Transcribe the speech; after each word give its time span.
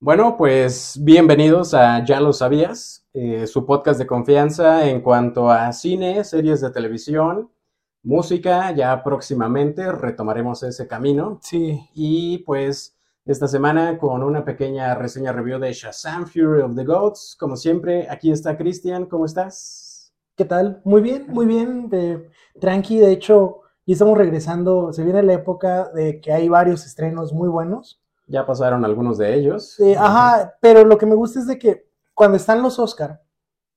Bueno, 0.00 0.36
pues 0.36 0.98
bienvenidos 1.02 1.74
a 1.74 2.04
Ya 2.04 2.20
lo 2.20 2.32
sabías, 2.32 3.06
eh, 3.14 3.46
su 3.48 3.66
podcast 3.66 3.98
de 3.98 4.06
confianza 4.06 4.88
en 4.88 5.00
cuanto 5.00 5.50
a 5.50 5.72
cine, 5.72 6.22
series 6.22 6.60
de 6.60 6.70
televisión, 6.70 7.50
música. 8.04 8.70
Ya 8.72 9.02
próximamente 9.02 9.90
retomaremos 9.90 10.62
ese 10.62 10.86
camino. 10.86 11.40
Sí. 11.42 11.80
Y 11.94 12.38
pues 12.38 12.96
esta 13.24 13.48
semana 13.48 13.98
con 13.98 14.22
una 14.22 14.44
pequeña 14.44 14.94
reseña 14.94 15.32
review 15.32 15.58
de 15.58 15.72
Shazam 15.72 16.26
Fury 16.26 16.62
of 16.62 16.76
the 16.76 16.84
Gods. 16.84 17.36
Como 17.38 17.56
siempre, 17.56 18.06
aquí 18.08 18.30
está 18.30 18.56
Cristian, 18.56 19.06
¿cómo 19.06 19.24
estás? 19.24 20.12
¿Qué 20.36 20.44
tal? 20.44 20.80
Muy 20.84 21.02
bien, 21.02 21.26
muy 21.28 21.46
bien. 21.46 21.88
de- 21.88 22.30
tranqui, 22.60 22.98
de 22.98 23.10
hecho, 23.10 23.62
ya 23.84 23.94
estamos 23.94 24.16
regresando. 24.16 24.92
Se 24.92 25.02
viene 25.02 25.24
la 25.24 25.32
época 25.32 25.88
de 25.92 26.20
que 26.20 26.32
hay 26.32 26.48
varios 26.48 26.86
estrenos 26.86 27.32
muy 27.32 27.48
buenos. 27.48 28.00
Ya 28.28 28.46
pasaron 28.46 28.84
algunos 28.84 29.18
de 29.18 29.34
ellos. 29.34 29.78
Eh, 29.80 29.96
ajá, 29.98 30.54
pero 30.60 30.84
lo 30.84 30.98
que 30.98 31.06
me 31.06 31.14
gusta 31.14 31.40
es 31.40 31.46
de 31.46 31.58
que 31.58 31.88
cuando 32.14 32.36
están 32.36 32.62
los 32.62 32.78
Oscar 32.78 33.22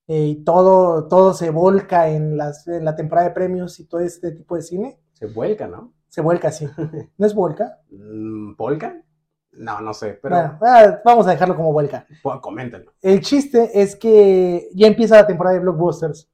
eh, 0.08 0.26
y 0.28 0.44
todo, 0.44 1.08
todo 1.08 1.34
se 1.34 1.50
volca 1.50 2.10
en, 2.10 2.38
las, 2.38 2.68
en 2.68 2.84
la 2.86 2.96
temporada 2.96 3.30
de 3.30 3.34
premios 3.34 3.80
y 3.80 3.88
todo 3.88 4.02
este 4.02 4.32
tipo 4.32 4.56
de 4.56 4.62
cine, 4.62 5.00
Se 5.14 5.28
vuelca, 5.28 5.68
¿no? 5.68 5.94
se 6.10 6.22
vuelca 6.22 6.50
así. 6.50 6.68
¿No 7.18 7.26
es 7.26 7.34
volca? 7.34 7.80
Mm, 7.90 8.56
¿Polka? 8.56 9.02
No, 9.54 9.82
no 9.82 9.94
sé, 9.94 10.18
pero 10.22 10.36
Bueno, 10.36 10.60
ah, 10.62 11.02
vamos 11.04 11.28
a 11.28 11.32
dejarlo 11.32 11.56
como 11.56 11.74
vuelca. 11.74 12.06
pues, 12.24 12.40
coméntenlo. 12.42 12.94
El 13.02 13.20
chiste 13.22 13.82
es 13.82 13.96
que 13.98 14.70
ya 14.74 14.88
empieza 14.88 15.16
la 15.18 15.28
temporada 15.28 15.56
de 15.56 15.62
blockbusters. 15.62 16.30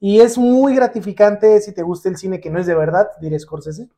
Y 0.00 0.20
es 0.20 0.38
muy 0.38 0.74
gratificante 0.74 1.60
si 1.60 1.74
te 1.74 1.82
gusta 1.82 2.08
el 2.08 2.16
cine 2.16 2.40
que 2.40 2.50
no 2.50 2.58
es 2.58 2.66
de 2.66 2.74
verdad, 2.74 3.08
diré 3.20 3.38
Scorsese. 3.38 3.88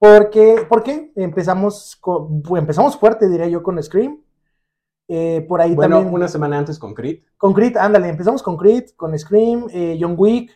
Porque, 0.00 0.66
¿Por 0.68 0.82
qué? 0.82 1.12
Empezamos, 1.14 1.94
con- 2.00 2.42
empezamos 2.56 2.96
fuerte, 2.96 3.28
diría 3.28 3.46
yo, 3.48 3.62
con 3.62 3.80
Scream. 3.82 4.18
Eh, 5.08 5.44
por 5.48 5.60
ahí 5.60 5.74
Bueno, 5.74 5.96
también. 5.96 6.14
una 6.14 6.26
semana 6.28 6.56
antes 6.58 6.78
con 6.78 6.94
Creed. 6.94 7.18
Con 7.36 7.52
Creed, 7.52 7.76
ándale, 7.76 8.08
empezamos 8.08 8.42
con 8.42 8.56
Creed, 8.56 8.90
con 8.96 9.16
Scream, 9.18 9.66
eh, 9.72 9.98
John 10.00 10.14
Wick, 10.16 10.52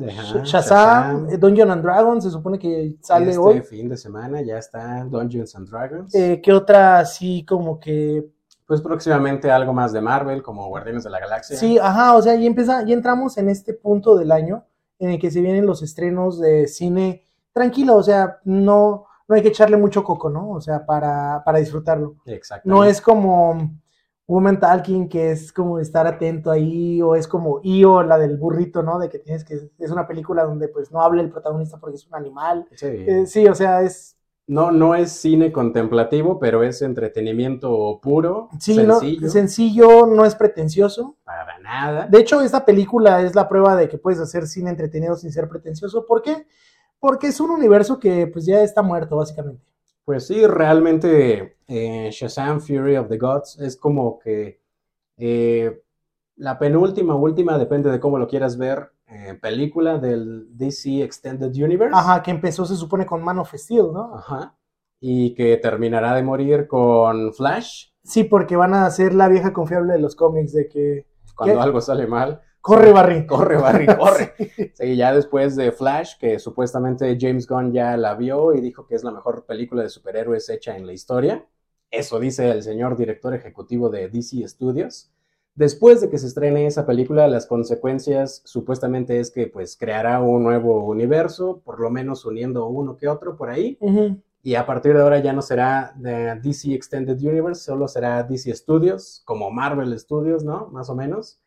Ajá, 0.00 0.22
Sh- 0.22 0.44
Shazam, 0.44 1.28
eh, 1.28 1.38
and 1.70 1.82
Dragons, 1.82 2.22
se 2.24 2.30
supone 2.30 2.58
que 2.58 2.96
sale 3.02 3.30
este 3.30 3.38
hoy. 3.38 3.60
fin 3.62 3.88
de 3.88 3.96
semana 3.96 4.42
ya 4.42 4.58
está 4.58 5.04
Dungeons 5.04 5.54
and 5.56 5.68
Dragons. 5.68 6.14
Eh, 6.14 6.40
¿Qué 6.42 6.52
otra 6.52 7.00
así 7.00 7.44
como 7.44 7.80
que... 7.80 8.24
pues 8.64 8.80
próximamente 8.80 9.50
algo 9.50 9.72
más 9.72 9.92
de 9.92 10.00
Marvel, 10.00 10.42
como 10.42 10.68
Guardianes 10.68 11.02
de 11.04 11.10
la 11.10 11.18
Galaxia. 11.20 11.56
Sí, 11.56 11.76
ajá, 11.78 12.14
o 12.14 12.22
sea, 12.22 12.34
ya, 12.36 12.46
empieza, 12.46 12.84
ya 12.86 12.94
entramos 12.94 13.36
en 13.38 13.48
este 13.48 13.74
punto 13.74 14.16
del 14.16 14.30
año 14.32 14.64
en 15.00 15.10
el 15.10 15.18
que 15.18 15.30
se 15.32 15.40
vienen 15.40 15.66
los 15.66 15.82
estrenos 15.82 16.40
de 16.40 16.68
cine 16.68 17.25
tranquilo, 17.56 17.96
o 17.96 18.02
sea, 18.02 18.38
no, 18.44 19.06
no 19.26 19.34
hay 19.34 19.40
que 19.40 19.48
echarle 19.48 19.78
mucho 19.78 20.04
coco, 20.04 20.28
¿no? 20.28 20.50
O 20.50 20.60
sea, 20.60 20.84
para, 20.84 21.42
para 21.42 21.58
disfrutarlo. 21.58 22.16
Exactamente. 22.26 22.68
No 22.68 22.84
es 22.84 23.00
como 23.00 23.70
Woman 24.26 24.60
Talking, 24.60 25.08
que 25.08 25.30
es 25.30 25.54
como 25.54 25.78
estar 25.78 26.06
atento 26.06 26.50
ahí, 26.50 27.00
o 27.00 27.16
es 27.16 27.26
como 27.26 27.60
Io, 27.62 28.02
la 28.02 28.18
del 28.18 28.36
burrito, 28.36 28.82
¿no? 28.82 28.98
De 28.98 29.08
que 29.08 29.18
tienes 29.18 29.42
que, 29.42 29.54
es 29.78 29.90
una 29.90 30.06
película 30.06 30.44
donde 30.44 30.68
pues 30.68 30.92
no 30.92 31.00
habla 31.00 31.22
el 31.22 31.30
protagonista 31.30 31.78
porque 31.80 31.96
es 31.96 32.06
un 32.06 32.14
animal. 32.14 32.66
Sí. 32.72 32.88
Eh, 32.88 33.24
sí, 33.26 33.48
o 33.48 33.54
sea, 33.54 33.80
es, 33.80 34.18
No, 34.46 34.70
no 34.70 34.94
es 34.94 35.12
cine 35.12 35.50
contemplativo, 35.50 36.38
pero 36.38 36.62
es 36.62 36.82
entretenimiento 36.82 38.00
puro, 38.02 38.50
sí, 38.60 38.74
sencillo, 38.74 39.22
no, 39.22 39.30
sencillo, 39.30 40.06
no 40.06 40.26
es 40.26 40.34
pretencioso. 40.34 41.16
para 41.24 41.58
nada. 41.60 42.06
De 42.06 42.18
hecho, 42.18 42.42
esta 42.42 42.66
película 42.66 43.22
es 43.22 43.34
la 43.34 43.48
prueba 43.48 43.76
de 43.76 43.88
que 43.88 43.96
puedes 43.96 44.20
hacer 44.20 44.46
cine 44.46 44.68
entretenido 44.68 45.16
sin 45.16 45.32
ser 45.32 45.48
pretencioso. 45.48 46.04
¿Por 46.04 46.20
qué? 46.20 46.46
Porque 46.98 47.28
es 47.28 47.40
un 47.40 47.50
universo 47.50 47.98
que 47.98 48.26
pues 48.26 48.46
ya 48.46 48.62
está 48.62 48.82
muerto, 48.82 49.16
básicamente. 49.16 49.62
Pues 50.04 50.26
sí, 50.26 50.46
realmente 50.46 51.58
eh, 51.66 52.10
Shazam 52.12 52.60
Fury 52.60 52.96
of 52.96 53.08
the 53.08 53.18
Gods 53.18 53.58
es 53.60 53.76
como 53.76 54.18
que 54.18 54.60
eh, 55.16 55.82
la 56.36 56.58
penúltima, 56.58 57.14
última, 57.14 57.58
depende 57.58 57.90
de 57.90 57.98
cómo 57.98 58.18
lo 58.18 58.28
quieras 58.28 58.56
ver, 58.56 58.92
eh, 59.08 59.38
película 59.40 59.98
del 59.98 60.46
DC 60.56 61.02
Extended 61.02 61.52
Universe. 61.54 61.94
Ajá, 61.96 62.22
que 62.22 62.30
empezó 62.30 62.64
se 62.64 62.76
supone 62.76 63.06
con 63.06 63.22
Man 63.22 63.38
of 63.38 63.54
Steel, 63.54 63.92
¿no? 63.92 64.14
Ajá. 64.14 64.56
Y 65.00 65.34
que 65.34 65.56
terminará 65.56 66.14
de 66.14 66.22
morir 66.22 66.66
con 66.66 67.32
Flash 67.34 67.88
Sí, 68.06 68.22
porque 68.22 68.54
van 68.54 68.72
a 68.72 68.88
ser 68.90 69.14
la 69.14 69.28
vieja 69.28 69.52
confiable 69.52 69.94
de 69.94 69.98
los 69.98 70.14
cómics 70.14 70.52
de 70.52 70.68
que 70.68 71.06
cuando 71.34 71.56
¿Qué? 71.56 71.60
algo 71.60 71.80
sale 71.80 72.06
mal. 72.06 72.40
corre 72.74 72.92
Barry. 72.92 73.26
Corre, 73.26 73.56
Barry, 73.60 73.86
corre. 73.86 74.34
Sí, 74.74 74.96
ya 74.96 75.14
después 75.14 75.54
de 75.54 75.70
Flash, 75.70 76.18
que 76.18 76.40
supuestamente 76.40 77.16
James 77.20 77.46
Gunn 77.46 77.72
ya 77.72 77.96
la 77.96 78.14
vio 78.14 78.54
y 78.54 78.60
dijo 78.60 78.86
que 78.86 78.96
es 78.96 79.04
la 79.04 79.12
mejor 79.12 79.46
película 79.46 79.84
de 79.84 79.88
superhéroes 79.88 80.48
hecha 80.48 80.76
en 80.76 80.86
la 80.86 80.92
historia. 80.92 81.46
Eso 81.92 82.18
dice 82.18 82.50
el 82.50 82.64
señor 82.64 82.96
director 82.96 83.32
ejecutivo 83.34 83.88
de 83.88 84.08
DC 84.08 84.46
Studios. 84.48 85.12
Después 85.54 86.00
de 86.00 86.10
que 86.10 86.18
se 86.18 86.26
estrene 86.26 86.66
esa 86.66 86.84
película, 86.84 87.28
las 87.28 87.46
consecuencias 87.46 88.42
supuestamente 88.44 89.20
es 89.20 89.30
que 89.30 89.46
pues 89.46 89.76
creará 89.76 90.20
un 90.20 90.42
nuevo 90.42 90.84
universo, 90.84 91.62
por 91.64 91.80
lo 91.80 91.88
menos 91.88 92.26
uniendo 92.26 92.66
uno 92.66 92.96
que 92.96 93.08
otro 93.08 93.36
por 93.36 93.48
ahí. 93.48 93.78
Y 94.42 94.56
a 94.56 94.66
partir 94.66 94.94
de 94.94 95.02
ahora 95.02 95.20
ya 95.20 95.32
no 95.32 95.40
será 95.40 95.94
de 95.96 96.38
DC 96.42 96.74
Extended 96.74 97.18
Universe, 97.18 97.62
solo 97.62 97.88
será 97.88 98.22
DC 98.24 98.54
Studios, 98.54 99.22
como 99.24 99.50
Marvel 99.50 99.98
Studios, 99.98 100.44
¿no? 100.44 100.66
Más 100.72 100.90
o 100.90 100.94
menos. 100.94 101.40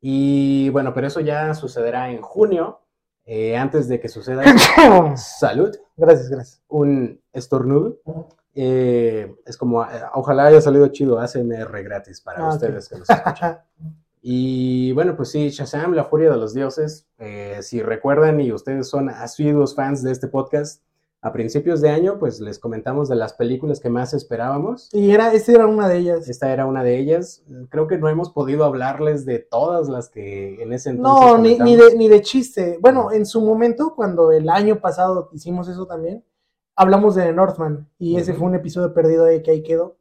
Y 0.00 0.68
bueno, 0.70 0.94
pero 0.94 1.06
eso 1.06 1.20
ya 1.20 1.54
sucederá 1.54 2.10
en 2.10 2.20
junio, 2.22 2.80
eh, 3.24 3.56
antes 3.56 3.88
de 3.88 4.00
que 4.00 4.08
suceda 4.08 4.42
salud, 5.16 5.74
gracias, 5.96 6.28
gracias. 6.30 6.62
un 6.68 7.20
estornudo. 7.32 7.98
Eh, 8.54 9.34
es 9.46 9.56
como, 9.56 9.84
eh, 9.84 9.88
ojalá 10.14 10.46
haya 10.46 10.60
salido 10.60 10.88
chido 10.88 11.18
ASMR 11.20 11.82
gratis 11.82 12.20
para 12.20 12.44
Ah, 12.46 12.48
ustedes 12.54 12.88
que 12.88 12.98
nos 12.98 13.08
escuchan. 13.10 13.58
Y 14.20 14.90
bueno, 14.92 15.14
pues 15.14 15.30
sí, 15.30 15.48
Shazam, 15.50 15.92
la 15.94 16.04
furia 16.04 16.28
de 16.28 16.36
los 16.36 16.52
dioses. 16.52 17.06
eh, 17.18 17.58
si 17.62 17.80
recuerdan 17.82 18.40
y 18.40 18.50
ustedes 18.52 18.88
son 18.88 19.08
asiduos 19.08 19.76
fans 19.76 20.02
de 20.02 20.10
este 20.10 20.26
podcast, 20.26 20.82
a 21.20 21.32
principios 21.32 21.80
de 21.80 21.88
año, 21.90 22.18
pues 22.20 22.40
les 22.40 22.58
comentamos 22.60 23.08
de 23.08 23.16
las 23.16 23.32
películas 23.32 23.80
que 23.80 23.90
más 23.90 24.14
esperábamos. 24.14 24.88
Y 24.92 25.10
era, 25.10 25.32
esta 25.32 25.50
era 25.52 25.66
una 25.66 25.88
de 25.88 25.98
ellas. 25.98 26.28
Esta 26.28 26.52
era 26.52 26.64
una 26.64 26.84
de 26.84 26.96
ellas. 26.98 27.42
Creo 27.70 27.88
que 27.88 27.98
no 27.98 28.08
hemos 28.08 28.30
podido 28.30 28.64
hablarles 28.64 29.26
de 29.26 29.40
todas 29.40 29.88
las 29.88 30.08
que 30.10 30.62
en 30.62 30.72
ese 30.72 30.90
entonces. 30.90 31.26
No, 31.32 31.38
ni, 31.38 31.58
ni, 31.58 31.74
de, 31.76 31.96
ni 31.96 32.08
de 32.08 32.22
chiste. 32.22 32.78
Bueno, 32.80 33.10
en 33.10 33.26
su 33.26 33.40
momento, 33.40 33.94
cuando 33.96 34.30
el 34.30 34.48
año 34.48 34.80
pasado 34.80 35.28
hicimos 35.32 35.68
eso 35.68 35.86
también, 35.86 36.24
hablamos 36.76 37.16
de 37.16 37.32
Northman. 37.32 37.88
Y 37.98 38.16
ese 38.16 38.32
fue 38.34 38.46
un 38.46 38.54
episodio 38.54 38.94
perdido 38.94 39.24
de 39.24 39.42
que 39.42 39.50
ahí 39.50 39.62
quedó. 39.64 39.96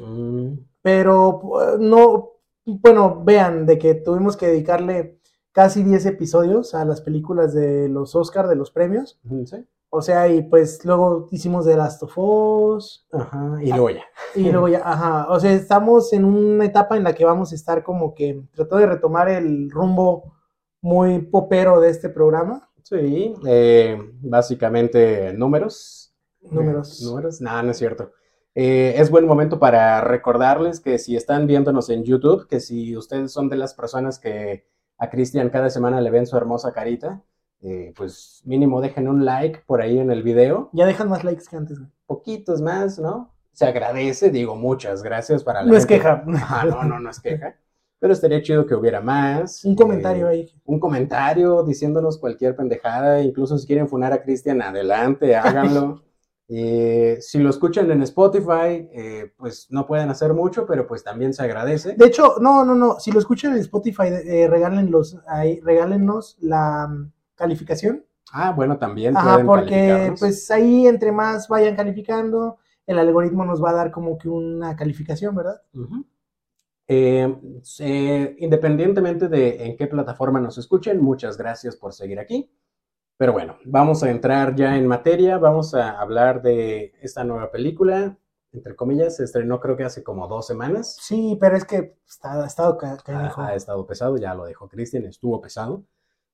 Mm, 0.00 0.54
Pero 0.80 1.40
pu- 1.42 1.78
no, 1.80 2.30
bueno, 2.64 3.20
vean, 3.24 3.66
de 3.66 3.78
que 3.78 3.94
tuvimos 3.96 4.36
que 4.36 4.46
dedicarle 4.46 5.18
casi 5.50 5.82
10 5.82 6.06
episodios 6.06 6.74
a 6.76 6.84
las 6.84 7.00
películas 7.00 7.52
de 7.52 7.88
los 7.88 8.14
Oscar, 8.14 8.46
de 8.46 8.54
los 8.54 8.70
premios. 8.70 9.18
sí. 9.44 9.66
O 9.94 10.00
sea, 10.00 10.26
y 10.26 10.40
pues 10.40 10.82
luego 10.86 11.28
hicimos 11.30 11.66
The 11.66 11.76
Last 11.76 12.02
of 12.02 12.16
Us. 12.16 13.06
Ajá, 13.12 13.58
y 13.60 13.68
luego 13.68 13.90
ya. 13.90 14.04
Y 14.34 14.50
luego 14.50 14.68
ya, 14.68 14.80
ajá. 14.82 15.26
O 15.28 15.38
sea, 15.38 15.52
estamos 15.52 16.14
en 16.14 16.24
una 16.24 16.64
etapa 16.64 16.96
en 16.96 17.04
la 17.04 17.14
que 17.14 17.26
vamos 17.26 17.52
a 17.52 17.54
estar 17.54 17.82
como 17.82 18.14
que 18.14 18.42
tratando 18.54 18.78
de 18.78 18.86
retomar 18.86 19.28
el 19.28 19.70
rumbo 19.70 20.32
muy 20.80 21.18
popero 21.18 21.78
de 21.78 21.90
este 21.90 22.08
programa. 22.08 22.70
Sí, 22.82 23.34
eh, 23.46 23.98
básicamente 24.22 25.34
números. 25.34 26.14
Números. 26.40 27.02
Números, 27.02 27.42
no, 27.42 27.62
no 27.62 27.70
es 27.70 27.76
cierto. 27.76 28.12
Eh, 28.54 28.94
es 28.96 29.10
buen 29.10 29.26
momento 29.26 29.58
para 29.58 30.00
recordarles 30.00 30.80
que 30.80 30.98
si 30.98 31.16
están 31.16 31.46
viéndonos 31.46 31.90
en 31.90 32.02
YouTube, 32.02 32.48
que 32.48 32.60
si 32.60 32.96
ustedes 32.96 33.30
son 33.30 33.50
de 33.50 33.56
las 33.56 33.74
personas 33.74 34.18
que 34.18 34.66
a 34.96 35.10
Cristian 35.10 35.50
cada 35.50 35.68
semana 35.68 36.00
le 36.00 36.10
ven 36.10 36.26
su 36.26 36.34
hermosa 36.38 36.72
carita, 36.72 37.22
eh, 37.62 37.92
pues 37.96 38.42
mínimo 38.44 38.80
dejen 38.80 39.08
un 39.08 39.24
like 39.24 39.60
por 39.66 39.80
ahí 39.80 39.98
en 39.98 40.10
el 40.10 40.22
video, 40.22 40.68
Ya 40.72 40.84
dejan 40.86 41.08
más 41.08 41.24
likes 41.24 41.44
que 41.48 41.56
antes. 41.56 41.78
güey. 41.78 41.90
poquitos 42.06 42.60
más, 42.60 42.98
¿no? 42.98 43.30
Se 43.52 43.66
agradece, 43.66 44.30
digo 44.30 44.56
muchas 44.56 45.02
gracias 45.02 45.44
para 45.44 45.62
la 45.62 45.70
No 45.70 45.76
es 45.76 45.86
queja. 45.86 46.24
Ajá, 46.34 46.64
no, 46.64 46.82
no, 46.84 46.98
no 46.98 47.10
es 47.10 47.20
queja. 47.20 47.54
Pero 47.98 48.14
estaría 48.14 48.42
chido 48.42 48.66
que 48.66 48.74
hubiera 48.74 49.00
más. 49.00 49.64
Un 49.64 49.76
comentario 49.76 50.26
eh, 50.28 50.30
ahí. 50.30 50.60
un 50.64 50.80
comentario 50.80 51.62
diciéndonos 51.62 52.18
cualquier 52.18 52.56
pendejada, 52.56 53.22
incluso 53.22 53.56
si 53.58 53.66
quieren 53.66 53.88
funar 53.88 54.12
a 54.12 54.22
Cristian, 54.22 54.60
adelante, 54.62 55.36
háganlo. 55.36 56.02
Eh, 56.54 57.16
si 57.20 57.38
lo 57.38 57.48
escuchan 57.48 57.90
en 57.90 58.02
Spotify, 58.02 58.86
eh, 58.92 59.32
pues 59.38 59.68
no 59.70 59.86
pueden 59.86 60.10
hacer 60.10 60.34
mucho, 60.34 60.66
pero 60.66 60.86
pues 60.86 61.02
también 61.02 61.32
se 61.32 61.42
agradece. 61.42 61.94
De 61.94 62.04
hecho, 62.04 62.34
no, 62.42 62.62
no, 62.62 62.74
no. 62.74 63.00
Si 63.00 63.10
lo 63.10 63.20
escuchan 63.20 63.52
en 63.54 63.60
Spotify, 63.60 64.08
eh, 64.26 64.48
regálenlos 64.50 65.16
ahí, 65.26 65.60
regálenos 65.60 66.36
la 66.42 66.90
calificación. 67.42 68.04
Ah, 68.32 68.52
bueno, 68.52 68.78
también 68.78 69.16
Ajá, 69.16 69.42
porque 69.44 70.14
pues 70.18 70.50
ahí 70.50 70.86
entre 70.86 71.12
más 71.12 71.48
vayan 71.48 71.76
calificando, 71.76 72.58
el 72.86 72.98
algoritmo 72.98 73.44
nos 73.44 73.62
va 73.62 73.70
a 73.70 73.74
dar 73.74 73.90
como 73.90 74.16
que 74.16 74.28
una 74.28 74.74
calificación, 74.76 75.34
¿verdad? 75.34 75.60
Eh, 76.86 77.36
eh, 77.80 78.36
independientemente 78.38 79.28
de 79.28 79.66
en 79.66 79.76
qué 79.76 79.86
plataforma 79.86 80.40
nos 80.40 80.56
escuchen, 80.56 81.02
muchas 81.02 81.36
gracias 81.36 81.76
por 81.76 81.92
seguir 81.92 82.18
aquí. 82.18 82.50
Pero 83.18 83.32
bueno, 83.32 83.56
vamos 83.64 84.02
a 84.02 84.10
entrar 84.10 84.54
ya 84.54 84.76
en 84.76 84.86
materia, 84.86 85.38
vamos 85.38 85.74
a 85.74 86.00
hablar 86.00 86.42
de 86.42 86.94
esta 87.02 87.24
nueva 87.24 87.50
película, 87.50 88.16
entre 88.52 88.76
comillas, 88.76 89.16
se 89.16 89.24
estrenó 89.24 89.60
creo 89.60 89.76
que 89.76 89.84
hace 89.84 90.02
como 90.02 90.28
dos 90.28 90.46
semanas. 90.46 90.96
Sí, 91.00 91.36
pero 91.40 91.56
es 91.56 91.64
que 91.64 91.96
está, 92.06 92.42
ha 92.42 92.46
estado 92.46 92.78
Ha, 92.82 93.46
ha 93.46 93.54
estado 93.54 93.86
pesado, 93.86 94.16
ya 94.16 94.34
lo 94.34 94.46
dijo 94.46 94.68
Cristian, 94.68 95.04
estuvo 95.04 95.40
pesado. 95.40 95.84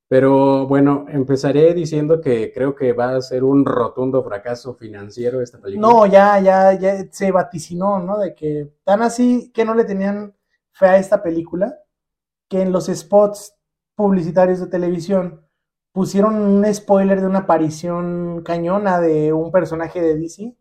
Pero 0.08 0.66
bueno, 0.66 1.04
empezaré 1.08 1.74
diciendo 1.74 2.20
que 2.22 2.50
creo 2.52 2.74
que 2.74 2.94
va 2.94 3.14
a 3.14 3.20
ser 3.20 3.44
un 3.44 3.66
rotundo 3.66 4.24
fracaso 4.24 4.74
financiero 4.74 5.42
esta 5.42 5.60
película. 5.60 5.86
No, 5.86 6.06
ya, 6.06 6.40
ya, 6.40 6.72
ya 6.72 7.06
se 7.10 7.30
vaticinó, 7.30 7.98
¿no? 7.98 8.18
De 8.18 8.34
que 8.34 8.72
tan 8.84 9.02
así 9.02 9.50
que 9.52 9.66
no 9.66 9.74
le 9.74 9.84
tenían 9.84 10.34
fe 10.72 10.86
a 10.86 10.98
esta 10.98 11.22
película, 11.22 11.78
que 12.48 12.62
en 12.62 12.72
los 12.72 12.86
spots 12.86 13.54
publicitarios 13.94 14.60
de 14.60 14.68
televisión 14.68 15.42
pusieron 15.92 16.36
un 16.36 16.74
spoiler 16.74 17.20
de 17.20 17.26
una 17.26 17.40
aparición 17.40 18.42
cañona 18.44 19.00
de 19.00 19.32
un 19.34 19.50
personaje 19.50 20.00
de 20.00 20.16
DC. 20.16 20.56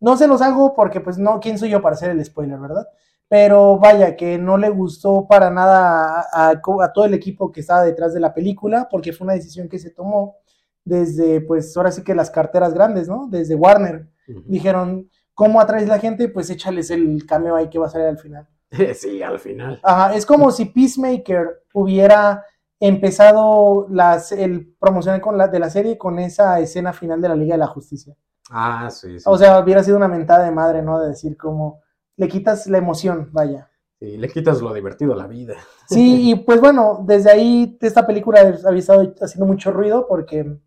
No 0.00 0.16
se 0.16 0.28
los 0.28 0.40
hago 0.40 0.74
porque, 0.74 1.00
pues, 1.00 1.18
no, 1.18 1.40
¿quién 1.40 1.58
soy 1.58 1.70
yo 1.70 1.82
para 1.82 1.94
hacer 1.94 2.10
el 2.10 2.24
spoiler, 2.24 2.58
verdad? 2.58 2.86
Pero 3.28 3.78
vaya, 3.78 4.16
que 4.16 4.38
no 4.38 4.56
le 4.56 4.70
gustó 4.70 5.26
para 5.28 5.50
nada 5.50 6.20
a, 6.32 6.50
a- 6.50 6.62
a 6.82 6.92
todo 6.92 7.04
el 7.04 7.14
equipo 7.14 7.52
que 7.52 7.60
estaba 7.60 7.82
detrás 7.84 8.14
de 8.14 8.20
la 8.20 8.32
película, 8.32 8.88
porque 8.90 9.12
fue 9.12 9.26
una 9.26 9.34
decisión 9.34 9.68
que 9.68 9.78
se 9.78 9.90
tomó 9.90 10.36
desde, 10.84 11.40
pues, 11.42 11.76
ahora 11.76 11.90
sí 11.92 12.02
que 12.02 12.14
las 12.14 12.30
carteras 12.30 12.72
grandes, 12.72 13.08
¿no? 13.08 13.28
Desde 13.30 13.54
Warner. 13.54 14.08
Dijeron, 14.46 15.08
¿cómo 15.34 15.60
atraes 15.60 15.88
la 15.88 15.98
gente? 15.98 16.28
Pues 16.28 16.50
échales 16.50 16.90
el 16.90 17.24
cameo 17.26 17.56
ahí 17.56 17.68
que 17.70 17.78
va 17.78 17.86
a 17.86 17.90
salir 17.90 18.06
al 18.06 18.18
final. 18.18 18.48
Sí, 18.94 19.22
al 19.22 19.38
final. 19.38 19.80
Ajá, 19.82 20.14
es 20.14 20.26
como 20.26 20.50
si 20.50 20.66
Peacemaker 20.66 21.62
hubiera 21.72 22.44
empezado 22.80 23.86
las, 23.90 24.32
el 24.32 24.74
promocional 24.78 25.20
con 25.20 25.36
la, 25.38 25.48
de 25.48 25.58
la 25.58 25.70
serie 25.70 25.98
con 25.98 26.18
esa 26.18 26.60
escena 26.60 26.92
final 26.92 27.20
de 27.20 27.28
la 27.28 27.34
Liga 27.36 27.54
de 27.54 27.58
la 27.58 27.66
Justicia. 27.66 28.14
Ah, 28.50 28.88
sí, 28.90 29.18
sí. 29.18 29.24
O 29.26 29.36
sea, 29.36 29.58
hubiera 29.60 29.82
sido 29.82 29.96
una 29.96 30.08
mentada 30.08 30.44
de 30.44 30.50
madre, 30.50 30.82
¿no? 30.82 31.00
De 31.00 31.08
decir 31.08 31.36
como, 31.36 31.80
le 32.18 32.28
quitas 32.28 32.66
la 32.66 32.78
emoción, 32.78 33.30
vaya. 33.32 33.70
Sí, 34.00 34.16
le 34.16 34.28
quitas 34.28 34.60
lo 34.60 34.74
divertido 34.74 35.14
a 35.14 35.16
la 35.16 35.26
vida. 35.26 35.54
Sí, 35.88 36.30
y 36.30 36.34
pues 36.34 36.60
bueno, 36.60 37.02
desde 37.06 37.30
ahí 37.30 37.78
esta 37.80 38.06
película 38.06 38.40
había 38.40 38.78
estado 38.78 39.14
haciendo 39.20 39.46
mucho 39.46 39.70
ruido 39.70 40.06
porque, 40.06 40.58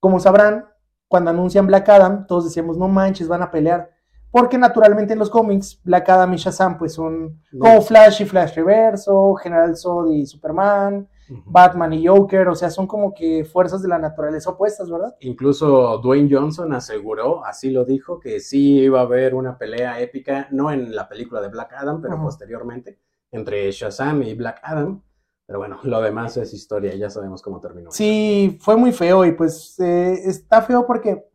como 0.00 0.18
sabrán, 0.18 0.66
cuando 1.08 1.30
anuncian 1.30 1.66
Black 1.66 1.88
Adam, 1.88 2.26
todos 2.26 2.44
decíamos, 2.44 2.78
no 2.78 2.88
manches, 2.88 3.28
van 3.28 3.42
a 3.42 3.50
pelear. 3.50 3.90
Porque 4.30 4.56
naturalmente 4.56 5.12
en 5.12 5.18
los 5.18 5.30
cómics, 5.30 5.80
Black 5.84 6.08
Adam 6.08 6.32
y 6.34 6.36
Shazam 6.36 6.78
pues 6.78 6.94
son 6.94 7.40
como 7.58 7.80
Flash 7.82 8.22
y 8.22 8.24
Flash 8.24 8.54
Reverso, 8.54 9.34
General 9.34 9.76
Zod 9.76 10.10
y 10.10 10.26
Superman, 10.26 11.08
Batman 11.28 11.92
y 11.92 12.06
Joker, 12.06 12.48
o 12.48 12.54
sea, 12.54 12.70
son 12.70 12.86
como 12.86 13.14
que 13.14 13.44
fuerzas 13.44 13.82
de 13.82 13.88
la 13.88 13.98
naturaleza 13.98 14.50
opuestas, 14.50 14.90
¿verdad? 14.90 15.16
Incluso 15.20 15.98
Dwayne 15.98 16.28
Johnson 16.30 16.72
aseguró, 16.72 17.44
así 17.44 17.70
lo 17.70 17.84
dijo, 17.84 18.20
que 18.20 18.40
sí 18.40 18.80
iba 18.80 19.00
a 19.00 19.04
haber 19.04 19.34
una 19.34 19.56
pelea 19.56 20.00
épica, 20.00 20.48
no 20.50 20.70
en 20.70 20.94
la 20.94 21.08
película 21.08 21.40
de 21.40 21.48
Black 21.48 21.72
Adam, 21.74 22.02
pero 22.02 22.20
posteriormente, 22.20 22.98
entre 23.30 23.70
Shazam 23.70 24.22
y 24.22 24.34
Black 24.34 24.60
Adam. 24.62 25.02
Pero 25.46 25.58
bueno, 25.58 25.78
lo 25.82 26.00
demás 26.00 26.36
es 26.38 26.54
historia, 26.54 26.94
ya 26.94 27.10
sabemos 27.10 27.42
cómo 27.42 27.60
terminó. 27.60 27.90
Sí, 27.90 28.58
fue 28.62 28.76
muy 28.76 28.92
feo 28.92 29.26
y 29.26 29.32
pues 29.32 29.78
eh, 29.78 30.14
está 30.24 30.62
feo 30.62 30.86
porque 30.86 31.26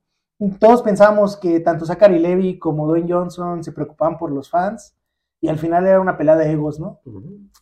todos 0.60 0.82
pensábamos 0.82 1.38
que 1.38 1.60
tanto 1.60 1.86
Zachary 1.86 2.18
Levy 2.18 2.58
como 2.58 2.88
Dwayne 2.88 3.12
Johnson 3.12 3.64
se 3.64 3.72
preocupaban 3.72 4.18
por 4.18 4.32
los 4.32 4.50
fans 4.50 4.96
y 5.42 5.48
al 5.48 5.58
final 5.58 5.86
era 5.88 6.02
una 6.02 6.18
pelea 6.18 6.36
de 6.36 6.52
egos, 6.52 6.80
¿no? 6.80 7.00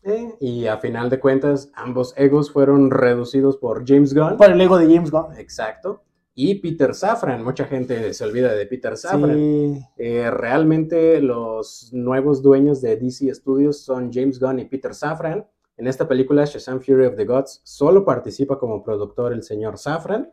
Eh, 0.04 0.36
y 0.40 0.66
a 0.68 0.78
final 0.78 1.10
de 1.10 1.20
cuentas, 1.20 1.72
ambos 1.76 2.14
egos 2.18 2.52
fueron 2.52 2.92
reducidos 2.92 3.58
por 3.58 3.88
James 3.88 4.14
Gunn. 4.14 4.38
Por 4.38 4.52
el 4.52 4.62
ego 4.62 4.78
de 4.78 4.94
James 4.94 5.12
Gunn. 5.12 5.38
Exacto. 5.38 6.04
Y 6.34 6.56
Peter 6.56 6.94
Safran, 6.94 7.44
mucha 7.44 7.66
gente 7.66 8.14
se 8.14 8.24
olvida 8.24 8.54
de 8.54 8.66
Peter 8.68 8.96
Safran. 8.96 9.34
Sí, 9.36 9.80
Eh, 9.98 10.30
realmente 10.30 11.20
los 11.20 11.90
nuevos 11.94 12.44
dueños 12.44 12.80
de 12.82 12.96
DC 12.96 13.34
Studios 13.34 13.82
son 13.82 14.12
James 14.14 14.40
Gunn 14.40 14.60
y 14.60 14.66
Peter 14.66 14.94
Safran. 14.94 15.48
En 15.78 15.88
esta 15.88 16.08
película, 16.08 16.46
Shazam 16.46 16.80
Fury 16.80 17.06
of 17.06 17.16
the 17.16 17.26
Gods, 17.26 17.62
solo 17.64 18.06
participa 18.06 18.58
como 18.60 18.84
productor 18.84 19.34
el 19.34 19.44
señor 19.44 19.78
Safran, 19.78 20.32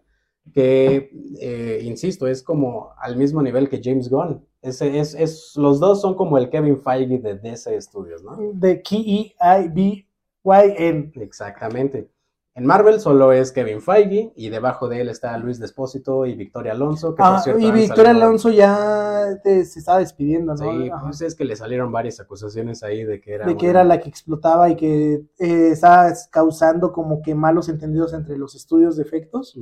que, 0.52 1.11
eh, 1.41 1.81
insisto, 1.85 2.26
es 2.26 2.43
como 2.43 2.91
al 2.99 3.17
mismo 3.17 3.41
nivel 3.43 3.69
que 3.69 3.81
James 3.82 4.08
Gunn. 4.11 4.44
Ese 4.64 4.99
es, 4.99 5.14
es- 5.14 5.52
los 5.56 5.78
dos 5.78 6.00
son 6.00 6.14
como 6.14 6.38
el 6.38 6.49
Kevin 6.49 6.78
Feige 6.78 7.19
de 7.19 7.34
DC 7.37 7.78
Studios, 7.82 8.25
¿no? 8.25 8.34
de 8.55 8.81
K-E-I-B-Y-N. 8.82 11.12
Exactamente. 11.16 12.11
En 12.56 12.66
Marvel 12.66 13.00
solo 13.00 13.32
es 13.32 13.50
Kevin 13.50 13.81
Feige 13.82 14.32
y 14.37 14.49
debajo 14.49 14.88
de 14.88 15.00
él 15.00 15.08
está 15.08 15.37
Luis 15.38 15.58
Despósito 15.58 16.25
y 16.25 16.37
Victoria 16.37 16.70
Alonso. 16.70 17.12
Que 17.12 17.16
por 17.22 17.26
Ah, 17.34 17.40
cierto 17.40 17.61
y 17.61 17.72
Victoria 17.72 18.05
salido- 18.12 18.25
Alonso 18.26 18.50
ya 18.50 19.40
te- 19.43 19.64
se 19.64 19.81
estaba 19.81 19.99
despidiendo, 19.99 20.55
¿no? 20.55 20.58
Sí, 20.70 20.88
Ajá. 20.88 21.02
pues 21.05 21.20
es 21.22 21.34
que 21.34 21.44
le 21.44 21.56
salieron 21.56 21.90
varias 21.90 22.20
acusaciones 22.20 22.84
ahí 22.84 23.02
de 23.02 23.20
que 23.20 23.34
era. 23.34 23.44
de 23.46 23.56
que 23.56 23.67
era 23.67 23.82
la 23.82 23.99
que 23.99 24.08
explotaba 24.08 24.70
y 24.70 24.76
que 24.76 25.14
eh, 25.40 25.70
estaba 25.72 26.12
causando 26.31 26.93
como 26.93 27.22
que 27.22 27.34
malos 27.34 27.69
entendidos 27.69 28.14
entre 28.14 28.38
los 28.38 28.55
estudios 28.55 28.96
de 28.96 29.02
efectos 29.02 29.58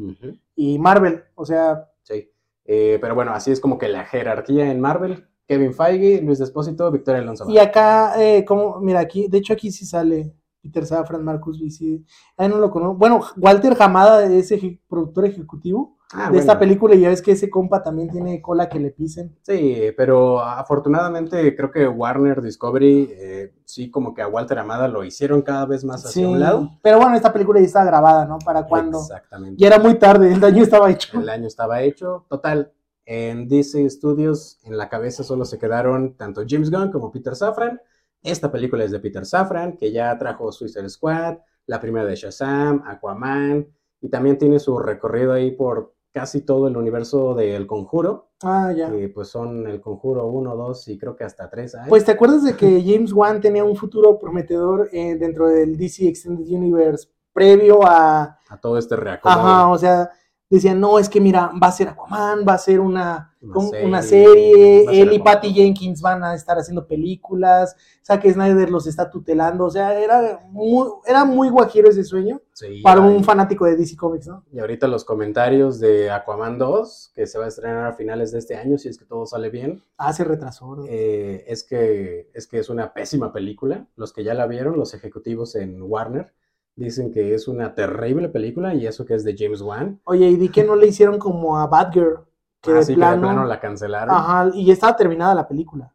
y 0.54 0.78
Marvel, 0.78 1.24
o 1.34 1.46
sea, 1.46 1.88
sí. 2.02 2.28
Eh, 2.64 2.98
pero 3.00 3.14
bueno, 3.14 3.32
así 3.32 3.50
es 3.50 3.60
como 3.60 3.78
que 3.78 3.88
la 3.88 4.04
jerarquía 4.04 4.70
en 4.70 4.80
Marvel. 4.80 5.26
Kevin 5.46 5.74
Feige, 5.74 6.22
Luis 6.22 6.38
Despósito, 6.38 6.90
Victoria 6.90 7.20
Alonso. 7.20 7.50
y 7.50 7.58
acá, 7.58 8.14
eh, 8.22 8.44
como, 8.44 8.80
mira, 8.80 9.00
aquí, 9.00 9.26
de 9.28 9.38
hecho 9.38 9.52
aquí 9.52 9.70
sí 9.70 9.84
sale 9.84 10.34
Peter 10.62 10.86
Safran, 10.86 11.24
Marcus 11.24 11.60
Vici, 11.60 12.04
ahí 12.36 12.48
no 12.48 12.58
lo 12.58 12.70
conozco, 12.70 12.94
bueno, 12.94 13.20
Walter 13.36 13.76
Hamada 13.78 14.24
es 14.24 14.54
productor 14.88 15.26
ejecutivo 15.26 15.98
Ah, 16.14 16.30
de 16.30 16.38
esta 16.38 16.58
película 16.58 16.94
y 16.94 17.00
ya 17.00 17.08
ves 17.08 17.22
que 17.22 17.32
ese 17.32 17.48
compa 17.48 17.82
también 17.82 18.10
tiene 18.10 18.40
cola 18.42 18.68
que 18.68 18.78
le 18.78 18.90
pisen. 18.90 19.36
Sí, 19.42 19.92
pero 19.96 20.40
afortunadamente 20.40 21.56
creo 21.56 21.70
que 21.70 21.88
Warner 21.88 22.42
Discovery 22.42 23.08
eh, 23.12 23.54
sí 23.64 23.90
como 23.90 24.12
que 24.14 24.22
a 24.22 24.28
Walter 24.28 24.58
Amada 24.58 24.88
lo 24.88 25.04
hicieron 25.04 25.42
cada 25.42 25.64
vez 25.66 25.84
más 25.84 26.04
hacia 26.04 26.12
Sí, 26.12 26.24
un 26.24 26.40
lado. 26.40 26.70
pero 26.82 26.98
bueno, 26.98 27.16
esta 27.16 27.32
película 27.32 27.60
ya 27.60 27.66
estaba 27.66 27.86
grabada, 27.86 28.26
¿no? 28.26 28.38
¿Para 28.44 28.64
cuando 28.66 28.98
Exactamente. 29.00 29.56
Ya 29.58 29.68
era 29.68 29.78
muy 29.78 29.94
tarde, 29.98 30.32
el 30.32 30.40
daño 30.40 30.62
estaba 30.62 30.90
hecho. 30.90 31.18
El 31.20 31.28
año 31.28 31.46
estaba 31.46 31.80
hecho. 31.82 32.26
Total, 32.28 32.72
en 33.06 33.48
DC 33.48 33.88
Studios 33.90 34.58
en 34.64 34.76
la 34.76 34.88
cabeza 34.88 35.24
solo 35.24 35.44
se 35.44 35.58
quedaron 35.58 36.14
tanto 36.16 36.42
James 36.48 36.70
Gunn 36.70 36.92
como 36.92 37.10
Peter 37.10 37.34
Safran. 37.34 37.80
Esta 38.22 38.52
película 38.52 38.84
es 38.84 38.90
de 38.92 39.00
Peter 39.00 39.24
Safran, 39.26 39.76
que 39.76 39.90
ya 39.90 40.16
trajo 40.18 40.52
Suicide 40.52 40.88
Squad, 40.88 41.38
la 41.66 41.80
primera 41.80 42.04
de 42.06 42.14
Shazam, 42.14 42.82
Aquaman, 42.86 43.66
y 44.00 44.08
también 44.08 44.38
tiene 44.38 44.58
su 44.60 44.78
recorrido 44.78 45.32
ahí 45.32 45.50
por 45.52 45.94
casi 46.12 46.42
todo 46.42 46.68
el 46.68 46.76
universo 46.76 47.34
del 47.34 47.66
Conjuro, 47.66 48.28
Ah, 48.42 48.72
ya. 48.76 48.90
que 48.90 49.08
pues 49.08 49.28
son 49.28 49.66
el 49.66 49.80
Conjuro 49.80 50.26
1, 50.26 50.56
2 50.56 50.88
y 50.88 50.98
creo 50.98 51.16
que 51.16 51.24
hasta 51.24 51.48
3 51.48 51.74
hay. 51.76 51.88
Pues 51.88 52.04
te 52.04 52.12
acuerdas 52.12 52.44
de 52.44 52.54
que 52.54 52.82
James 52.84 53.12
Wan 53.12 53.40
tenía 53.40 53.64
un 53.64 53.76
futuro 53.76 54.18
prometedor 54.18 54.88
eh, 54.92 55.16
dentro 55.16 55.48
del 55.48 55.76
DC 55.76 56.06
Extended 56.08 56.46
Universe 56.46 57.08
previo 57.32 57.80
a... 57.82 58.38
a 58.48 58.60
todo 58.60 58.76
este 58.76 58.94
reacomodo. 58.94 59.40
Ajá, 59.40 59.68
o 59.68 59.78
sea, 59.78 60.10
decían, 60.56 60.80
no, 60.80 60.98
es 60.98 61.08
que 61.08 61.20
mira, 61.20 61.50
va 61.62 61.68
a 61.68 61.72
ser 61.72 61.88
Aquaman, 61.88 62.44
va 62.46 62.54
a 62.54 62.58
ser 62.58 62.80
una, 62.80 63.34
Una 63.40 64.02
serie, 64.02 64.82
una 64.82 64.92
él 64.92 65.12
y. 65.14 65.18
Patty 65.18 65.52
Jenkins 65.52 66.00
van 66.00 66.22
a 66.22 66.34
estar 66.34 66.58
haciendo 66.58 66.86
películas, 66.86 67.74
Zack 68.04 68.30
Snyder 68.30 68.70
los 68.70 68.86
está 68.86 69.10
tutelando, 69.10 69.64
o 69.64 69.70
sea, 69.70 69.98
era 69.98 70.40
muy, 70.50 70.88
era 71.06 71.24
muy 71.24 71.48
guajiro 71.48 71.88
ese 71.88 72.04
sueño 72.04 72.40
Sí, 72.52 72.82
para 72.82 73.00
un 73.00 73.24
fanático 73.24 73.64
de 73.64 73.76
DC 73.76 73.96
Comics, 73.96 74.26
¿no? 74.26 74.44
Y 74.52 74.58
ahorita 74.60 74.86
los 74.86 75.04
comentarios 75.04 75.80
de 75.80 76.10
Aquaman 76.10 76.58
2, 76.58 77.12
que 77.14 77.26
se 77.26 77.38
va 77.38 77.46
a 77.46 77.48
estrenar 77.48 77.86
a 77.86 77.94
finales 77.94 78.30
de 78.32 78.38
este 78.38 78.54
año, 78.56 78.76
si 78.78 78.88
es 78.88 78.98
que 78.98 79.06
todo 79.06 79.24
sale 79.26 79.48
bien, 79.48 79.82
Ah, 79.96 80.12
se 80.12 80.24
retrasó. 80.24 80.76
¿no? 80.76 80.84
eh, 80.86 81.44
es, 81.46 81.64
que, 81.64 82.28
es 82.34 82.46
que 82.46 82.58
es 82.58 82.68
una 82.68 82.92
pésima 82.92 83.32
película. 83.32 83.86
Los 83.96 84.12
que 84.12 84.22
ya 84.22 84.34
la 84.34 84.46
vieron, 84.46 84.76
los 84.76 84.92
ejecutivos 84.94 85.54
en 85.54 85.80
Warner, 85.80 86.32
dicen 86.76 87.12
que 87.12 87.34
es 87.34 87.48
una 87.48 87.74
terrible 87.74 88.28
película 88.28 88.74
y 88.74 88.86
eso 88.86 89.04
que 89.04 89.14
es 89.14 89.24
de 89.24 89.36
James 89.36 89.62
Wan. 89.62 90.00
Oye, 90.04 90.28
y 90.28 90.36
di 90.36 90.48
que 90.48 90.64
no 90.64 90.76
le 90.76 90.86
hicieron 90.86 91.18
como 91.18 91.58
a 91.58 91.66
Batgirl, 91.66 92.20
que 92.60 92.72
de 92.72 92.78
Así 92.80 92.94
plano... 92.94 93.12
que 93.12 93.16
de 93.16 93.32
plano 93.32 93.44
la 93.46 93.60
cancelaron. 93.60 94.14
Ajá, 94.14 94.50
y 94.54 94.66
ya 94.66 94.72
estaba 94.72 94.96
terminada 94.96 95.34
la 95.34 95.46
película. 95.46 95.94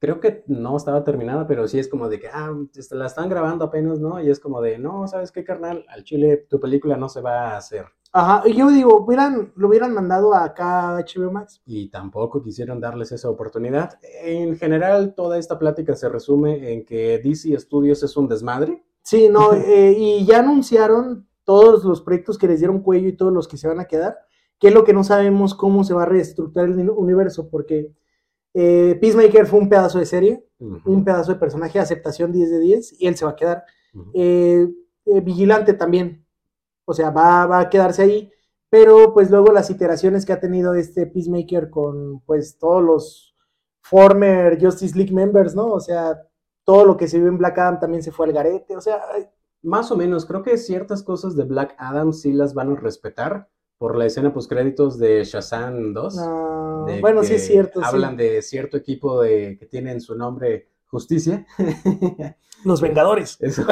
Creo 0.00 0.18
que 0.18 0.42
no 0.48 0.76
estaba 0.76 1.04
terminada, 1.04 1.46
pero 1.46 1.68
sí 1.68 1.78
es 1.78 1.88
como 1.88 2.08
de 2.08 2.18
que, 2.18 2.28
ah, 2.28 2.52
este, 2.74 2.96
la 2.96 3.06
están 3.06 3.28
grabando 3.28 3.64
apenas, 3.64 4.00
¿no? 4.00 4.20
Y 4.20 4.30
es 4.30 4.40
como 4.40 4.60
de, 4.60 4.78
no, 4.78 5.06
¿sabes 5.06 5.30
qué, 5.30 5.44
carnal? 5.44 5.84
Al 5.88 6.02
chile 6.02 6.46
tu 6.48 6.58
película 6.58 6.96
no 6.96 7.08
se 7.08 7.20
va 7.20 7.52
a 7.52 7.56
hacer. 7.56 7.86
Ajá, 8.12 8.48
y 8.48 8.54
yo 8.54 8.70
digo, 8.70 9.04
hubieran, 9.04 9.52
lo 9.56 9.68
hubieran 9.68 9.92
mandado 9.92 10.34
acá 10.34 10.96
a 10.96 11.00
HBO 11.02 11.30
Max. 11.30 11.60
y 11.66 11.90
tampoco 11.90 12.42
quisieron 12.42 12.80
darles 12.80 13.12
esa 13.12 13.28
oportunidad. 13.28 13.98
En 14.22 14.56
general, 14.56 15.14
toda 15.14 15.38
esta 15.38 15.58
plática 15.58 15.94
se 15.94 16.08
resume 16.08 16.72
en 16.72 16.84
que 16.84 17.18
DC 17.18 17.58
Studios 17.58 18.02
es 18.02 18.16
un 18.16 18.26
desmadre. 18.26 18.82
Sí, 19.06 19.28
no, 19.28 19.52
eh, 19.52 19.94
y 19.96 20.26
ya 20.26 20.40
anunciaron 20.40 21.28
todos 21.44 21.84
los 21.84 22.02
proyectos 22.02 22.36
que 22.38 22.48
les 22.48 22.58
dieron 22.58 22.80
cuello 22.80 23.06
y 23.06 23.16
todos 23.16 23.32
los 23.32 23.46
que 23.46 23.56
se 23.56 23.68
van 23.68 23.78
a 23.78 23.84
quedar, 23.84 24.18
que 24.58 24.66
es 24.66 24.74
lo 24.74 24.82
que 24.82 24.92
no 24.92 25.04
sabemos 25.04 25.54
cómo 25.54 25.84
se 25.84 25.94
va 25.94 26.02
a 26.02 26.06
reestructurar 26.06 26.68
el 26.70 26.90
universo, 26.90 27.48
porque 27.48 27.92
eh, 28.52 28.98
Peacemaker 29.00 29.46
fue 29.46 29.60
un 29.60 29.68
pedazo 29.68 30.00
de 30.00 30.06
serie, 30.06 30.44
un 30.58 31.04
pedazo 31.04 31.34
de 31.34 31.38
personaje, 31.38 31.78
aceptación 31.78 32.32
10 32.32 32.50
de 32.50 32.58
10, 32.58 33.00
y 33.00 33.06
él 33.06 33.14
se 33.14 33.24
va 33.24 33.30
a 33.30 33.36
quedar. 33.36 33.62
Eh, 34.12 34.66
eh, 35.04 35.20
Vigilante 35.20 35.74
también, 35.74 36.26
o 36.84 36.92
sea, 36.92 37.10
va, 37.10 37.46
va 37.46 37.60
a 37.60 37.70
quedarse 37.70 38.02
ahí, 38.02 38.32
pero 38.68 39.14
pues 39.14 39.30
luego 39.30 39.52
las 39.52 39.70
iteraciones 39.70 40.26
que 40.26 40.32
ha 40.32 40.40
tenido 40.40 40.74
este 40.74 41.06
Peacemaker 41.06 41.70
con 41.70 42.22
pues 42.22 42.58
todos 42.58 42.82
los 42.82 43.36
former 43.82 44.60
Justice 44.60 44.98
League 44.98 45.14
members, 45.14 45.54
¿no? 45.54 45.66
O 45.66 45.78
sea, 45.78 46.20
todo 46.66 46.84
lo 46.84 46.96
que 46.96 47.06
se 47.06 47.18
vio 47.18 47.28
en 47.28 47.38
Black 47.38 47.56
Adam 47.58 47.78
también 47.78 48.02
se 48.02 48.10
fue 48.10 48.26
al 48.26 48.32
garete, 48.32 48.76
o 48.76 48.80
sea, 48.80 49.00
ay, 49.14 49.26
Más 49.62 49.90
o 49.92 49.96
menos, 49.96 50.26
creo 50.26 50.42
que 50.42 50.58
ciertas 50.58 51.02
cosas 51.02 51.36
de 51.36 51.44
Black 51.44 51.76
Adam 51.78 52.12
sí 52.12 52.32
las 52.32 52.54
van 52.54 52.72
a 52.72 52.76
respetar 52.76 53.48
por 53.78 53.96
la 53.96 54.06
escena 54.06 54.34
postcréditos 54.34 54.98
de 54.98 55.22
Shazam 55.24 55.94
2. 55.94 56.16
no, 56.16 56.84
de 56.86 57.00
bueno, 57.00 57.22
sí 57.22 57.34
es 57.34 57.46
cierto. 57.46 57.80
sí. 57.80 57.86
Hablan 57.88 58.16
de 58.16 58.42
cierto 58.42 58.76
equipo 58.76 59.22
de, 59.22 59.56
que 59.58 59.66
tiene 59.66 59.92
en 59.92 60.00
su 60.00 60.16
nombre 60.16 60.68
Justicia. 60.86 61.46
Los 62.64 62.80
Vengadores. 62.80 63.38
Es 63.40 63.58
un, 63.58 63.66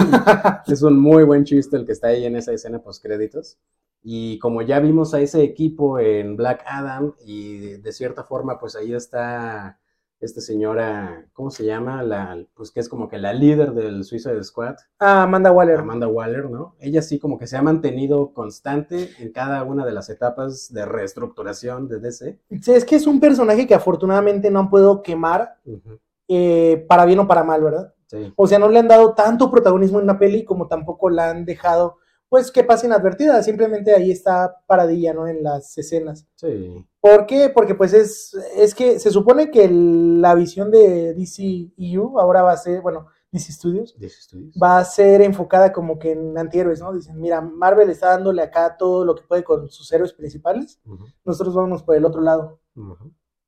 es 0.67 0.83
un 0.83 1.01
muy 1.01 1.25
buen 1.25 1.45
chiste 1.45 1.77
el 1.77 1.87
que 1.87 1.93
está 1.93 2.09
ahí 2.09 2.25
en 2.25 2.37
esa 2.37 2.53
escena 2.53 2.81
postcréditos. 2.81 3.59
Y 4.03 4.39
como 4.39 4.63
ya 4.63 4.79
vimos 4.79 5.15
a 5.15 5.21
ese 5.21 5.43
equipo 5.43 5.99
en 5.99 6.37
Black 6.37 6.63
Adam, 6.67 7.15
y 7.25 7.59
de, 7.59 7.79
de 7.79 7.93
cierta 7.93 8.23
forma, 8.23 8.59
pues 8.59 8.77
ahí 8.77 8.93
está 8.93 9.81
esta 10.25 10.41
señora, 10.41 11.27
¿cómo 11.33 11.51
se 11.51 11.65
llama? 11.65 12.03
La, 12.03 12.37
pues 12.55 12.71
que 12.71 12.81
es 12.81 12.89
como 12.89 13.09
que 13.09 13.19
la 13.19 13.33
líder 13.33 13.73
del 13.73 14.05
Suicide 14.05 14.43
Squad, 14.43 14.77
Ah, 14.99 15.23
Amanda 15.25 15.53
Waller. 15.53 15.79
Amanda 15.81 16.09
Waller, 16.09 16.49
¿no? 16.51 16.75
Ella 16.81 17.03
sí 17.03 17.19
como 17.19 17.39
que 17.39 17.47
se 17.47 17.57
ha 17.57 17.63
mantenido 17.63 18.33
constante 18.33 19.11
en 19.19 19.33
cada 19.33 19.63
una 19.65 19.85
de 19.85 19.93
las 19.93 20.09
etapas 20.11 20.73
de 20.73 20.85
reestructuración 20.87 21.89
de 21.89 22.01
DC. 22.01 22.39
Sí, 22.61 22.73
es 22.73 22.85
que 22.85 22.97
es 22.97 23.07
un 23.07 23.21
personaje 23.21 23.67
que 23.67 23.75
afortunadamente 23.75 24.51
no 24.51 24.61
han 24.61 24.71
podido 24.71 25.03
quemar 25.03 25.59
eh, 26.29 26.85
para 26.89 27.05
bien 27.05 27.19
o 27.21 27.27
para 27.27 27.45
mal, 27.45 27.63
¿verdad? 27.63 27.95
Sí. 28.07 28.33
O 28.37 28.47
sea, 28.47 28.59
no 28.59 28.69
le 28.69 28.79
han 28.79 28.89
dado 28.89 29.15
tanto 29.15 29.51
protagonismo 29.51 29.99
en 29.99 30.05
una 30.05 30.19
peli 30.19 30.45
como 30.45 30.69
tampoco 30.69 31.11
la 31.11 31.31
han 31.31 31.45
dejado, 31.45 31.97
pues, 32.35 32.51
que 32.51 32.65
pase 32.65 32.87
inadvertida. 32.87 33.41
Simplemente 33.45 33.95
ahí 33.95 34.11
está 34.11 34.57
paradilla, 34.67 35.15
¿no? 35.15 35.29
En 35.29 35.45
las 35.45 35.79
escenas. 35.79 36.27
Sí. 36.35 36.85
¿Por 37.01 37.27
qué? 37.27 37.49
Porque, 37.49 37.77
pues, 37.77 37.93
es, 37.93 38.35
es 38.57 38.75
que 38.75 38.99
se 38.99 39.13
supone 39.13 39.53
que 39.53 39.67
el- 39.67 40.21
la 40.21 40.35
visión 40.35 40.69
de 40.73 41.15
DC 41.15 41.71
EU 41.77 42.19
ahora 42.19 42.43
va 42.43 42.51
a 42.51 42.57
ser, 42.57 42.81
bueno, 42.81 43.07
DC 43.31 43.53
Studios, 43.53 43.95
DC 44.01 44.21
Studios. 44.23 44.57
va 44.61 44.79
a 44.79 44.85
ser 44.85 45.23
enfocada 45.23 45.73
como 45.73 45.97
que 46.01 46.11
en 46.11 46.37
antihéroes, 46.37 46.81
¿no? 46.81 46.93
Dicen, 46.93 47.21
mira, 47.21 47.41
Marvel 47.41 47.89
está 47.89 48.09
dándole 48.09 48.43
acá 48.43 48.77
todo 48.77 49.05
lo 49.05 49.15
que 49.15 49.23
puede 49.23 49.45
con 49.45 49.69
sus 49.71 49.93
héroes 49.93 50.13
principales, 50.13 50.81
nosotros 51.25 51.55
vamos 51.55 51.85
por 51.85 51.95
el 51.95 52.05
otro 52.05 52.21
lado. 52.21 52.59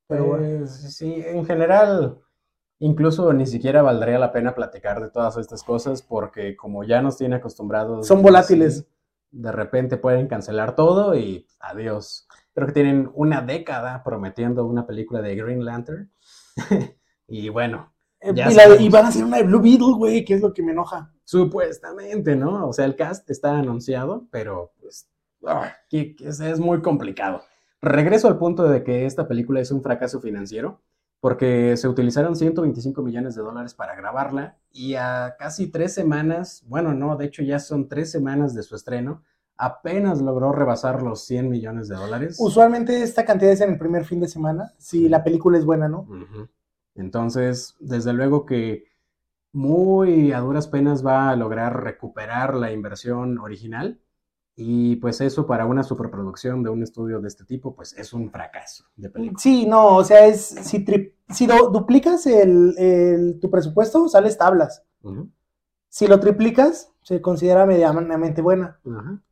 Pero 0.06 0.26
bueno. 0.26 0.58
Pues, 0.60 0.70
sí, 0.96 1.24
en 1.26 1.44
general, 1.44 2.20
incluso 2.78 3.32
ni 3.32 3.46
siquiera 3.46 3.82
valdría 3.82 4.18
la 4.18 4.32
pena 4.32 4.54
platicar 4.54 5.00
de 5.00 5.10
todas 5.10 5.36
estas 5.36 5.62
cosas 5.62 6.02
porque 6.02 6.56
como 6.56 6.84
ya 6.84 7.00
nos 7.02 7.16
tiene 7.16 7.36
acostumbrados. 7.36 8.06
Son 8.06 8.22
volátiles. 8.22 8.86
de 9.30 9.52
repente 9.52 9.96
pueden 9.96 10.28
cancelar 10.28 10.74
todo 10.74 11.14
y 11.14 11.46
adiós. 11.60 12.26
Creo 12.54 12.66
que 12.68 12.72
tienen 12.72 13.10
una 13.14 13.42
década 13.42 14.02
prometiendo 14.02 14.64
una 14.64 14.86
película 14.86 15.20
de 15.20 15.36
Green 15.36 15.64
Lantern. 15.64 16.10
y 17.28 17.48
bueno, 17.50 17.92
Eh, 18.20 18.32
Ya 18.34 18.50
y, 18.50 18.54
la 18.54 18.68
van 18.90 19.04
a 19.04 19.08
hacer 19.08 19.24
una 19.24 19.36
de 19.36 19.42
Blue 19.42 19.60
Beetle, 19.60 19.92
güey, 19.96 20.24
que 20.24 20.34
es 20.34 20.40
lo 20.40 20.52
que 20.54 20.62
me 20.62 20.72
enoja. 20.72 21.12
supuestamente, 21.24 22.34
¿no? 22.36 22.66
O 22.68 22.72
sea, 22.72 22.84
el 22.86 22.96
cast 22.96 23.28
está 23.30 23.58
anunciado, 23.58 24.26
pero 24.30 24.72
pues 24.80 25.08
ah, 25.46 25.72
que- 25.88 26.14
que 26.16 26.28
es, 26.28 26.40
es 26.40 26.58
muy 26.60 26.80
complicado. 26.82 27.42
Regreso 27.82 28.28
al 28.28 28.38
punto 28.38 28.64
de 28.68 28.82
que 28.84 29.04
esta 29.06 29.28
película 29.28 29.60
es 29.60 29.70
un 29.70 29.82
fracaso 29.82 30.20
financiero, 30.20 30.80
porque 31.26 31.76
se 31.76 31.88
utilizaron 31.88 32.36
125 32.36 33.02
millones 33.02 33.34
de 33.34 33.42
dólares 33.42 33.74
para 33.74 33.96
grabarla 33.96 34.58
y 34.70 34.94
a 34.94 35.34
casi 35.36 35.66
tres 35.66 35.92
semanas, 35.92 36.62
bueno, 36.68 36.94
no, 36.94 37.16
de 37.16 37.24
hecho 37.24 37.42
ya 37.42 37.58
son 37.58 37.88
tres 37.88 38.12
semanas 38.12 38.54
de 38.54 38.62
su 38.62 38.76
estreno, 38.76 39.24
apenas 39.56 40.22
logró 40.22 40.52
rebasar 40.52 41.02
los 41.02 41.24
100 41.24 41.50
millones 41.50 41.88
de 41.88 41.96
dólares. 41.96 42.36
Usualmente 42.38 43.02
esta 43.02 43.24
cantidad 43.24 43.50
es 43.50 43.60
en 43.60 43.70
el 43.70 43.76
primer 43.76 44.04
fin 44.04 44.20
de 44.20 44.28
semana, 44.28 44.72
si 44.78 45.08
la 45.08 45.24
película 45.24 45.58
es 45.58 45.64
buena, 45.64 45.88
¿no? 45.88 46.06
Entonces, 46.94 47.74
desde 47.80 48.12
luego 48.12 48.46
que 48.46 48.84
muy 49.50 50.30
a 50.30 50.38
duras 50.38 50.68
penas 50.68 51.04
va 51.04 51.30
a 51.30 51.34
lograr 51.34 51.82
recuperar 51.82 52.54
la 52.54 52.70
inversión 52.70 53.38
original 53.38 53.98
y 54.56 54.96
pues 54.96 55.20
eso 55.20 55.46
para 55.46 55.66
una 55.66 55.82
superproducción 55.82 56.62
de 56.62 56.70
un 56.70 56.82
estudio 56.82 57.20
de 57.20 57.28
este 57.28 57.44
tipo, 57.44 57.74
pues 57.74 57.92
es 57.92 58.12
un 58.14 58.30
fracaso 58.30 58.84
de 58.96 59.10
película. 59.10 59.38
Sí, 59.38 59.66
no, 59.66 59.96
o 59.96 60.04
sea, 60.04 60.26
es 60.26 60.46
si, 60.46 60.84
si 61.30 61.46
do- 61.46 61.68
duplicas 61.68 62.26
el, 62.26 62.74
el- 62.78 63.38
tu 63.40 63.50
presupuesto, 63.50 64.08
sales 64.08 64.38
tablas. 64.38 64.82
Si 65.88 66.06
lo 66.06 66.18
triplicas, 66.20 66.90
se 67.06 67.20
considera 67.20 67.66
medianamente 67.66 68.42
buena. 68.42 68.80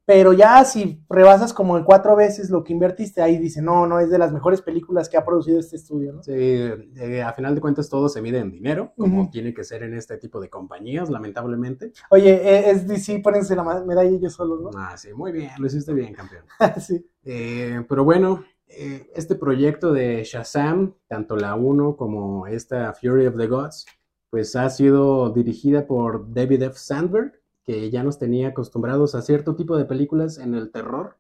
Pero 0.04 0.33
ya 0.33 0.64
si 0.64 1.02
rebasas 1.09 1.52
como 1.52 1.76
en 1.76 1.83
cuatro 1.83 2.14
veces 2.14 2.49
lo 2.49 2.62
que 2.62 2.73
invertiste, 2.73 3.21
ahí 3.21 3.37
dice, 3.37 3.61
no, 3.62 3.85
no, 3.88 3.99
es 3.99 4.11
de 4.11 4.19
las 4.19 4.33
mejores 4.33 4.62
películas 4.62 5.09
que 5.09 5.16
ha 5.16 5.25
producido 5.25 5.59
este 5.59 5.75
estudio, 5.75 6.12
¿no? 6.12 6.23
Sí, 6.23 6.33
eh, 6.33 7.23
a 7.26 7.33
final 7.33 7.52
de 7.57 7.61
cuentas 7.61 7.88
todo 7.88 8.09
se 8.09 8.23
mide 8.23 8.38
en 8.38 8.52
dinero, 8.52 8.93
como 8.97 9.28
tiene 9.28 9.52
que 9.52 9.64
ser 9.64 9.83
en 9.83 9.95
este 9.95 10.19
tipo 10.19 10.40
de 10.40 10.49
compañías, 10.49 11.11
lamentablemente. 11.11 11.90
Oye, 12.11 12.35
eh, 12.35 12.71
es 12.71 12.87
DC, 12.87 13.19
pónense 13.19 13.57
la 13.57 13.64
medalla 13.85 14.09
ellos 14.09 14.35
solos, 14.35 14.61
¿no? 14.62 14.71
Ah, 14.76 14.97
sí, 14.97 15.12
muy 15.12 15.33
bien, 15.33 15.50
lo 15.59 15.66
hiciste 15.66 15.93
bien, 15.93 16.14
campeón. 16.14 16.45
sí. 16.81 17.04
Eh, 17.25 17.85
pero 17.88 18.04
bueno, 18.04 18.45
eh, 18.69 19.11
este 19.16 19.35
proyecto 19.35 19.93
de 19.93 20.23
Shazam, 20.23 20.95
tanto 21.09 21.35
la 21.35 21.57
1 21.57 21.97
como 21.97 22.47
esta 22.47 22.93
Fury 22.93 23.26
of 23.26 23.37
the 23.37 23.49
Gods, 23.49 23.87
pues 24.31 24.54
ha 24.54 24.71
sido 24.71 25.31
dirigida 25.31 25.88
por 25.88 26.33
David 26.33 26.62
F. 26.62 26.78
Sandberg, 26.78 27.40
que 27.64 27.90
ya 27.90 28.02
nos 28.02 28.18
tenía 28.18 28.49
acostumbrados 28.49 29.14
a 29.14 29.23
cierto 29.23 29.56
tipo 29.56 29.76
de 29.76 29.85
películas 29.85 30.38
en 30.38 30.54
el 30.54 30.71
terror. 30.71 31.18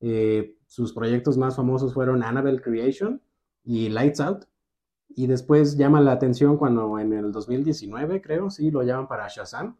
Eh, 0.00 0.56
sus 0.66 0.92
proyectos 0.92 1.36
más 1.36 1.56
famosos 1.56 1.94
fueron 1.94 2.22
Annabelle 2.22 2.60
Creation 2.60 3.22
y 3.62 3.88
Lights 3.88 4.20
Out. 4.20 4.44
Y 5.16 5.26
después 5.26 5.76
llama 5.76 6.00
la 6.00 6.12
atención 6.12 6.56
cuando 6.56 6.98
en 6.98 7.12
el 7.12 7.30
2019, 7.30 8.20
creo, 8.20 8.50
sí, 8.50 8.70
lo 8.70 8.82
llaman 8.82 9.06
para 9.06 9.28
Shazam. 9.28 9.76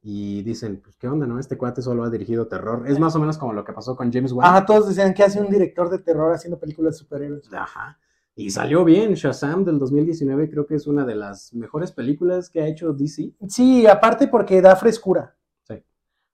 Y 0.00 0.42
dicen, 0.42 0.80
pues, 0.82 0.96
¿qué 0.96 1.08
onda, 1.08 1.26
no? 1.26 1.40
Este 1.40 1.58
cuate 1.58 1.82
solo 1.82 2.04
ha 2.04 2.10
dirigido 2.10 2.46
terror. 2.46 2.84
Es 2.86 2.98
más 2.98 3.16
o 3.16 3.18
menos 3.18 3.36
como 3.36 3.52
lo 3.52 3.64
que 3.64 3.72
pasó 3.72 3.96
con 3.96 4.12
James 4.12 4.32
Wan. 4.32 4.46
Ajá, 4.46 4.64
todos 4.64 4.88
decían 4.88 5.12
que 5.12 5.24
hace 5.24 5.40
un 5.40 5.50
director 5.50 5.90
de 5.90 5.98
terror 5.98 6.32
haciendo 6.32 6.58
películas 6.58 6.94
de 6.94 6.98
superhéroes. 7.00 7.52
Ajá. 7.52 7.98
Y 8.36 8.50
salió 8.50 8.84
bien. 8.84 9.14
Shazam 9.14 9.64
del 9.64 9.80
2019 9.80 10.48
creo 10.48 10.66
que 10.66 10.76
es 10.76 10.86
una 10.86 11.04
de 11.04 11.16
las 11.16 11.52
mejores 11.52 11.90
películas 11.90 12.48
que 12.48 12.60
ha 12.62 12.68
hecho 12.68 12.92
DC. 12.92 13.34
Sí, 13.48 13.86
aparte 13.88 14.28
porque 14.28 14.62
da 14.62 14.76
frescura. 14.76 15.34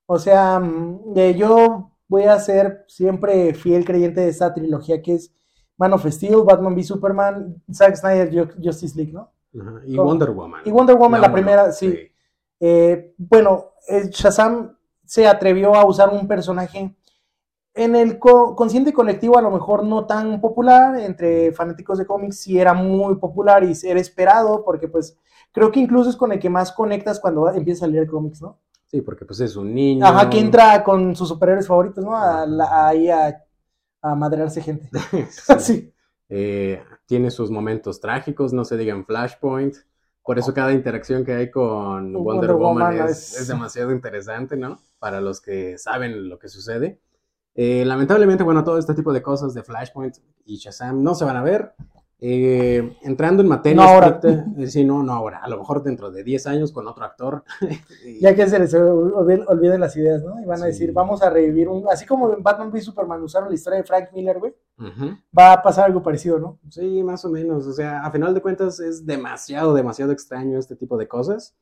Sí. 0.05 0.11
O 0.13 0.19
sea, 0.19 0.59
mm, 0.59 1.13
eh, 1.15 1.35
yo 1.35 1.91
voy 2.07 2.23
a 2.23 2.39
ser 2.39 2.85
siempre 2.87 3.53
fiel 3.53 3.85
creyente 3.85 4.21
de 4.21 4.29
esta 4.29 4.53
trilogía 4.53 5.01
que 5.01 5.15
es 5.15 5.33
Man 5.77 5.93
of 5.93 6.05
Steel, 6.07 6.43
Batman 6.45 6.73
v 6.73 6.83
Superman, 6.83 7.61
Zack 7.71 7.95
Snyder, 7.95 8.31
Ju- 8.31 8.55
Justice 8.63 8.95
League, 8.95 9.11
¿no? 9.13 9.31
Y. 9.85 9.95
Wonder 9.97 10.31
Woman. 10.31 10.61
Y 10.65 10.71
Wonder 10.71 10.95
Woman, 10.95 11.21
la, 11.21 11.27
primera, 11.33 11.71
sí. 11.71 11.87
Eh, 12.59 13.13
bueno, 13.17 13.71
eh, 13.87 14.09
Shazam 14.09 14.77
se 15.03 15.27
atrevió 15.27 15.75
a 15.75 15.85
usar 15.85 16.09
un 16.09 16.27
personaje 16.27 16.95
en 17.73 17.95
el 17.95 18.17
co- 18.19 18.55
consciente 18.55 18.93
colectivo, 18.93 19.37
a 19.37 19.41
lo 19.41 19.51
mejor 19.51 19.83
no 19.83 20.05
tan 20.05 20.39
popular, 20.39 20.97
entre 20.99 21.51
fanáticos 21.51 21.97
de 21.97 22.05
cómics 22.05 22.37
sí 22.39 22.57
era 22.59 22.73
muy 22.73 23.15
popular 23.15 23.63
y 23.63 23.73
era 23.83 23.99
esperado, 23.99 24.63
porque 24.63 24.87
pues 24.87 25.17
creo 25.51 25.71
que 25.71 25.81
incluso 25.81 26.09
es 26.09 26.15
con 26.15 26.31
el 26.31 26.39
que 26.39 26.49
más 26.49 26.71
conectas 26.71 27.19
cuando 27.19 27.49
empiezas 27.49 27.83
a 27.83 27.87
leer 27.87 28.07
cómics, 28.07 28.41
¿no? 28.41 28.59
Sí, 28.95 29.01
porque 29.01 29.25
pues 29.25 29.39
es 29.41 29.55
un 29.55 29.73
niño. 29.73 30.05
Ajá, 30.05 30.29
que 30.29 30.39
entra 30.39 30.83
con 30.83 31.15
sus 31.15 31.27
superhéroes 31.29 31.67
favoritos, 31.67 32.03
¿no? 32.03 32.15
A 32.15 32.87
ahí 32.87 33.09
a, 33.09 33.43
a 34.01 34.15
madrearse 34.15 34.61
gente. 34.61 34.89
Sí. 35.29 35.53
sí. 35.59 35.93
Eh, 36.29 36.81
tiene 37.05 37.29
sus 37.29 37.51
momentos 37.51 37.99
trágicos, 37.99 38.53
no 38.53 38.65
se 38.65 38.77
digan 38.77 39.05
Flashpoint. 39.05 39.75
Por 40.23 40.39
eso 40.39 40.53
cada 40.55 40.71
interacción 40.73 41.23
que 41.23 41.33
hay 41.33 41.51
con 41.51 42.11
Wonder, 42.13 42.23
Wonder 42.23 42.51
Woman, 42.53 42.95
Woman 42.95 43.09
es, 43.09 43.33
es- 43.33 43.41
es 43.41 43.47
demasiado 43.47 43.91
interesante, 43.91 44.57
¿no? 44.57 44.79
Para 44.97 45.21
los 45.21 45.39
que 45.41 45.77
saben 45.77 46.29
lo 46.29 46.39
que 46.39 46.47
sucede. 46.49 46.99
Eh, 47.53 47.85
lamentablemente, 47.85 48.43
bueno, 48.43 48.63
todo 48.63 48.77
este 48.79 48.93
tipo 48.95 49.13
de 49.13 49.21
cosas 49.21 49.53
de 49.53 49.63
Flashpoint 49.63 50.17
y 50.45 50.57
Shazam 50.57 51.03
no 51.03 51.13
se 51.15 51.25
van 51.25 51.37
a 51.37 51.43
ver. 51.43 51.73
Eh, 52.27 52.97
entrando 53.03 53.43
en 53.43 53.49
materia 53.49 53.75
No 53.83 53.87
ahora. 53.87 54.19
eh, 54.23 54.65
sí, 54.67 54.83
no, 54.83 55.03
no 55.03 55.13
ahora, 55.13 55.41
a 55.43 55.47
lo 55.47 55.57
mejor 55.59 55.83
dentro 55.83 56.09
de 56.09 56.23
10 56.23 56.47
años 56.47 56.71
con 56.71 56.87
otro 56.87 57.05
actor. 57.05 57.43
Y- 58.03 58.19
Ya 58.19 58.33
que 58.33 58.47
se 58.47 58.57
les 58.57 58.73
olviden, 58.73 59.79
las 59.79 59.95
ideas, 59.95 60.23
¿no? 60.23 60.41
Y 60.41 60.45
van 60.45 60.57
a 60.59 60.65
Sí. 60.65 60.71
decir, 60.71 60.91
vamos 60.91 61.21
a 61.21 61.29
revivir 61.29 61.69
un. 61.69 61.85
Así 61.87 62.05
como 62.07 62.33
en 62.33 62.41
Batman 62.41 62.71
v 62.71 62.81
Superman 62.81 63.21
usaron 63.21 63.49
la 63.49 63.53
historia 63.55 63.77
de 63.77 63.83
Frank 63.85 64.09
Miller, 64.11 64.39
güey. 64.39 64.55
Va 65.37 65.53
a 65.53 65.61
pasar 65.61 65.85
algo 65.85 66.01
parecido, 66.01 66.39
¿no? 66.39 66.57
Sí, 66.69 67.03
más 67.03 67.23
o 67.25 67.29
menos. 67.29 67.67
O 67.67 67.73
sea, 67.73 68.03
a 68.03 68.09
final 68.11 68.33
de 68.33 68.41
cuentas 68.41 68.79
es 68.79 69.05
demasiado, 69.05 69.75
demasiado 69.75 70.11
extraño 70.11 70.57
este 70.57 70.75
tipo 70.75 70.97
de 70.97 71.07
cosas. 71.07 71.55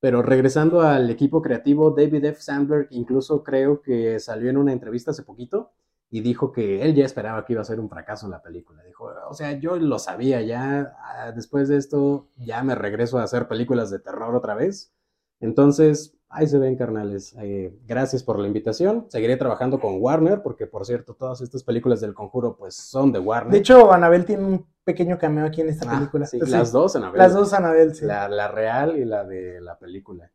Pero 0.00 0.22
regresando 0.22 0.80
al 0.80 1.08
equipo 1.10 1.40
creativo, 1.40 1.90
David 1.92 2.24
F. 2.24 2.40
Sandberg 2.40 2.88
incluso 2.90 3.44
creo 3.44 3.80
que 3.80 4.18
salió 4.18 4.50
en 4.50 4.56
una 4.56 4.72
entrevista 4.72 5.10
hace 5.12 5.22
poquito 5.22 5.70
y 6.10 6.20
dijo 6.22 6.50
que 6.52 6.82
él 6.82 6.94
ya 6.94 7.04
esperaba 7.04 7.44
que 7.44 7.52
iba 7.52 7.62
a 7.62 7.64
ser 7.64 7.78
un 7.80 7.88
fracaso 7.88 8.28
la 8.28 8.42
película. 8.42 8.82
Dijo, 8.82 9.08
o 9.28 9.34
sea, 9.34 9.52
yo 9.52 9.76
lo 9.76 9.98
sabía 9.98 10.42
ya, 10.42 10.94
ah, 10.98 11.32
después 11.32 11.68
de 11.68 11.76
esto 11.76 12.28
ya 12.36 12.62
me 12.64 12.74
regreso 12.74 13.18
a 13.18 13.22
hacer 13.22 13.46
películas 13.48 13.90
de 13.90 14.00
terror 14.00 14.34
otra 14.34 14.54
vez. 14.54 14.92
Entonces, 15.38 16.16
ahí 16.28 16.46
se 16.46 16.58
ven, 16.58 16.76
carnales. 16.76 17.34
Eh, 17.38 17.74
gracias 17.86 18.22
por 18.22 18.38
la 18.38 18.46
invitación. 18.46 19.06
Seguiré 19.08 19.36
trabajando 19.36 19.78
con 19.80 20.00
Warner, 20.00 20.42
porque 20.42 20.66
por 20.66 20.84
cierto, 20.84 21.14
todas 21.14 21.40
estas 21.40 21.62
películas 21.64 22.00
del 22.00 22.12
conjuro 22.14 22.56
pues 22.56 22.74
son 22.74 23.12
de 23.12 23.20
Warner. 23.20 23.52
De 23.52 23.58
hecho, 23.58 23.92
Anabel 23.92 24.24
tiene 24.24 24.44
un 24.44 24.66
pequeño 24.84 25.16
cameo 25.18 25.46
aquí 25.46 25.60
en 25.60 25.68
esta 25.70 25.90
Ah, 25.90 25.94
película. 25.98 26.26
sí, 26.26 26.38
Sí, 26.42 26.50
las 26.50 26.72
dos, 26.72 26.96
Anabel. 26.96 27.18
Las 27.18 27.32
dos 27.34 27.52
Anabel, 27.52 27.94
sí. 27.94 28.04
La, 28.04 28.28
la 28.28 28.48
real 28.48 28.98
y 28.98 29.04
la 29.04 29.24
de 29.24 29.60
la 29.60 29.78
película. 29.78 30.30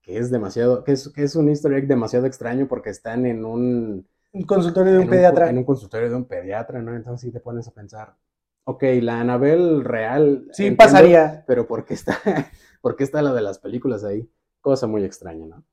Que 0.00 0.18
es 0.18 0.30
demasiado, 0.30 0.82
que 0.82 0.92
es, 0.92 1.08
que 1.10 1.22
es 1.24 1.36
un 1.36 1.48
easter 1.48 1.72
egg 1.74 1.86
demasiado 1.86 2.26
extraño 2.26 2.66
porque 2.68 2.90
están 2.90 3.24
en 3.26 3.44
un, 3.44 4.08
Un 4.32 4.44
consultorio 4.44 4.92
de 4.92 4.98
un 4.98 5.04
en 5.04 5.10
pediatra. 5.10 5.50
en 5.50 5.58
un 5.58 5.64
consultorio 5.64 6.08
de 6.08 6.16
un 6.16 6.24
pediatra, 6.24 6.80
¿no? 6.80 6.94
Entonces 6.94 7.20
sí 7.20 7.32
te 7.32 7.40
pones 7.40 7.68
a 7.68 7.72
pensar, 7.72 8.16
ok, 8.64 8.82
la 9.00 9.20
Anabel 9.20 9.84
real. 9.84 10.46
sí, 10.52 10.66
entiendo, 10.66 10.76
pasaría. 10.78 11.44
Pero 11.46 11.66
¿por 11.66 11.84
qué 11.84 11.94
está, 11.94 12.18
por 12.80 12.96
qué 12.96 13.04
está 13.04 13.20
la 13.22 13.32
de 13.34 13.42
las 13.42 13.58
películas 13.58 14.04
ahí? 14.04 14.28
Cosa 14.60 14.86
muy 14.86 15.04
extraña, 15.04 15.46
¿no? 15.46 15.64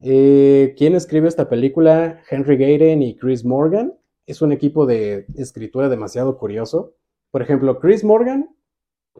Eh, 0.00 0.74
¿Quién 0.76 0.94
escribe 0.94 1.28
esta 1.28 1.48
película? 1.48 2.20
Henry 2.30 2.56
Gayden 2.56 3.02
y 3.02 3.16
Chris 3.16 3.44
Morgan. 3.44 3.94
Es 4.26 4.42
un 4.42 4.52
equipo 4.52 4.86
de 4.86 5.26
escritura 5.36 5.88
demasiado 5.88 6.38
curioso. 6.38 6.94
Por 7.30 7.42
ejemplo, 7.42 7.78
Chris 7.80 8.04
Morgan 8.04 8.54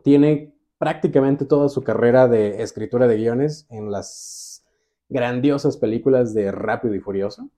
tiene 0.02 0.54
prácticamente 0.78 1.44
toda 1.44 1.68
su 1.68 1.82
carrera 1.82 2.28
de 2.28 2.62
escritura 2.62 3.08
de 3.08 3.16
guiones 3.16 3.66
en 3.70 3.90
las 3.90 4.64
grandiosas 5.08 5.76
películas 5.76 6.34
de 6.34 6.52
Rápido 6.52 6.94
y 6.94 7.00
Furioso. 7.00 7.50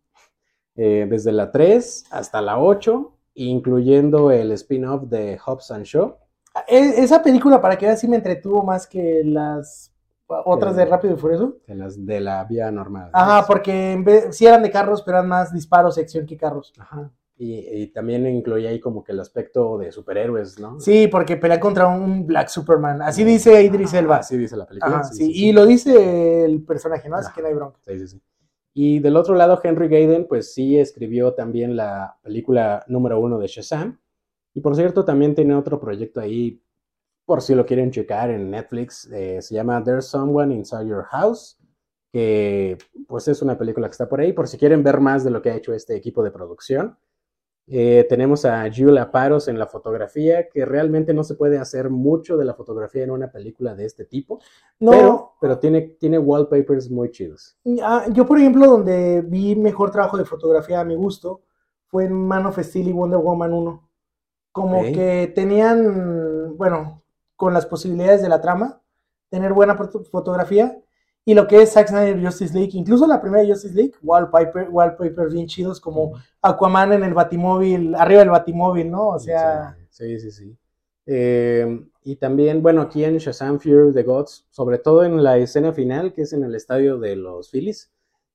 Eh, 0.83 1.07
desde 1.11 1.31
la 1.31 1.53
3 1.53 2.07
hasta 2.11 2.41
la 2.41 2.59
8, 2.59 3.13
incluyendo 3.35 4.31
el 4.31 4.51
spin-off 4.53 5.03
de 5.11 5.39
Hobbs 5.45 5.71
and 5.73 5.85
Shaw. 5.85 6.17
E- 6.67 7.03
Esa 7.03 7.23
película, 7.23 7.61
para 7.61 7.77
que 7.77 7.85
veas, 7.85 8.01
sí 8.01 8.09
me 8.09 8.17
entretuvo 8.17 8.63
más 8.63 8.87
que 8.87 9.21
las 9.23 9.93
otras 10.27 10.77
de 10.77 10.87
Rápido 10.87 11.13
y 11.15 11.17
Furioso. 11.19 11.59
de, 11.67 11.75
las, 11.75 12.07
de 12.07 12.21
la 12.21 12.45
vía 12.45 12.71
normal. 12.71 13.11
Ajá, 13.13 13.47
porque 13.47 13.93
en 13.93 14.05
vez, 14.05 14.35
sí 14.35 14.47
eran 14.47 14.63
de 14.63 14.71
carros, 14.71 15.03
pero 15.03 15.19
eran 15.19 15.29
más 15.29 15.53
disparos 15.53 15.99
y 15.99 16.01
acción 16.01 16.25
que 16.25 16.39
carros. 16.39 16.73
Ajá. 16.79 17.11
Y, 17.37 17.59
y 17.59 17.87
también 17.89 18.27
incluye 18.27 18.67
ahí 18.69 18.81
como 18.81 19.05
que 19.05 19.13
el 19.13 19.21
aspecto 19.21 19.77
de 19.77 19.93
superhéroes, 19.93 20.59
¿no? 20.61 20.81
Sí, 20.81 21.09
porque 21.09 21.37
pelean 21.37 21.61
contra 21.61 21.89
un 21.89 22.27
Black 22.27 22.49
Superman. 22.49 23.03
Así 23.03 23.23
dice 23.25 23.63
Idris 23.63 23.93
Elba. 23.93 24.17
Así 24.17 24.37
dice 24.39 24.57
la 24.57 24.67
película. 24.67 24.95
Ajá, 24.97 25.05
sí, 25.05 25.15
sí, 25.17 25.25
sí, 25.27 25.33
sí. 25.35 25.47
Y 25.49 25.53
lo 25.53 25.67
dice 25.67 26.45
el 26.45 26.63
personaje, 26.65 27.09
¿no? 27.09 27.17
Así 27.17 27.27
Ajá. 27.27 27.35
que 27.35 27.43
no 27.43 27.49
hay 27.49 27.55
bronca. 27.55 27.79
Sí, 27.87 27.99
sí, 27.99 28.09
sí. 28.09 28.23
Y 28.73 29.01
del 29.01 29.17
otro 29.17 29.35
lado, 29.35 29.61
Henry 29.63 29.89
Gayden, 29.89 30.27
pues 30.29 30.55
sí 30.55 30.79
escribió 30.79 31.35
también 31.35 31.77
la 31.77 32.19
película 32.23 32.85
número 32.89 33.19
uno 33.21 33.39
de 33.39 33.49
Shazam. 33.49 34.01
Y 34.55 34.61
por 34.61 34.77
cierto, 34.77 35.05
también 35.05 35.35
tiene 35.35 35.55
otro 35.55 35.81
proyecto 35.81 36.21
ahí, 36.21 36.63
por 37.25 37.43
si 37.43 37.55
lo 37.55 37.67
quieren 37.67 37.91
checar 37.91 38.31
en 38.31 38.51
Netflix, 38.51 39.11
eh, 39.13 39.41
se 39.43 39.55
llama 39.55 39.83
There's 39.85 40.07
Someone 40.07 40.55
Inside 40.55 40.89
Your 40.89 41.05
House, 41.05 41.59
que 42.13 42.77
pues 43.07 43.29
es 43.29 43.43
una 43.43 43.57
película 43.57 43.87
que 43.89 43.93
está 43.93 44.09
por 44.09 44.21
ahí, 44.21 44.33
por 44.33 44.49
si 44.49 44.59
quieren 44.59 44.83
ver 44.83 45.01
más 45.01 45.25
de 45.25 45.31
lo 45.31 45.41
que 45.43 45.51
ha 45.51 45.57
hecho 45.57 45.73
este 45.73 45.95
equipo 45.97 46.23
de 46.25 46.33
producción. 46.33 46.99
Eh, 47.73 48.05
tenemos 48.09 48.45
a 48.45 48.65
Julia 48.75 49.11
Paros 49.13 49.47
en 49.47 49.57
la 49.59 49.67
fotografía, 49.67 50.49
que 50.49 50.65
realmente 50.65 51.15
no 51.15 51.23
se 51.23 51.37
puede 51.37 51.57
hacer 51.59 51.89
mucho 51.89 52.37
de 52.37 52.45
la 52.45 52.55
fotografía 52.55 53.05
en 53.05 53.13
una 53.13 53.31
película 53.31 53.77
de 53.77 53.85
este 53.87 54.05
tipo, 54.05 54.41
No, 54.81 54.91
pero, 54.91 55.33
pero 55.41 55.59
tiene, 55.61 55.83
tiene 56.01 56.19
wallpapers 56.19 56.91
muy 56.91 57.11
chidos. 57.13 57.57
ah, 57.83 58.07
yo 58.13 58.27
por 58.27 58.39
ejemplo, 58.39 58.67
donde 58.67 59.23
vi 59.23 59.55
mejor 59.55 59.93
trabajo 59.93 60.17
de 60.19 60.25
fotografía 60.25 60.81
a 60.81 60.85
mi 60.85 60.97
gusto, 60.97 61.43
fue 61.87 62.07
en 62.07 62.13
Man 62.13 62.47
of 62.47 62.59
Steel 62.59 62.89
y 62.89 62.93
Wonder 62.93 63.21
Woman 63.21 63.53
1. 63.53 63.89
Como 64.53 64.83
que 64.83 65.33
tenían, 65.33 66.57
bueno, 66.57 67.03
con 67.37 67.55
las 67.55 67.67
posibilidades 67.67 68.21
de 68.21 68.29
la 68.29 68.41
trama, 68.41 68.83
tener 69.29 69.53
buena 69.53 69.77
foto- 69.77 70.03
fotografía. 70.05 70.77
Y 71.31 71.35
lo 71.35 71.47
que 71.47 71.63
es 71.63 71.75
Zack 71.75 71.91
Snyder 71.91 72.21
Justice 72.21 72.53
League, 72.53 72.73
incluso 72.73 73.07
la 73.07 73.21
primera 73.23 73.47
Justice 73.47 73.73
League, 73.73 73.93
wallpaper, 74.03 74.69
wallpapers 74.69 75.33
bien 75.33 75.47
chidos, 75.47 75.81
como 75.81 76.15
Aquaman 76.43 76.93
en 76.93 77.05
el 77.05 77.15
Batimóvil, 77.15 77.95
arriba 77.95 78.19
del 78.19 78.31
Batimóvil, 78.31 78.91
¿no? 78.91 79.11
O 79.11 79.19
sea, 79.21 79.77
Sí, 79.91 80.19
sí, 80.19 80.33
sí. 80.33 80.57
Eh, 81.07 81.87
y 82.03 82.17
también, 82.17 82.65
bueno, 82.65 82.83
aquí 82.83 83.05
en 83.05 83.17
Shazam 83.19 83.61
Fear 83.61 83.79
of 83.83 83.95
the 83.95 84.03
Gods, 84.03 84.49
sobre 84.51 84.79
todo 84.79 85.05
en 85.05 85.23
la 85.23 85.39
escena 85.39 85.73
final, 85.73 86.13
que 86.13 86.23
es 86.23 86.33
en 86.33 86.43
el 86.43 86.57
estadio 86.57 86.99
de 86.99 87.15
los 87.15 87.49
Phillies, 87.49 87.93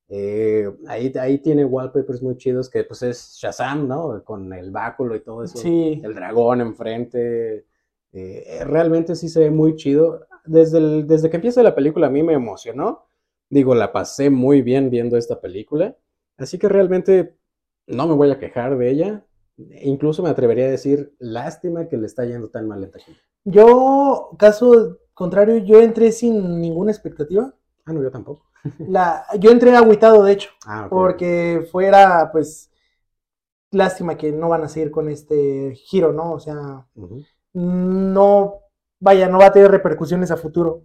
eh, 0.07 0.71
ahí, 0.87 1.11
ahí 1.19 1.39
tiene 1.39 1.65
wallpapers 1.65 2.21
muy 2.21 2.37
chidos, 2.37 2.69
que 2.69 2.85
pues 2.85 3.01
es 3.01 3.35
Shazam, 3.41 3.89
¿no? 3.89 4.23
Con 4.23 4.53
el 4.53 4.71
báculo 4.71 5.17
y 5.17 5.19
todo 5.19 5.43
eso. 5.43 5.57
sí. 5.57 5.99
El 6.01 6.15
dragón 6.15 6.61
enfrente. 6.61 7.65
Eh, 8.15 8.63
realmente 8.65 9.15
sí 9.15 9.29
se 9.29 9.41
ve 9.41 9.51
muy 9.51 9.75
chido. 9.75 10.27
Desde, 10.45 10.77
el- 10.79 11.07
desde 11.07 11.29
que 11.29 11.37
empieza 11.37 11.63
la 11.63 11.75
película 11.75 12.07
a 12.07 12.09
mí 12.09 12.23
me 12.23 12.33
emocionó. 12.33 13.07
Digo, 13.49 13.75
la 13.75 13.91
pasé 13.91 14.29
muy 14.29 14.61
bien 14.61 14.89
viendo 14.89 15.17
esta 15.17 15.39
película. 15.41 15.95
Así 16.37 16.57
que 16.57 16.69
realmente 16.69 17.35
no 17.87 18.07
me 18.07 18.13
voy 18.15 18.31
a 18.31 18.39
quejar 18.39 18.77
de 18.77 18.89
ella. 18.89 19.25
Incluso 19.83 20.21
me 20.23 20.29
atrevería 20.29 20.65
a 20.65 20.69
decir, 20.71 21.13
lástima 21.19 21.87
que 21.87 21.97
le 21.97 22.07
está 22.07 22.25
yendo 22.25 22.49
tan 22.49 22.67
mal 22.67 22.83
en 22.83 22.91
taquilla. 22.91 23.19
Yo, 23.45 24.31
caso 24.37 24.97
contrario, 25.13 25.57
yo 25.57 25.79
entré 25.81 26.11
sin 26.11 26.59
ninguna 26.59 26.91
expectativa. 26.91 27.53
Ah, 27.85 27.93
no, 27.93 28.01
yo 28.03 28.11
tampoco. 28.11 28.45
La, 28.87 29.25
yo 29.39 29.51
entré 29.51 29.75
agüitado, 29.75 30.23
de 30.23 30.33
hecho, 30.33 30.49
Ah, 30.67 30.85
ok. 30.87 30.91
porque 30.91 31.67
fuera, 31.71 32.29
pues, 32.31 32.69
lástima 33.71 34.17
que 34.17 34.31
no 34.31 34.49
van 34.49 34.63
a 34.63 34.69
seguir 34.69 34.91
con 34.91 35.09
este 35.09 35.73
giro, 35.75 36.11
¿no? 36.11 36.33
O 36.33 36.39
sea. 36.39 36.87
No, 37.55 38.63
vaya, 38.99 39.29
no 39.29 39.39
va 39.39 39.47
a 39.47 39.51
tener 39.51 39.71
repercusiones 39.71 40.29
a 40.29 40.37
futuro, 40.37 40.83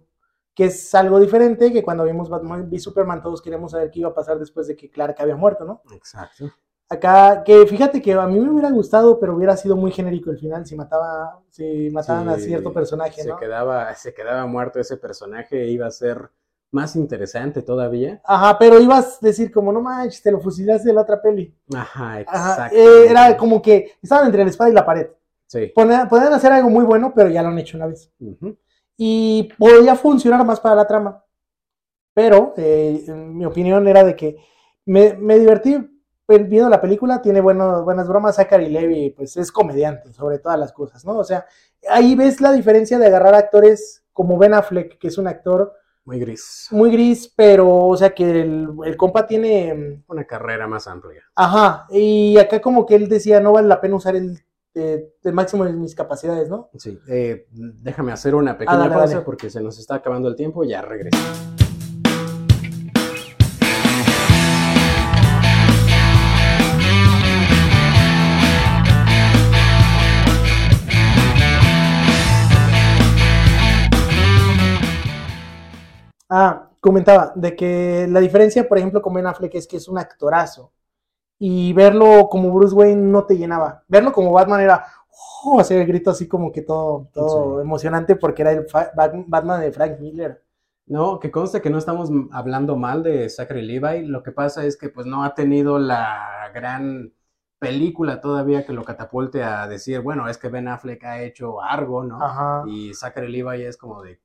que 0.55 0.65
es 0.65 0.95
algo 0.95 1.19
diferente 1.19 1.71
que 1.71 1.83
cuando 1.83 2.05
vimos 2.05 2.29
Batman 2.29 2.69
v 2.69 2.79
Superman 2.79 3.21
todos 3.21 3.41
queremos 3.41 3.71
saber 3.71 3.91
qué 3.91 3.99
iba 3.99 4.09
a 4.09 4.13
pasar 4.13 4.39
después 4.39 4.67
de 4.67 4.77
que 4.77 4.89
Clark 4.89 5.15
había 5.19 5.35
muerto, 5.35 5.65
¿no? 5.65 5.81
Exacto. 5.93 6.49
Acá, 6.89 7.43
que 7.43 7.65
fíjate 7.67 8.01
que 8.01 8.13
a 8.13 8.25
mí 8.25 8.39
me 8.39 8.49
hubiera 8.49 8.69
gustado, 8.71 9.19
pero 9.19 9.35
hubiera 9.35 9.55
sido 9.55 9.75
muy 9.75 9.91
genérico 9.91 10.29
el 10.29 10.37
final 10.37 10.65
si 10.65 10.75
mataba, 10.75 11.41
si 11.49 11.89
mataban 11.89 12.29
a 12.29 12.37
cierto 12.37 12.73
personaje, 12.73 13.21
se 13.21 13.35
quedaba, 13.39 13.93
se 13.95 14.13
quedaba 14.13 14.45
muerto 14.45 14.79
ese 14.79 14.97
personaje, 14.97 15.67
iba 15.67 15.87
a 15.87 15.91
ser 15.91 16.31
más 16.71 16.95
interesante 16.95 17.61
todavía. 17.61 18.21
Ajá, 18.23 18.57
pero 18.57 18.79
ibas 18.79 19.19
a 19.21 19.25
decir 19.25 19.51
como, 19.51 19.71
no 19.73 19.81
manches, 19.81 20.21
te 20.21 20.31
lo 20.31 20.39
fusilaste 20.39 20.87
de 20.87 20.93
la 20.93 21.01
otra 21.01 21.21
peli. 21.21 21.53
Ajá, 21.73 22.15
Ajá, 22.15 22.19
exacto. 22.21 22.77
eh, 22.77 23.09
era 23.09 23.35
como 23.35 23.61
que 23.61 23.93
estaban 24.01 24.25
entre 24.25 24.43
la 24.43 24.49
espada 24.49 24.69
y 24.69 24.73
la 24.73 24.85
pared. 24.85 25.07
Sí. 25.51 25.67
Podían 25.75 26.31
hacer 26.33 26.53
algo 26.53 26.69
muy 26.69 26.85
bueno, 26.85 27.11
pero 27.13 27.29
ya 27.29 27.41
lo 27.43 27.49
han 27.49 27.59
hecho 27.59 27.75
una 27.75 27.87
vez. 27.87 28.09
Ujú. 28.19 28.57
Y 28.95 29.51
podía 29.57 29.95
funcionar 29.97 30.45
más 30.45 30.61
para 30.61 30.75
la 30.75 30.87
trama. 30.87 31.25
Pero, 32.13 32.53
eh, 32.55 33.03
mi 33.09 33.43
opinión 33.45 33.85
era 33.85 34.05
de 34.05 34.15
que 34.15 34.37
me, 34.85 35.13
me 35.15 35.37
divertí 35.37 35.77
viendo 36.27 36.69
la 36.69 36.79
película, 36.79 37.21
tiene 37.21 37.41
bueno- 37.41 37.83
buenas 37.83 38.07
bromas, 38.07 38.37
Zachary 38.37 38.69
Levy, 38.69 39.09
pues 39.09 39.35
es 39.35 39.51
comediante 39.51 40.13
sobre 40.13 40.39
todas 40.39 40.57
las 40.57 40.71
cosas, 40.71 41.03
¿no? 41.03 41.17
O 41.17 41.23
sea, 41.25 41.45
ahí 41.89 42.15
ves 42.15 42.39
la 42.39 42.53
diferencia 42.53 42.97
de 42.97 43.07
agarrar 43.07 43.35
actores 43.35 44.05
como 44.13 44.37
Ben 44.37 44.53
Affleck, 44.53 44.97
que 44.97 45.09
es 45.09 45.17
un 45.17 45.27
actor 45.27 45.73
Muy 46.05 46.19
gris. 46.19 46.67
muy 46.71 46.91
gris, 46.91 47.27
pero, 47.35 47.75
o 47.75 47.97
sea, 47.97 48.11
que 48.15 48.23
el, 48.41 48.69
el 48.85 48.95
compa 48.95 49.27
tiene 49.27 50.01
Una 50.07 50.23
carrera 50.23 50.65
más 50.67 50.87
amplia. 50.87 51.23
Ajá, 51.35 51.87
y 51.89 52.37
acá 52.37 52.61
como 52.61 52.85
que 52.85 52.95
él 52.95 53.09
decía, 53.09 53.41
no 53.41 53.51
vale 53.51 53.67
la 53.67 53.81
pena 53.81 53.97
usar 53.97 54.15
el, 54.15 54.39
eh, 54.73 55.13
el 55.23 55.33
máximo 55.33 55.65
de 55.65 55.73
mis 55.73 55.93
capacidades, 55.95 56.49
¿no? 56.49 56.69
Sí, 56.77 56.97
eh, 57.07 57.47
déjame 57.51 58.11
hacer 58.11 58.35
una 58.35 58.57
pequeña 58.57 58.77
Ah, 58.77 58.79
dale, 58.83 58.93
pausa 58.93 59.13
dale. 59.15 59.25
porque 59.25 59.49
se 59.49 59.61
nos 59.61 59.77
está 59.79 59.95
acabando 59.95 60.27
el 60.29 60.35
tiempo, 60.35 60.63
ya 60.63 60.81
regreso. 60.81 61.17
Ah, 76.29 76.69
comentaba 76.79 77.33
de 77.35 77.55
que 77.55 78.07
la 78.09 78.19
diferencia, 78.21 78.67
por 78.67 78.77
ejemplo, 78.77 79.01
con 79.01 79.13
Ben 79.13 79.27
Affleck 79.27 79.55
es 79.55 79.67
que 79.67 79.77
es 79.77 79.87
un 79.87 79.97
actorazo. 79.97 80.71
Y 81.43 81.73
verlo 81.73 82.27
como 82.29 82.51
Bruce 82.53 82.75
Wayne 82.75 83.01
no 83.01 83.25
te 83.25 83.35
llenaba. 83.35 83.83
Verlo 83.87 84.11
como 84.11 84.31
Batman 84.31 84.61
era, 84.61 84.85
oh, 85.43 85.59
hacer 85.59 85.79
el 85.81 85.87
grito 85.87 86.11
así 86.11 86.27
como 86.27 86.51
que 86.51 86.61
todo, 86.61 87.07
todo 87.13 87.57
Sí. 87.57 87.61
emocionante 87.65 88.15
porque 88.15 88.43
era 88.43 88.51
el 88.51 88.67
Batman 89.25 89.59
de 89.61 89.71
Frank 89.71 89.99
Miller. 89.99 90.43
No, 90.85 91.19
que 91.19 91.31
conste 91.31 91.59
que 91.61 91.69
no 91.71 91.79
estamos 91.79 92.11
hablando 92.31 92.75
mal 92.75 93.01
de 93.01 93.27
Zachary 93.27 93.63
Levi, 93.63 94.05
lo 94.05 94.21
que 94.21 94.31
pasa 94.31 94.65
es 94.65 94.77
que 94.77 94.89
pues 94.89 95.07
no 95.07 95.23
ha 95.23 95.33
tenido 95.33 95.79
la 95.79 96.51
gran 96.53 97.11
película 97.59 98.21
todavía 98.21 98.65
que 98.65 98.73
lo 98.73 98.83
catapulte 98.83 99.43
a 99.43 99.67
decir, 99.67 100.01
bueno, 100.01 100.27
es 100.27 100.37
que 100.37 100.49
Ben 100.49 100.67
Affleck 100.67 101.03
ha 101.05 101.21
hecho 101.23 101.61
algo, 101.61 102.03
¿no? 102.03 102.21
Ajá. 102.21 102.63
Y 102.67 102.93
Zachary 102.93 103.31
Levi 103.31 103.63
es 103.63 103.77
como 103.77 104.01
de, 104.03 104.19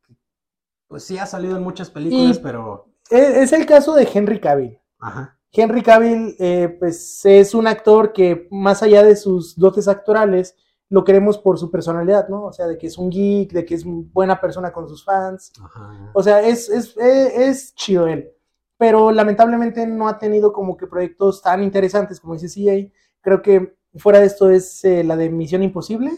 pues 0.89 1.05
sí 1.05 1.19
ha 1.19 1.27
salido 1.27 1.57
en 1.57 1.63
muchas 1.63 1.89
películas, 1.91 2.39
Y- 2.39 2.41
pero, 2.43 2.87
E- 3.11 3.43
Es 3.43 3.53
el 3.53 3.65
caso 3.67 3.95
de 3.95 4.09
Henry 4.13 4.41
Cavill. 4.41 4.79
ajá, 4.99 5.36
Henry 5.57 5.83
Cavill, 5.83 6.37
eh, 6.39 6.77
pues 6.79 7.25
es 7.25 7.55
un 7.55 7.67
actor 7.67 8.13
que 8.13 8.49
más 8.51 8.83
allá 8.83 9.03
de 9.03 9.17
sus 9.17 9.57
dotes 9.57 9.89
actorales, 9.89 10.57
lo 10.89 11.05
queremos 11.05 11.39
por 11.39 11.59
su 11.59 11.71
personalidad, 11.71 12.29
¿no? 12.29 12.45
O 12.45 12.53
sea, 12.53 12.67
de 12.67 12.79
que 12.79 12.87
es 12.87 12.97
un 12.97 13.11
geek, 13.11 13.53
de 13.53 13.65
que 13.65 13.75
es 13.75 13.85
buena 13.85 14.41
persona 14.41 14.73
con 14.73 14.89
sus 14.89 15.05
fans. 15.05 15.53
ajá. 15.61 16.11
O 16.15 16.23
sea, 16.23 16.41
es, 16.41 16.69
es, 16.69 16.97
eh, 16.97 17.49
es 17.49 17.75
chido 17.75 18.07
él. 18.07 18.31
Pero 18.79 19.11
lamentablemente 19.11 19.87
no 19.87 20.07
ha 20.07 20.19
tenido 20.19 20.53
como 20.53 20.77
que 20.77 20.87
proyectos 20.87 21.43
tan 21.43 21.63
interesantes 21.63 22.21
como 22.21 22.35
dice 22.35 22.49
CA. 22.49 22.93
Creo 23.21 23.43
que 23.43 23.75
fuera 23.97 24.21
de 24.21 24.27
esto 24.27 24.51
es 24.51 24.85
eh, 24.85 25.03
la 25.03 25.17
de 25.17 25.31
Misión 25.31 25.63
Imposible 25.63 26.13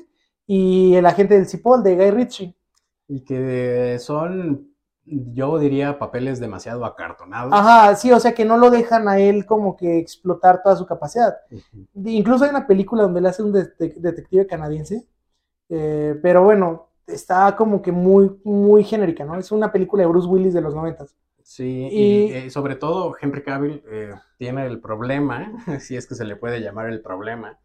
y 0.46 0.94
el 0.94 1.06
agente 1.06 1.34
del 1.34 1.46
Cipol 1.46 1.82
de 1.82 1.94
Guy 1.94 2.10
Ritchie. 2.10 2.56
Y 3.06 3.24
que 3.24 3.96
son, 4.00 4.67
yo 5.34 5.58
diría, 5.58 5.98
papeles 5.98 6.40
demasiado 6.40 6.84
acartonados. 6.84 7.52
Ajá, 7.54 7.94
sí, 7.96 8.12
o 8.12 8.20
sea 8.20 8.34
que 8.34 8.44
no 8.44 8.56
lo 8.58 8.70
dejan 8.70 9.08
a 9.08 9.18
él 9.18 9.46
como 9.46 9.76
que 9.76 9.98
explotar 9.98 10.62
toda 10.62 10.76
su 10.76 10.86
capacidad. 10.86 11.36
Incluso 11.94 12.44
hay 12.44 12.50
una 12.50 12.66
película 12.66 13.02
donde 13.02 13.20
le 13.20 13.28
hace 13.28 13.42
un 13.42 13.52
dete- 13.52 13.94
detective 13.96 14.46
canadiense, 14.46 15.06
eh, 15.70 16.18
pero 16.22 16.44
bueno, 16.44 16.90
está 17.06 17.56
como 17.56 17.82
que 17.82 17.92
muy, 17.92 18.40
muy 18.44 18.84
genérica, 18.84 19.24
¿no? 19.24 19.36
Es 19.38 19.52
una 19.52 19.72
película 19.72 20.02
de 20.02 20.08
Bruce 20.08 20.28
Willis 20.28 20.54
de 20.54 20.60
los 20.62 20.74
noventas. 20.74 21.14
Sí, 21.42 21.92
y, 21.94 22.24
Y- 22.26 22.32
eh, 22.32 22.50
sobre 22.50 22.76
todo 22.76 23.14
Henry 23.20 23.42
Cavill 23.42 23.82
eh, 23.90 24.12
tiene 24.36 24.66
el 24.66 24.80
problema, 24.80 25.52
si 25.80 25.96
es 25.96 26.06
que 26.06 26.14
se 26.14 26.24
le 26.24 26.36
puede 26.36 26.60
llamar 26.60 26.88
el 26.90 27.00
problema, 27.00 27.58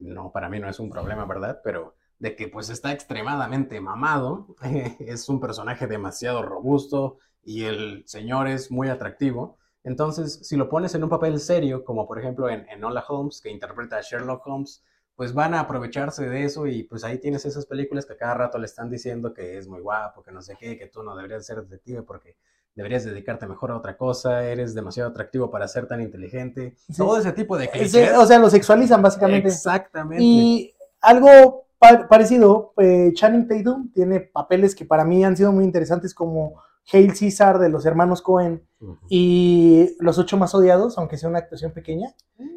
no, 0.00 0.32
para 0.32 0.50
mí 0.50 0.60
no 0.60 0.70
es 0.70 0.80
un 0.80 0.90
problema, 0.90 1.26
¿verdad? 1.26 1.60
Pero 1.64 1.96
de 2.18 2.34
que 2.36 2.48
pues 2.48 2.68
está 2.70 2.92
extremadamente 2.92 3.80
mamado, 3.80 4.54
es 5.00 5.28
un 5.28 5.40
personaje 5.40 5.86
demasiado 5.86 6.42
robusto 6.42 7.18
y 7.42 7.64
el 7.64 8.02
señor 8.06 8.48
es 8.48 8.70
muy 8.70 8.88
atractivo. 8.88 9.56
Entonces, 9.84 10.40
si 10.42 10.56
lo 10.56 10.68
pones 10.68 10.94
en 10.94 11.04
un 11.04 11.08
papel 11.10 11.38
serio, 11.40 11.84
como 11.84 12.06
por 12.06 12.18
ejemplo 12.18 12.48
en 12.50 12.68
Enola 12.68 13.04
Holmes, 13.08 13.40
que 13.40 13.50
interpreta 13.50 13.96
a 13.96 14.02
Sherlock 14.02 14.46
Holmes, 14.46 14.82
pues 15.14 15.32
van 15.32 15.54
a 15.54 15.60
aprovecharse 15.60 16.28
de 16.28 16.44
eso 16.44 16.66
y 16.66 16.84
pues 16.84 17.02
ahí 17.04 17.18
tienes 17.18 17.44
esas 17.46 17.66
películas 17.66 18.06
que 18.06 18.12
a 18.12 18.16
cada 18.16 18.34
rato 18.34 18.58
le 18.58 18.66
están 18.66 18.90
diciendo 18.90 19.32
que 19.32 19.56
es 19.58 19.66
muy 19.66 19.80
guapo, 19.80 20.22
que 20.22 20.30
no 20.30 20.42
sé 20.42 20.56
qué, 20.58 20.78
que 20.78 20.86
tú 20.86 21.02
no 21.02 21.16
deberías 21.16 21.44
ser 21.46 21.62
detective 21.62 22.02
porque 22.02 22.36
deberías 22.74 23.04
dedicarte 23.04 23.46
mejor 23.48 23.72
a 23.72 23.76
otra 23.76 23.96
cosa, 23.96 24.44
eres 24.44 24.74
demasiado 24.74 25.10
atractivo 25.10 25.50
para 25.50 25.66
ser 25.66 25.86
tan 25.88 26.00
inteligente. 26.00 26.76
Sí. 26.88 26.96
Todo 26.98 27.18
ese 27.18 27.32
tipo 27.32 27.56
de 27.56 27.64
Ese- 27.64 27.72
clichés. 27.78 28.16
o 28.16 28.26
sea, 28.26 28.38
lo 28.38 28.50
sexualizan 28.50 29.02
básicamente. 29.02 29.48
Exactamente. 29.48 30.22
Y 30.22 30.74
algo 31.00 31.66
pa- 31.78 32.08
parecido, 32.08 32.72
eh, 32.78 33.12
Channing 33.14 33.46
Tatum 33.48 33.90
tiene 33.92 34.20
papeles 34.20 34.74
que 34.74 34.84
para 34.84 35.04
mí 35.04 35.24
han 35.24 35.36
sido 35.36 35.52
muy 35.52 35.64
interesantes 35.64 36.14
como 36.14 36.54
Hail 36.92 37.12
Caesar 37.18 37.58
de 37.58 37.68
los 37.68 37.84
hermanos 37.86 38.22
Cohen 38.22 38.62
y 39.08 39.96
Los 40.00 40.18
Ocho 40.18 40.36
Más 40.36 40.54
Odiados, 40.54 40.96
aunque 40.98 41.16
sea 41.18 41.28
una 41.28 41.38
actuación 41.40 41.72
pequeña, 41.72 42.14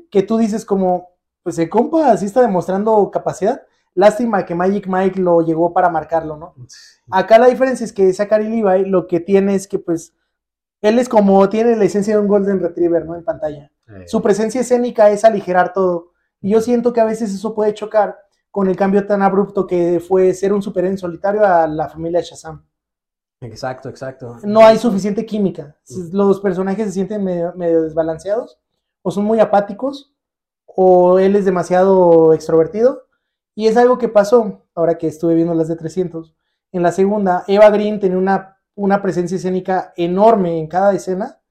que 0.10 0.24
tú 0.24 0.38
dices 0.38 0.66
como, 0.66 1.10
pues 1.44 1.58
el 1.60 1.70
compa 1.70 2.16
sí 2.18 2.26
está 2.26 2.42
demostrando 2.42 3.10
capacidad. 3.12 3.62
Lástima 3.94 4.46
que 4.46 4.56
Magic 4.56 4.88
Mike 4.88 5.20
lo 5.20 5.42
llegó 5.42 5.74
para 5.74 5.90
marcarlo, 5.90 6.38
¿no? 6.38 6.54
Acá 7.12 7.38
la 7.40 7.48
diferencia 7.48 7.84
es 7.84 7.92
que 7.92 8.14
Zachary 8.14 8.48
Levi 8.48 8.86
lo 8.86 9.06
que 9.08 9.20
tiene 9.20 9.54
es 9.56 9.68
que 9.68 9.80
pues 9.80 10.14
él 10.82 10.98
es 10.98 11.10
como 11.10 11.48
tiene 11.50 11.76
la 11.76 11.84
esencia 11.84 12.16
de 12.16 12.22
un 12.22 12.28
Golden 12.30 12.62
Retriever, 12.62 13.06
¿no? 13.06 13.16
En 13.16 13.26
pantalla. 13.26 13.70
Eh, 13.90 14.08
Su 14.08 14.22
presencia 14.22 14.62
escénica 14.62 15.10
es 15.10 15.26
aligerar 15.26 15.74
todo. 15.74 16.12
Y 16.40 16.52
yo 16.52 16.62
siento 16.62 16.94
que 16.94 17.02
a 17.02 17.06
veces 17.06 17.34
eso 17.34 17.54
puede 17.54 17.74
chocar 17.74 18.18
con 18.52 18.68
el 18.68 18.76
cambio 18.76 19.08
tan 19.08 19.22
abrupto 19.22 19.66
que 19.66 20.00
fue 20.00 20.34
ser 20.34 20.54
un 20.54 20.62
superhéroe 20.62 20.92
en 20.92 20.98
solitario 20.98 21.46
a 21.46 21.66
la 21.68 21.88
familia 21.88 22.22
Shazam. 22.22 22.64
Exacto, 23.40 23.90
exacto. 23.90 24.38
No 24.44 24.60
hay 24.60 24.78
suficiente 24.78 25.26
química. 25.26 25.76
Los 26.12 26.40
personajes 26.42 26.88
se 26.88 26.92
sienten 26.92 27.24
medio, 27.24 27.54
medio 27.56 27.82
desbalanceados, 27.82 28.60
o 29.02 29.10
son 29.10 29.24
muy 29.24 29.40
apáticos, 29.40 30.14
o 30.66 31.18
él 31.18 31.36
es 31.36 31.46
demasiado 31.46 32.34
extrovertido. 32.34 33.08
Y 33.56 33.68
es 33.68 33.78
algo 33.78 33.98
que 33.98 34.10
pasó 34.10 34.66
ahora 34.76 34.98
que 34.98 35.08
estuve 35.08 35.34
viendo 35.34 35.54
las 35.56 35.70
de 35.70 35.76
300. 35.76 36.36
En 36.72 36.84
la 36.84 36.92
segunda, 36.92 37.44
Eva 37.48 37.70
Green 37.70 38.00
tenía 38.00 38.18
una, 38.18 38.60
una 38.76 39.02
presencia 39.02 39.38
escénica 39.38 39.94
enorme 39.98 40.60
en 40.60 40.68
cada 40.68 40.94
escena, 40.94 41.42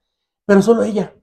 pero 0.47 0.63
solo 0.63 0.85
ella. 0.85 1.15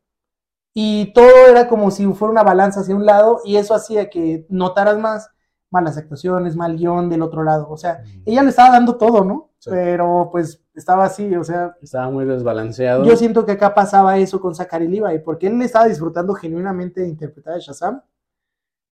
Y 0.73 1.13
todo 1.13 1.47
era 1.47 1.67
como 1.67 1.89
si 1.91 2.05
fuera 2.13 2.31
una 2.31 2.43
balanza 2.43 2.81
hacia 2.81 2.95
un 2.95 3.05
lado, 3.05 3.41
y 3.45 3.55
eso 3.55 3.73
hacía 3.73 4.09
que 4.09 4.45
notaras 4.49 4.99
más 4.99 5.29
malas 5.69 5.97
actuaciones, 5.97 6.55
mal 6.55 6.77
guion 6.77 7.09
del 7.09 7.21
otro 7.21 7.43
lado. 7.43 7.69
O 7.69 7.77
sea, 7.77 8.03
ella 8.25 8.43
le 8.43 8.49
estaba 8.49 8.71
dando 8.71 8.97
todo, 8.97 9.23
¿no? 9.23 9.51
Sí. 9.59 9.69
Pero 9.71 10.29
pues 10.31 10.63
estaba 10.73 11.05
así, 11.05 11.35
o 11.35 11.43
sea, 11.43 11.75
Estaba 11.81 12.09
muy 12.09 12.25
desbalanceado. 12.25 13.03
yo 13.03 13.15
siento 13.15 13.45
que 13.45 13.53
acá 13.53 13.73
pasaba 13.73 14.17
eso 14.17 14.39
con 14.39 14.55
Zachary 14.55 14.87
Levi, 14.87 15.19
porque 15.19 15.47
él 15.47 15.61
estaba 15.61 15.87
disfrutando 15.87 16.33
genuinamente 16.33 17.01
de 17.01 17.07
interpretar 17.09 17.55
a 17.55 17.59
Shazam, 17.59 18.01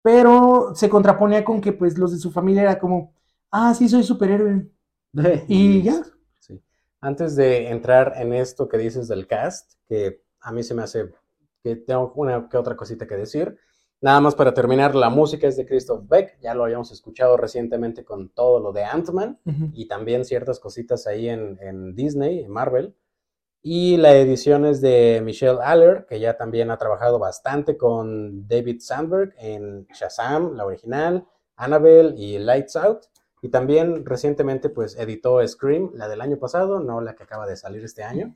pero 0.02 0.72
se 0.74 0.88
contraponía 0.88 1.44
con 1.44 1.60
que 1.60 1.72
pues 1.72 1.98
los 1.98 2.12
de 2.12 2.18
su 2.18 2.30
familia 2.30 2.62
era 2.62 2.78
como, 2.78 3.12
ah, 3.50 3.74
sí, 3.74 3.88
soy 3.88 4.02
superhéroe, 4.02 4.68
y 5.48 5.82
ya. 5.82 6.02
Sí. 6.38 6.62
Antes 7.00 7.36
de 7.36 7.68
entrar 7.70 8.14
en 8.16 8.32
esto 8.32 8.68
que 8.68 8.78
dices 8.78 9.08
del 9.08 9.26
cast, 9.26 9.72
que 9.88 10.22
a 10.40 10.52
mí 10.52 10.62
se 10.62 10.74
me 10.74 10.82
hace 10.82 11.12
que 11.62 11.76
tengo 11.76 12.12
una 12.16 12.48
que 12.48 12.56
otra 12.56 12.76
cosita 12.76 13.06
que 13.06 13.16
decir. 13.16 13.56
Nada 14.02 14.20
más 14.20 14.34
para 14.34 14.52
terminar, 14.52 14.96
la 14.96 15.10
música 15.10 15.46
es 15.46 15.56
de 15.56 15.64
Christoph 15.64 16.08
Beck, 16.08 16.36
ya 16.40 16.54
lo 16.54 16.64
habíamos 16.64 16.90
escuchado 16.90 17.36
recientemente 17.36 18.04
con 18.04 18.30
todo 18.30 18.58
lo 18.58 18.72
de 18.72 18.82
Ant-Man 18.82 19.38
y 19.74 19.86
también 19.86 20.24
ciertas 20.24 20.58
cositas 20.58 21.06
ahí 21.06 21.28
en, 21.28 21.56
en 21.62 21.94
Disney, 21.94 22.40
en 22.40 22.50
Marvel. 22.50 22.96
Y 23.62 23.98
la 23.98 24.16
edición 24.16 24.66
es 24.66 24.80
de 24.80 25.22
Michelle 25.24 25.60
Aller, 25.62 26.04
que 26.08 26.18
ya 26.18 26.36
también 26.36 26.72
ha 26.72 26.78
trabajado 26.78 27.20
bastante 27.20 27.76
con 27.76 28.48
David 28.48 28.80
Sandberg 28.80 29.34
en 29.38 29.86
Shazam, 29.94 30.56
la 30.56 30.66
original, 30.66 31.24
Annabelle 31.54 32.14
y 32.16 32.40
Lights 32.40 32.74
Out. 32.74 33.04
Y 33.40 33.50
también 33.50 34.04
recientemente 34.04 34.68
pues 34.68 34.96
editó 34.98 35.46
Scream, 35.46 35.92
la 35.94 36.08
del 36.08 36.22
año 36.22 36.40
pasado, 36.40 36.80
no 36.80 37.00
la 37.00 37.14
que 37.14 37.22
acaba 37.22 37.46
de 37.46 37.56
salir 37.56 37.84
este 37.84 38.02
año. 38.02 38.34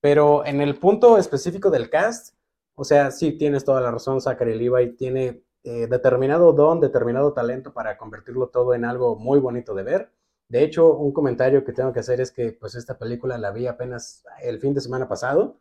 Pero 0.00 0.46
en 0.46 0.62
el 0.62 0.76
punto 0.76 1.18
específico 1.18 1.70
del 1.70 1.90
cast, 1.90 2.34
o 2.74 2.84
sea, 2.84 3.10
sí 3.10 3.32
tienes 3.32 3.64
toda 3.64 3.80
la 3.80 3.90
razón, 3.90 4.20
Zachary 4.20 4.58
Levi 4.58 4.96
tiene 4.96 5.42
eh, 5.64 5.86
determinado 5.86 6.52
don, 6.52 6.80
determinado 6.80 7.32
talento 7.32 7.72
para 7.72 7.96
convertirlo 7.96 8.48
todo 8.48 8.74
en 8.74 8.84
algo 8.84 9.16
muy 9.16 9.38
bonito 9.38 9.74
de 9.74 9.82
ver. 9.82 10.12
De 10.48 10.62
hecho, 10.64 10.96
un 10.96 11.12
comentario 11.12 11.64
que 11.64 11.72
tengo 11.72 11.92
que 11.92 12.00
hacer 12.00 12.20
es 12.20 12.30
que 12.30 12.52
pues 12.52 12.74
esta 12.74 12.98
película 12.98 13.38
la 13.38 13.52
vi 13.52 13.66
apenas 13.66 14.24
el 14.42 14.58
fin 14.60 14.74
de 14.74 14.80
semana 14.80 15.08
pasado 15.08 15.58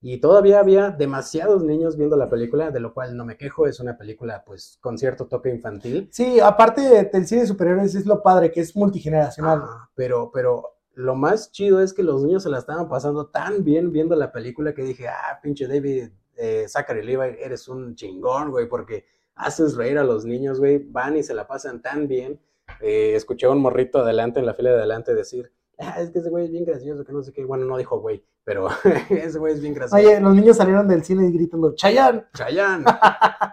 y 0.00 0.18
todavía 0.18 0.60
había 0.60 0.90
demasiados 0.90 1.62
niños 1.62 1.96
viendo 1.96 2.16
la 2.16 2.28
película, 2.28 2.70
de 2.70 2.80
lo 2.80 2.92
cual 2.92 3.16
no 3.16 3.24
me 3.24 3.36
quejo, 3.36 3.66
es 3.66 3.80
una 3.80 3.96
película 3.96 4.44
pues 4.44 4.78
con 4.80 4.98
cierto 4.98 5.26
toque 5.26 5.50
infantil. 5.50 6.08
Sí, 6.12 6.40
aparte 6.40 7.08
del 7.10 7.26
cine 7.26 7.42
de 7.42 7.46
superhéroes 7.46 7.94
es 7.94 8.06
lo 8.06 8.22
padre, 8.22 8.50
que 8.50 8.60
es 8.60 8.76
multigeneracional. 8.76 9.62
Ah, 9.62 9.90
pero, 9.94 10.30
pero 10.30 10.78
lo 10.94 11.14
más 11.14 11.52
chido 11.52 11.80
es 11.80 11.94
que 11.94 12.02
los 12.02 12.22
niños 12.22 12.42
se 12.42 12.50
la 12.50 12.58
estaban 12.58 12.88
pasando 12.88 13.28
tan 13.28 13.64
bien 13.64 13.92
viendo 13.92 14.14
la 14.14 14.30
película 14.30 14.74
que 14.74 14.82
dije, 14.82 15.08
ah, 15.08 15.38
pinche 15.42 15.66
David, 15.66 16.10
eh, 16.36 16.66
Zachary 16.68 17.02
Levi, 17.04 17.36
eres 17.40 17.68
un 17.68 17.94
chingón, 17.94 18.50
güey, 18.50 18.68
porque 18.68 19.04
haces 19.34 19.76
reír 19.76 19.98
a 19.98 20.04
los 20.04 20.24
niños, 20.24 20.58
güey, 20.58 20.78
van 20.78 21.16
y 21.16 21.22
se 21.22 21.34
la 21.34 21.46
pasan 21.46 21.82
tan 21.82 22.06
bien. 22.08 22.40
Eh, 22.80 23.14
escuché 23.14 23.46
a 23.46 23.50
un 23.50 23.60
morrito 23.60 23.98
adelante, 23.98 24.40
en 24.40 24.46
la 24.46 24.54
fila 24.54 24.70
de 24.70 24.76
adelante, 24.76 25.14
decir, 25.14 25.52
ah, 25.78 26.00
es 26.00 26.10
que 26.10 26.20
ese 26.20 26.30
güey 26.30 26.44
es 26.44 26.50
bien 26.50 26.64
gracioso, 26.64 27.04
que 27.04 27.12
no 27.12 27.22
sé 27.22 27.32
qué, 27.32 27.44
bueno, 27.44 27.64
no 27.64 27.76
dijo 27.76 28.00
güey, 28.00 28.24
pero 28.42 28.68
ese 29.10 29.38
güey 29.38 29.54
es 29.54 29.60
bien 29.60 29.74
gracioso. 29.74 30.02
Oye, 30.02 30.20
los 30.20 30.34
niños 30.34 30.56
salieron 30.56 30.88
del 30.88 31.04
cine 31.04 31.30
gritando, 31.30 31.74
Chayanne. 31.74 32.24
Chayanne. 32.34 32.84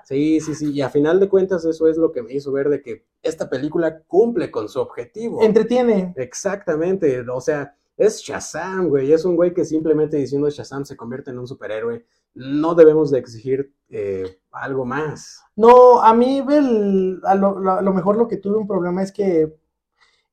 Sí, 0.04 0.42
sí, 0.42 0.56
sí, 0.56 0.74
y 0.74 0.82
a 0.82 0.90
final 0.90 1.20
de 1.20 1.30
cuentas 1.30 1.64
eso 1.64 1.88
es 1.88 1.96
lo 1.96 2.12
que 2.12 2.22
me 2.22 2.34
hizo 2.34 2.52
ver 2.52 2.70
de 2.70 2.82
que 2.82 3.06
esta 3.22 3.50
película 3.50 4.02
cumple 4.02 4.52
con 4.52 4.68
su 4.68 4.80
objetivo. 4.80 5.42
Entretiene. 5.44 6.14
Exactamente, 6.18 7.24
o 7.30 7.40
sea, 7.40 7.76
es 7.96 8.20
Shazam, 8.20 8.90
güey, 8.90 9.14
es 9.14 9.24
un 9.26 9.36
güey 9.36 9.54
que 9.54 9.64
simplemente 9.64 10.18
diciendo 10.18 10.50
Shazam 10.50 10.84
se 10.86 10.98
convierte 10.98 11.30
en 11.32 11.40
un 11.40 11.48
superhéroe. 11.48 12.04
No 12.34 12.76
debemos 12.76 13.12
de 13.12 13.20
exigir 13.20 13.74
eh, 13.90 14.40
algo 14.52 14.86
más. 14.86 15.42
No, 15.56 16.02
a 16.02 16.14
mí 16.14 16.44
el- 16.50 17.20
a 17.24 17.36
lo, 17.36 17.60
lo- 17.60 17.74
a 17.74 17.82
lo 17.82 17.94
mejor 17.94 18.16
lo 18.18 18.28
que 18.28 18.38
tuve 18.38 18.58
un 18.58 18.68
problema 18.68 19.04
es 19.04 19.12
que 19.12 19.54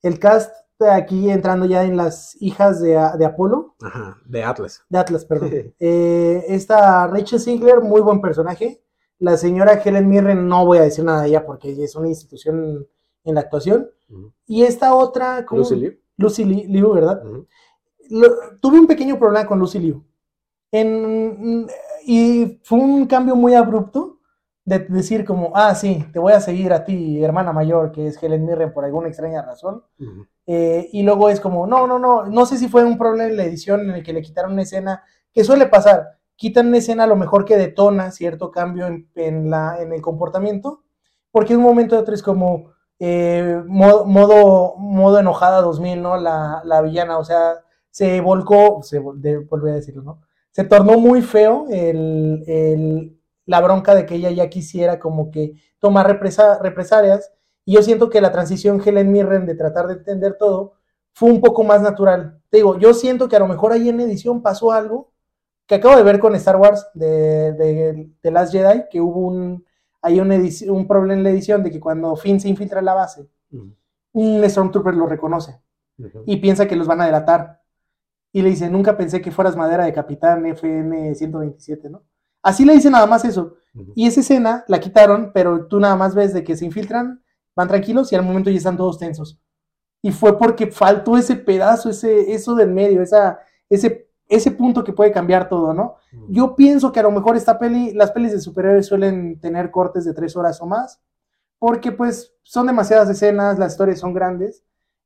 el 0.02 0.18
cast 0.18 0.52
aquí 0.80 1.28
entrando 1.28 1.66
ya 1.66 1.82
en 1.82 1.96
las 1.96 2.40
hijas 2.40 2.80
de, 2.80 2.90
de 3.18 3.24
Apolo, 3.24 3.74
Ajá, 3.82 4.16
de 4.26 4.44
Atlas. 4.44 4.84
de 4.88 4.98
Atlas, 4.98 5.24
perdón. 5.24 5.50
Eh, 5.80 6.44
esta 6.48 7.06
Rachel 7.08 7.40
Ziegler, 7.40 7.80
muy 7.80 8.00
buen 8.00 8.20
personaje. 8.20 8.80
La 9.18 9.37
señora 9.37 9.72
Helen 9.84 10.08
Mirren, 10.08 10.46
no 10.46 10.64
voy 10.64 10.78
a 10.78 10.82
decir 10.82 11.04
nada 11.04 11.22
de 11.22 11.28
ella 11.30 11.44
porque 11.44 11.82
es 11.82 11.96
una 11.96 12.06
institución 12.08 12.87
en 13.24 13.34
la 13.34 13.40
actuación. 13.40 13.90
Y 14.46 14.62
esta 14.62 14.94
otra, 14.94 15.44
¿cómo? 15.44 15.62
Lucy 15.62 15.74
Liu. 15.74 15.98
Lucy 16.16 16.44
Li- 16.44 16.66
Liu, 16.68 16.92
¿verdad? 16.92 17.20
Lo- 18.11 18.37
tuve 18.61 18.78
un 18.78 18.87
pequeño 18.87 19.18
problema 19.18 19.46
con 19.48 19.58
Lucy 19.58 19.80
Liu. 19.80 20.04
En- 20.72 21.66
y 22.07 22.61
fue 22.64 22.78
un 22.78 23.07
cambio 23.07 23.37
muy 23.37 23.54
abrupto 23.54 24.18
de 24.64 24.81
decir 24.81 25.24
como, 25.24 25.52
ah, 25.54 25.74
sí, 25.74 26.04
te 26.12 26.18
voy 26.18 26.33
a 26.35 26.40
seguir 26.40 26.72
a 26.72 26.85
ti, 26.85 27.22
hermana 27.24 27.52
mayor, 27.52 27.90
que 27.92 28.07
es 28.09 28.22
Helen 28.22 28.44
Mirren 28.44 28.72
por 28.72 28.85
alguna 28.85 29.09
extraña 29.09 29.42
razón. 29.42 29.83
Eh, 30.46 30.88
y 30.92 31.02
luego 31.02 31.28
es 31.31 31.40
como, 31.40 31.66
no, 31.66 31.87
no, 31.87 31.98
no, 31.98 32.24
no 32.26 32.46
sé 32.46 32.57
si 32.59 32.68
fue 32.68 32.85
un 32.85 32.98
problema 32.98 33.31
en 33.31 33.37
la 33.37 33.44
edición 33.44 33.81
en 33.83 33.90
el 33.96 34.02
que 34.02 34.12
le 34.14 34.22
quitaron 34.22 34.52
una 34.52 34.62
escena, 34.62 35.02
que 35.33 35.44
suele 35.44 35.66
pasar, 35.66 36.18
quitan 36.37 36.68
una 36.68 36.78
escena 36.78 37.04
a 37.04 37.07
lo 37.07 37.16
mejor 37.16 37.44
que 37.44 37.57
detona 37.57 38.11
cierto 38.11 38.50
cambio 38.50 38.87
en, 38.87 39.11
en 39.14 39.50
la, 39.50 39.81
en 39.81 39.92
el 39.92 40.00
comportamiento, 40.02 40.85
porque 41.31 41.52
de 41.54 41.59
un 41.59 41.64
momento 41.64 41.96
a 41.96 42.00
otro 42.00 42.14
es 42.14 42.22
como 42.22 42.72
eh, 42.98 43.62
modo, 43.66 44.04
modo, 44.07 44.74
modo 44.76 45.18
enojada 45.20 45.61
2000, 45.62 46.02
¿no? 46.02 46.16
La, 46.16 46.62
la 46.64 46.81
villana, 46.83 47.18
o 47.18 47.24
sea, 47.24 47.54
se 47.90 48.20
volcó, 48.20 48.83
se 48.83 49.00
vol- 49.00 49.18
de- 49.20 49.38
volví 49.38 49.70
a 49.70 49.74
decirlo, 49.74 50.02
¿no? 50.02 50.20
Se 50.52 50.64
tornó 50.64 50.98
muy 50.98 51.22
feo 51.22 51.66
el, 51.70 52.42
el- 52.46 53.14
la 53.46 53.61
bronca 53.62 53.94
de 53.94 54.04
que 54.04 54.16
ella 54.16 54.30
ya 54.30 54.50
quisiera 54.50 54.98
como 54.98 55.30
que 55.30 55.54
tomar 55.78 56.06
represa- 56.06 56.58
represalias 56.61 57.32
Y 57.64 57.74
yo 57.74 57.82
siento 57.82 58.08
que 58.11 58.20
la 58.20 58.32
transición 58.32 58.80
Helen 58.84 59.11
Mirren 59.12 59.46
de 59.46 59.54
tratar 59.54 59.87
de 59.87 59.94
entender 59.94 60.37
todo 60.38 60.74
fue 61.14 61.30
un 61.30 61.40
poco 61.40 61.64
más 61.64 61.82
natural. 61.82 62.40
Te 62.50 62.58
digo, 62.58 62.78
yo 62.78 62.94
siento 62.94 63.28
que 63.28 63.37
a 63.37 63.40
lo 63.40 63.48
mejor 63.48 63.72
ahí 63.72 63.88
en 63.90 64.00
edición 64.00 64.40
pasó 64.42 64.72
algo 64.72 65.12
que 65.66 65.74
acabo 65.76 65.96
de 65.96 66.02
ver 66.02 66.18
con 66.18 66.34
Star 66.34 66.56
Wars 66.56 66.87
de, 66.94 67.52
de, 67.52 68.11
de 68.22 68.30
Last 68.30 68.52
Jedi, 68.52 68.84
que 68.90 69.00
hubo 69.02 69.20
un, 69.20 69.64
hay 70.00 70.18
un, 70.20 70.30
un 70.70 70.87
problema 70.88 71.12
en 71.14 71.22
la 71.24 71.30
edición 71.30 71.62
de 71.62 71.70
que 71.70 71.78
cuando 71.80 72.16
Finn 72.16 72.40
se 72.40 72.48
infiltra 72.48 72.78
en 72.78 72.87
la 72.87 72.94
base, 72.94 73.28
un 74.12 74.42
Stormtrooper 74.48 74.94
lo 74.94 75.06
reconoce 75.06 75.61
y 76.26 76.37
piensa 76.37 76.66
que 76.66 76.76
los 76.76 76.87
van 76.87 77.00
a 77.02 77.06
delatar. 77.06 77.57
Y 78.32 78.42
le 78.42 78.50
dice, 78.50 78.68
nunca 78.68 78.96
pensé 78.96 79.20
que 79.20 79.30
fueras 79.30 79.56
madera 79.56 79.84
de 79.84 79.92
capitán 79.92 80.44
FN 80.46 81.14
127, 81.14 81.88
¿no? 81.88 82.04
Así 82.42 82.64
le 82.64 82.74
dice 82.74 82.90
nada 82.90 83.06
más 83.06 83.24
eso. 83.24 83.54
Y 83.94 84.06
esa 84.06 84.20
escena 84.20 84.64
la 84.68 84.80
quitaron, 84.80 85.32
pero 85.32 85.66
tú 85.66 85.80
nada 85.80 85.96
más 85.96 86.14
ves 86.14 86.32
de 86.32 86.44
que 86.44 86.56
se 86.56 86.64
infiltran, 86.64 87.22
van 87.54 87.68
tranquilos 87.68 88.12
y 88.12 88.16
al 88.16 88.22
momento 88.22 88.50
ya 88.50 88.58
están 88.58 88.76
todos 88.76 88.98
tensos. 88.98 89.40
Y 90.02 90.12
fue 90.12 90.38
porque 90.38 90.68
faltó 90.68 91.16
ese 91.16 91.36
pedazo, 91.36 91.90
ese, 91.90 92.32
eso 92.32 92.54
del 92.54 92.70
medio, 92.70 93.02
esa, 93.02 93.40
ese, 93.68 94.10
ese 94.28 94.50
punto 94.50 94.84
que 94.84 94.92
puede 94.92 95.10
cambiar 95.10 95.48
todo, 95.48 95.74
¿no? 95.74 95.96
Yo 96.28 96.54
pienso 96.54 96.92
que 96.92 97.00
a 97.00 97.02
lo 97.02 97.10
mejor 97.10 97.36
esta 97.36 97.58
peli, 97.58 97.92
las 97.94 98.12
pelis 98.12 98.32
de 98.32 98.40
superhéroes 98.40 98.86
suelen 98.86 99.40
tener 99.40 99.70
cortes 99.70 100.04
de 100.04 100.14
tres 100.14 100.36
horas 100.36 100.60
o 100.60 100.66
más, 100.66 101.00
porque 101.58 101.92
pues 101.92 102.34
son 102.42 102.66
demasiadas 102.66 103.10
escenas, 103.10 103.58
las 103.58 103.72
historias 103.72 103.98
son 103.98 104.14
grandes, 104.14 104.64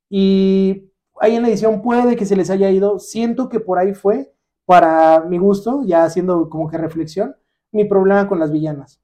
y 0.09 0.92
ahí 1.23 1.37
en 1.37 1.41
la 1.41 1.47
edición 1.47 1.81
puede 1.81 2.17
que 2.17 2.25
se 2.25 2.35
les 2.35 2.49
haya 2.49 2.69
ido, 2.69 2.99
siento 2.99 3.47
que 3.47 3.61
por 3.61 3.79
ahí 3.79 3.93
fue, 3.93 4.33
para 4.65 5.21
mi 5.21 5.37
gusto, 5.37 5.83
ya 5.85 6.03
haciendo 6.03 6.49
como 6.49 6.69
que 6.69 6.77
reflexión, 6.77 7.37
mi 7.71 7.85
problema 7.85 8.27
con 8.27 8.39
las 8.39 8.51
villanas. 8.51 9.01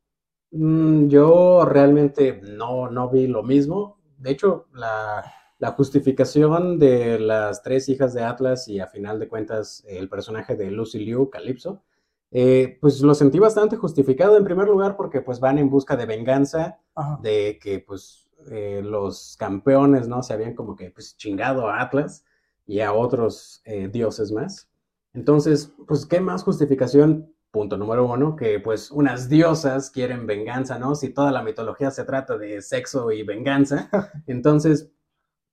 Mm, 0.51 1.07
yo 1.07 1.63
realmente 1.63 2.41
no, 2.57 2.89
no 2.89 3.09
vi 3.09 3.27
lo 3.27 3.41
mismo. 3.41 3.99
De 4.17 4.31
hecho, 4.31 4.67
la, 4.73 5.23
la, 5.59 5.71
justificación 5.71 6.77
de 6.77 7.19
las 7.19 7.63
tres 7.63 7.87
hijas 7.87 8.13
de 8.13 8.23
Atlas 8.23 8.67
y 8.67 8.81
a 8.81 8.87
final 8.87 9.17
de 9.17 9.29
cuentas 9.29 9.85
el 9.87 10.09
personaje 10.09 10.57
de 10.57 10.71
Lucy 10.71 10.99
Liu, 10.99 11.29
Calypso, 11.29 11.83
eh, 12.31 12.77
pues 12.81 13.01
lo 13.01 13.15
sentí 13.15 13.39
bastante 13.39 13.77
justificado 13.77 14.35
en 14.35 14.43
primer 14.43 14.67
lugar 14.67 14.97
porque 14.97 15.21
pues 15.21 15.39
van 15.39 15.57
en 15.57 15.69
busca 15.69 15.95
de 15.95 16.05
venganza, 16.05 16.79
de 17.21 17.57
que 17.61 17.79
pues 17.79 18.28
eh, 18.51 18.81
los 18.83 19.35
campeones, 19.37 20.07
¿no? 20.07 20.23
Se 20.23 20.33
habían 20.33 20.55
como 20.55 20.75
que 20.75 20.91
pues 20.91 21.15
chingado 21.17 21.67
a 21.67 21.81
Atlas 21.81 22.25
y 22.65 22.81
a 22.81 22.93
otros 22.93 23.61
eh, 23.65 23.89
dioses 23.91 24.31
más. 24.31 24.69
Entonces, 25.13 25.73
pues, 25.87 26.05
¿qué 26.05 26.19
más 26.19 26.43
justificación? 26.43 27.33
Punto 27.51 27.77
número 27.77 28.05
uno, 28.05 28.35
que 28.35 28.59
pues 28.59 28.91
unas 28.91 29.27
diosas 29.27 29.89
quieren 29.89 30.27
venganza, 30.27 30.77
¿no? 30.77 30.93
Si 30.93 31.09
toda 31.09 31.31
la 31.31 31.41
mitología 31.41 31.89
se 31.89 32.05
trata 32.05 32.37
de 32.37 32.61
sexo 32.61 33.11
y 33.11 33.23
venganza. 33.23 33.89
Entonces, 34.27 34.91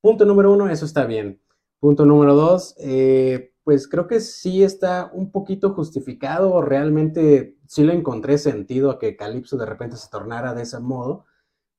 punto 0.03 0.27
número 0.27 0.53
uno, 0.53 0.69
eso 0.69 0.85
está 0.85 1.07
bien. 1.07 1.41
Punto 1.81 2.05
número 2.05 2.35
dos, 2.35 2.75
eh, 2.79 3.55
pues 3.65 3.89
creo 3.89 4.07
que 4.07 4.21
sí 4.21 4.63
está 4.63 5.11
un 5.13 5.33
poquito 5.33 5.73
justificado, 5.75 6.61
realmente 6.63 7.57
sí 7.67 7.83
le 7.85 7.95
encontré 7.95 8.39
sentido 8.39 8.91
a 8.91 8.99
que 8.99 9.17
Calypso 9.17 9.57
de 9.57 9.67
repente 9.67 9.97
se 9.97 10.09
tornara 10.11 10.55
de 10.55 10.63
ese 10.63 10.81
modo, 10.81 11.25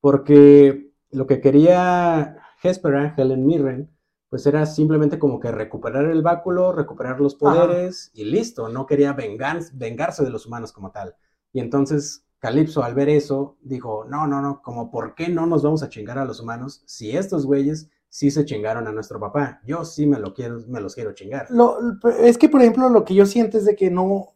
porque 0.00 0.87
lo 1.10 1.26
que 1.26 1.40
quería 1.40 2.36
Hespera, 2.62 3.14
Helen 3.16 3.46
Mirren, 3.46 3.90
pues 4.28 4.46
era 4.46 4.66
simplemente 4.66 5.18
como 5.18 5.40
que 5.40 5.50
recuperar 5.50 6.04
el 6.06 6.22
báculo, 6.22 6.72
recuperar 6.72 7.20
los 7.20 7.34
poderes 7.34 8.10
y 8.12 8.24
listo, 8.24 8.68
no 8.68 8.86
quería 8.86 9.14
vengarse 9.14 10.24
de 10.24 10.30
los 10.30 10.46
humanos 10.46 10.72
como 10.72 10.90
tal. 10.90 11.14
Y 11.52 11.60
entonces 11.60 12.26
Calypso 12.38 12.84
al 12.84 12.94
ver 12.94 13.08
eso 13.08 13.56
dijo, 13.62 14.04
no, 14.04 14.26
no, 14.26 14.40
no, 14.40 14.62
como 14.62 14.90
por 14.90 15.14
qué 15.14 15.28
no 15.28 15.46
nos 15.46 15.62
vamos 15.62 15.82
a 15.82 15.88
chingar 15.88 16.18
a 16.18 16.24
los 16.24 16.40
humanos 16.40 16.82
si 16.86 17.16
estos 17.16 17.46
güeyes 17.46 17.88
sí 18.08 18.30
se 18.30 18.44
chingaron 18.44 18.86
a 18.86 18.92
nuestro 18.92 19.18
papá, 19.18 19.60
yo 19.64 19.84
sí 19.84 20.06
me, 20.06 20.18
lo 20.18 20.34
quiero, 20.34 20.60
me 20.68 20.80
los 20.80 20.94
quiero 20.94 21.12
chingar. 21.14 21.46
Lo, 21.50 21.78
es 22.20 22.38
que, 22.38 22.48
por 22.48 22.60
ejemplo, 22.60 22.88
lo 22.88 23.04
que 23.04 23.14
yo 23.14 23.26
siento 23.26 23.58
es 23.58 23.64
de 23.64 23.76
que 23.76 23.90
no 23.90 24.34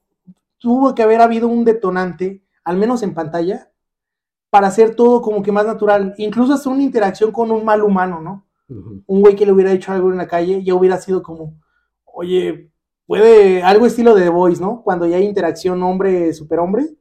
tuvo 0.59 0.95
que 0.95 1.03
haber 1.03 1.21
habido 1.21 1.49
un 1.49 1.65
detonante, 1.65 2.45
al 2.65 2.77
menos 2.77 3.03
en 3.03 3.15
pantalla, 3.15 3.72
para 4.53 4.67
hacer 4.67 4.95
todo 4.95 5.23
como 5.23 5.43
que 5.43 5.51
más 5.51 5.65
natural, 5.65 6.15
incluso 6.19 6.53
hasta 6.53 6.69
una 6.69 6.83
interacción 6.83 7.33
con 7.33 7.51
un 7.51 7.65
mal 7.65 7.83
humano, 7.83 8.21
¿no? 8.21 8.45
un 8.69 9.21
güey 9.23 9.35
que 9.35 9.47
le 9.47 9.53
hubiera 9.53 9.73
hecho 9.73 9.93
algo 9.93 10.11
en 10.11 10.19
la 10.19 10.29
calle, 10.29 10.63
ya 10.63 10.75
hubiera 10.75 10.99
sido 10.99 11.23
como, 11.23 11.59
oye, 12.05 12.71
puede, 13.07 13.63
algo 13.63 13.87
estilo 13.87 14.15
de 14.15 14.25
The 14.25 14.29
Voice, 14.29 14.61
¿no? 14.61 14.83
Cuando 14.83 15.07
ya 15.07 15.17
hay 15.17 15.25
interacción 15.25 15.83
hombre-superhombre, 15.83 16.97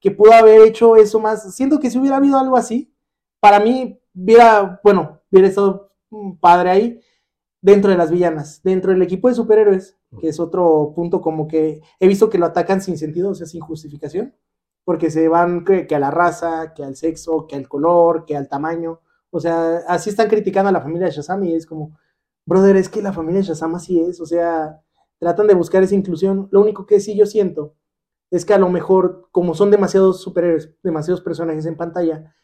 que 0.00 0.10
pudo 0.10 0.32
haber 0.32 0.62
hecho 0.62 0.96
eso 0.96 1.20
más. 1.20 1.54
Siento 1.54 1.78
que 1.78 1.88
si 1.88 1.98
hubiera 1.98 2.16
habido 2.16 2.36
algo 2.36 2.56
así, 2.56 2.92
para 3.38 3.60
mí 3.60 4.00
hubiera, 4.12 4.80
bueno, 4.82 5.20
hubiera 5.30 5.48
estado 5.48 5.92
padre 6.40 6.70
ahí 6.70 7.00
dentro 7.60 7.92
de 7.92 7.96
las 7.96 8.10
villanas, 8.10 8.60
dentro 8.64 8.90
del 8.90 9.02
equipo 9.02 9.28
de 9.28 9.34
superhéroes, 9.34 9.96
que 10.20 10.28
es 10.28 10.40
otro 10.40 10.92
punto 10.96 11.20
como 11.20 11.46
que 11.46 11.80
he 12.00 12.08
visto 12.08 12.28
que 12.28 12.38
lo 12.38 12.46
atacan 12.46 12.80
sin 12.80 12.98
sentido, 12.98 13.30
o 13.30 13.34
sea, 13.34 13.46
sin 13.46 13.60
justificación, 13.60 14.34
porque 14.88 15.10
se 15.10 15.28
van 15.28 15.66
que 15.66 15.94
a 15.94 15.98
la 15.98 16.10
raza, 16.10 16.72
que 16.72 16.82
al 16.82 16.96
sexo, 16.96 17.46
que 17.46 17.56
al 17.56 17.68
color, 17.68 18.24
que 18.24 18.34
al 18.34 18.48
tamaño. 18.48 19.00
O 19.28 19.38
sea, 19.38 19.82
así 19.86 20.08
están 20.08 20.30
criticando 20.30 20.70
a 20.70 20.72
la 20.72 20.80
familia 20.80 21.08
de 21.08 21.12
Shazam 21.12 21.44
y 21.44 21.52
es 21.52 21.66
como, 21.66 21.98
brother, 22.46 22.74
es 22.76 22.88
que 22.88 23.02
la 23.02 23.12
familia 23.12 23.40
de 23.40 23.48
Shazam 23.48 23.74
así 23.74 24.00
es, 24.00 24.18
o 24.18 24.24
sea, 24.24 24.80
tratan 25.18 25.46
de 25.46 25.52
buscar 25.52 25.82
esa 25.82 25.94
inclusión. 25.94 26.48
Lo 26.52 26.62
único 26.62 26.86
que 26.86 27.00
sí 27.00 27.14
yo 27.14 27.26
siento 27.26 27.74
es 28.30 28.46
que 28.46 28.54
a 28.54 28.58
lo 28.58 28.70
mejor, 28.70 29.28
como 29.30 29.54
son 29.54 29.70
demasiados 29.70 30.22
superhéroes, 30.22 30.70
demasiados 30.82 31.20
personajes 31.20 31.66
en 31.66 31.76
pantalla, 31.76 32.34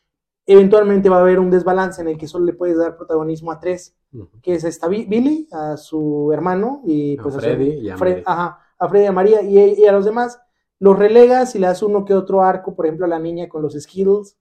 eventualmente 0.44 1.08
va 1.08 1.16
a 1.16 1.20
haber 1.20 1.40
un 1.40 1.50
desbalance 1.50 2.02
en 2.02 2.08
el 2.08 2.18
que 2.18 2.28
solo 2.28 2.44
le 2.44 2.52
puedes 2.52 2.76
dar 2.76 2.98
protagonismo 2.98 3.52
a 3.52 3.58
tres, 3.58 3.96
que 4.42 4.56
es 4.56 4.82
a 4.82 4.88
Billy, 4.88 5.48
a 5.50 5.78
su 5.78 6.30
hermano 6.30 6.82
y 6.84 7.16
pues 7.16 7.36
a, 7.36 7.40
Freddy, 7.40 7.70
y 7.70 7.88
a, 7.88 7.94
ajá, 8.26 8.58
a 8.78 8.88
Freddy 8.90 9.04
y 9.04 9.08
a 9.08 9.12
María 9.12 9.40
y 9.40 9.86
a 9.86 9.92
los 9.92 10.04
demás 10.04 10.38
los 10.80 10.98
relegas 10.98 11.54
y 11.54 11.58
le 11.58 11.66
das 11.66 11.82
uno 11.82 12.04
que 12.04 12.14
otro 12.14 12.42
arco, 12.42 12.74
por 12.74 12.86
ejemplo, 12.86 13.06
a 13.06 13.08
la 13.08 13.18
niña 13.18 13.48
con 13.48 13.62
los 13.62 13.74
Skittles. 13.74 14.36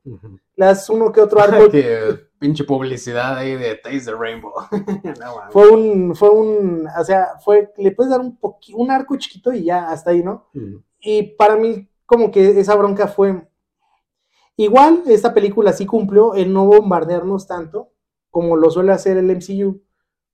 Le 0.55 0.65
das 0.65 0.89
uno 0.89 1.11
que 1.11 1.21
otro 1.21 1.39
arco. 1.41 1.69
que 1.71 2.27
pinche 2.39 2.63
publicidad 2.63 3.37
ahí 3.37 3.55
de 3.55 3.75
Taste 3.75 4.05
the 4.05 4.15
Rainbow. 4.15 4.51
fue 5.51 5.69
un, 5.69 6.15
fue 6.15 6.29
un, 6.29 6.87
o 6.87 7.03
sea, 7.03 7.39
fue, 7.43 7.71
le 7.77 7.91
puedes 7.91 8.11
dar 8.11 8.19
un 8.19 8.37
un 8.73 8.91
arco 8.91 9.15
chiquito 9.17 9.53
y 9.53 9.65
ya, 9.65 9.89
hasta 9.89 10.11
ahí, 10.11 10.23
¿no? 10.23 10.49
Y 10.99 11.23
para 11.35 11.55
mí, 11.55 11.87
como 12.05 12.31
que 12.31 12.59
esa 12.59 12.75
bronca 12.75 13.07
fue. 13.07 13.47
Igual, 14.55 15.03
esta 15.07 15.33
película 15.33 15.73
sí 15.73 15.85
cumplió 15.85 16.35
el 16.35 16.53
no 16.53 16.65
bombardearnos 16.65 17.47
tanto 17.47 17.89
como 18.29 18.55
lo 18.55 18.71
suele 18.71 18.91
hacer 18.91 19.17
el 19.17 19.25
MCU 19.25 19.81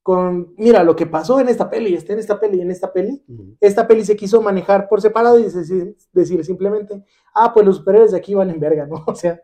con, 0.02 0.54
mira, 0.58 0.84
lo 0.84 0.96
que 0.96 1.06
pasó 1.06 1.40
en 1.40 1.50
esta 1.50 1.70
peli, 1.70 1.94
está 1.94 2.14
en 2.14 2.20
esta 2.20 2.40
peli, 2.40 2.62
en 2.62 2.72
esta 2.72 2.92
peli. 2.92 3.24
Esta 3.60 3.88
peli 3.88 4.04
se 4.06 4.16
quiso 4.16 4.42
manejar 4.42 4.88
por 4.88 5.02
separado 5.02 5.40
y 5.40 5.44
decir, 5.44 5.96
decir, 6.14 6.44
simplemente, 6.46 7.04
ah, 7.36 7.54
pues 7.54 7.66
los 7.66 7.78
superhéroes 7.78 8.12
de 8.12 8.18
aquí 8.18 8.34
van 8.34 8.50
en 8.50 8.60
verga, 8.60 8.86
¿no? 8.86 9.04
O 9.08 9.16
sea, 9.16 9.42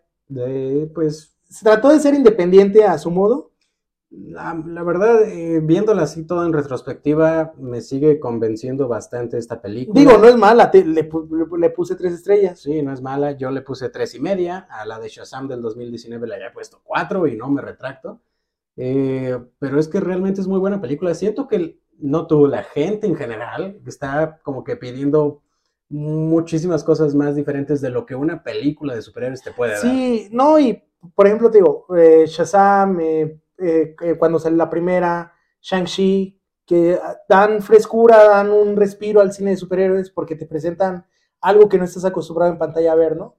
pues... 0.94 1.32
Se 1.48 1.64
trató 1.64 1.90
de 1.90 2.00
ser 2.00 2.16
independiente 2.16 2.84
a 2.84 2.98
su 2.98 3.12
modo. 3.12 3.52
La, 4.10 4.84
verdad, 4.84 5.24
eh, 5.24 5.60
viéndola 5.62 6.04
así 6.04 6.26
todo 6.26 6.46
en 6.46 6.54
retrospectiva, 6.54 7.54
me 7.58 7.82
sigue 7.82 8.20
convenciendo 8.20 8.88
bastante 8.88 9.38
esta 9.38 9.62
película. 9.62 10.00
Digo, 10.00 10.18
no 10.18 10.28
es 10.28 10.38
mala, 10.38 10.72
le, 10.74 10.84
le, 10.84 11.70
puse 11.70 11.96
tres 11.96 12.14
estrellas. 12.14 12.60
Sí, 12.60 12.82
no 12.82 12.94
es 12.94 13.02
mala, 13.02 13.34
yo 13.34 13.52
le 13.52 13.62
puse 13.62 13.90
tres 13.90 14.16
y 14.16 14.20
media, 14.20 14.68
a 14.70 14.86
la 14.86 15.00
de 15.00 15.10
Shazam 15.10 15.48
del 15.48 15.62
2019 15.62 16.28
le 16.28 16.36
había 16.36 16.54
puesto 16.54 16.82
cuatro 16.84 17.28
y 17.28 17.36
no 17.36 17.50
me 17.50 17.62
retracto. 17.62 18.22
Eh, 18.78 19.38
pero 19.60 19.80
es 19.80 19.88
que 19.88 20.00
realmente 20.00 20.42
es 20.42 20.48
muy 20.48 20.60
buena 20.60 20.82
película. 20.82 21.14
Siento 21.14 21.48
que 21.48 21.80
no 21.98 22.28
tú, 22.28 22.48
la 22.48 22.64
gente 22.64 23.08
en 23.08 23.16
general 23.16 23.80
está 23.86 24.40
como 24.44 24.64
que 24.64 24.76
pidiendo 24.76 25.42
muchísimas 25.88 26.84
cosas 26.84 27.16
más 27.16 27.36
diferentes 27.36 27.80
de 27.80 27.90
lo 27.90 28.06
que 28.06 28.16
una 28.16 28.44
película 28.44 28.96
de 28.96 29.02
superhéroes 29.02 29.44
te 29.44 29.52
puede 29.52 29.74
dar. 29.74 29.82
Sí, 29.82 30.28
no, 30.32 30.60
y 30.60 30.84
por 31.14 31.28
ejemplo, 31.28 31.52
te 31.52 31.60
digo, 31.60 31.86
eh, 31.96 32.26
Shazam, 32.28 33.00
eh, 33.00 33.40
cuando 34.18 34.40
sale 34.40 34.58
la 34.58 34.70
primera, 34.70 35.32
Shang-Chi, 35.62 36.42
que 36.66 37.00
dan 37.30 37.62
frescura, 37.62 38.24
dan 38.24 38.50
un 38.50 38.76
respiro 38.76 39.22
al 39.22 39.32
cine 39.32 39.52
de 39.52 39.58
superhéroes 39.58 40.10
porque 40.10 40.36
te 40.36 40.48
presentan 40.48 41.06
algo 41.40 41.70
que 41.70 41.78
no 41.78 41.86
estás 41.86 42.06
acostumbrado 42.06 42.52
en 42.52 42.58
pantalla 42.58 42.92
a 42.92 42.96
ver, 42.96 43.16
¿no? 43.16 43.38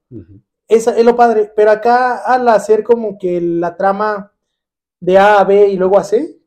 Esa 0.68 0.96
es 0.96 1.05
lo 1.05 1.16
padre, 1.16 1.53
pero 1.55 1.72
acá 1.72 2.18
al 2.18 2.49
hacer 2.49 2.85
como 2.85 3.18
que 3.18 3.40
la 3.40 3.77
trama 3.77 4.33
de 5.00 5.18
A 5.18 5.40
a 5.40 5.44
B 5.44 5.68
y 5.68 5.76
luego 5.76 5.98
a 5.98 6.04
C, 6.04 6.40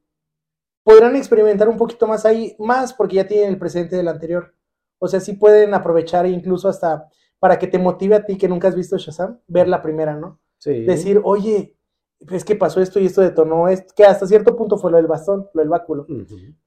podrán 0.83 1.15
experimentar 1.15 1.69
un 1.69 1.77
poquito 1.77 2.07
más 2.07 2.25
ahí, 2.25 2.55
más 2.59 2.93
porque 2.93 3.17
ya 3.17 3.27
tienen 3.27 3.49
el 3.49 3.59
presente 3.59 3.95
del 3.95 4.07
anterior. 4.07 4.55
O 4.97 5.07
sea, 5.07 5.19
sí 5.19 5.33
pueden 5.33 5.73
aprovechar 5.73 6.25
incluso 6.25 6.67
hasta 6.67 7.07
para 7.39 7.57
que 7.57 7.67
te 7.67 7.79
motive 7.79 8.15
a 8.15 8.25
ti 8.25 8.37
que 8.37 8.49
nunca 8.49 8.67
has 8.67 8.75
visto 8.75 8.97
Shazam, 8.97 9.39
ver 9.47 9.67
la 9.67 9.81
primera, 9.81 10.15
¿no? 10.15 10.39
Sí. 10.57 10.83
Decir, 10.83 11.21
oye, 11.23 11.77
es 12.19 12.43
que 12.43 12.55
pasó 12.55 12.81
esto 12.81 12.99
y 12.99 13.05
esto 13.05 13.21
detonó 13.21 13.69
esto, 13.69 13.93
que 13.95 14.03
hasta 14.03 14.27
cierto 14.27 14.55
punto 14.57 14.77
fue 14.77 14.91
lo 14.91 14.97
del 14.97 15.07
bastón, 15.07 15.47
lo 15.53 15.61
del 15.61 15.69
báculo. 15.69 16.05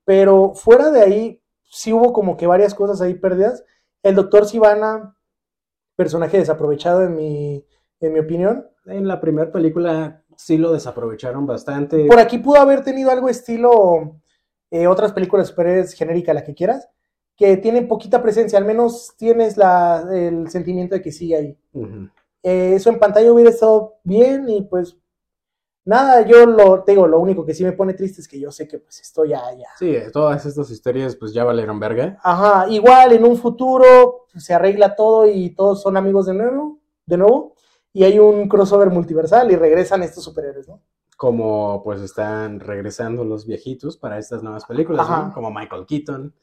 Pero 0.05 0.55
fuera 0.55 0.91
de 0.91 1.03
ahí, 1.03 1.43
sí 1.65 1.93
hubo 1.93 2.13
como 2.13 2.37
que 2.37 2.47
varias 2.47 2.75
cosas 2.75 3.01
ahí 3.01 3.15
perdidas. 3.15 3.65
El 4.03 4.15
doctor 4.15 4.47
Sivana, 4.47 5.17
personaje 5.95 6.39
desaprovechado 6.39 7.03
en 7.03 7.15
mi, 7.15 7.67
en 8.01 8.13
mi 8.13 8.21
opinión. 8.21 8.67
En 8.87 9.07
la 9.07 9.21
primera 9.21 9.53
película 9.53 10.22
sí 10.37 10.59
lo 10.59 10.73
desaprovecharon 10.73 11.47
bastante. 11.47 12.07
Por 12.07 12.19
aquí 12.19 12.39
pudo 12.39 12.57
haber 12.57 12.83
tenido 12.83 13.11
algo 13.11 13.29
estilo 13.29 14.21
eh, 14.71 14.87
otras 14.87 15.13
películas 15.13 15.49
superhéroes 15.49 15.93
genérica, 15.93 16.33
la 16.33 16.43
que 16.45 16.55
quieras, 16.55 16.89
que 17.37 17.59
tienen 17.59 17.89
poquita 17.89 18.23
presencia, 18.23 18.59
al 18.59 18.65
menos 18.65 19.15
tienes 19.19 19.59
la, 19.59 20.03
el 20.11 20.49
sentimiento 20.49 20.95
de 20.95 21.03
que 21.03 21.13
sigue 21.13 21.37
ahí. 21.37 21.59
Eh, 22.43 22.73
eso 22.75 22.89
en 22.89 22.99
pantalla 22.99 23.33
hubiera 23.33 23.51
estado 23.51 23.97
bien 24.03 24.49
y 24.49 24.63
pues 24.63 24.97
nada, 25.85 26.27
yo 26.27 26.47
lo 26.47 26.83
te 26.85 26.93
digo, 26.93 27.07
lo 27.07 27.21
único 27.21 27.45
que 27.45 27.53
sí 27.53 27.65
me 27.65 27.73
pone 27.73 27.93
triste 27.93 28.23
es 28.23 28.29
que 28.29 28.41
yo 28.41 28.51
sé 28.51 28.67
que 28.67 28.79
pues 28.79 29.01
esto 29.01 29.27
ya, 29.27 29.43
ya. 29.53 29.69
Sí, 29.79 29.95
todas 30.11 30.47
estas 30.47 30.71
historias 30.71 31.17
pues 31.17 31.35
ya 31.35 31.45
valieron 31.45 31.79
verga. 31.79 32.19
Ajá, 32.23 32.67
igual 32.71 33.13
en 33.13 33.25
un 33.25 33.37
futuro 33.37 34.27
se 34.37 34.55
arregla 34.55 34.95
todo 34.95 35.27
y 35.27 35.51
todos 35.51 35.83
son 35.83 35.99
amigos 35.99 36.25
de 36.25 36.35
nuevo, 36.35 36.79
de 37.05 37.19
nuevo, 37.19 37.52
y 37.93 38.05
hay 38.05 38.19
un 38.19 38.49
crossover 38.49 38.91
multiversal 38.91 39.51
y 39.51 39.57
regresan 39.57 40.03
estos 40.03 40.25
superhéroes, 40.25 40.69
¿no? 40.69 40.81
Como 41.17 41.83
pues 41.85 42.01
están 42.01 42.61
regresando 42.61 43.25
los 43.25 43.47
viejitos 43.47 43.97
para 43.97 44.19
estas 44.19 44.43
nuevas 44.43 44.65
películas, 44.65 45.09
¿no? 45.09 45.33
Como 45.33 45.51
Michael 45.51 45.87
Keaton 45.87 46.35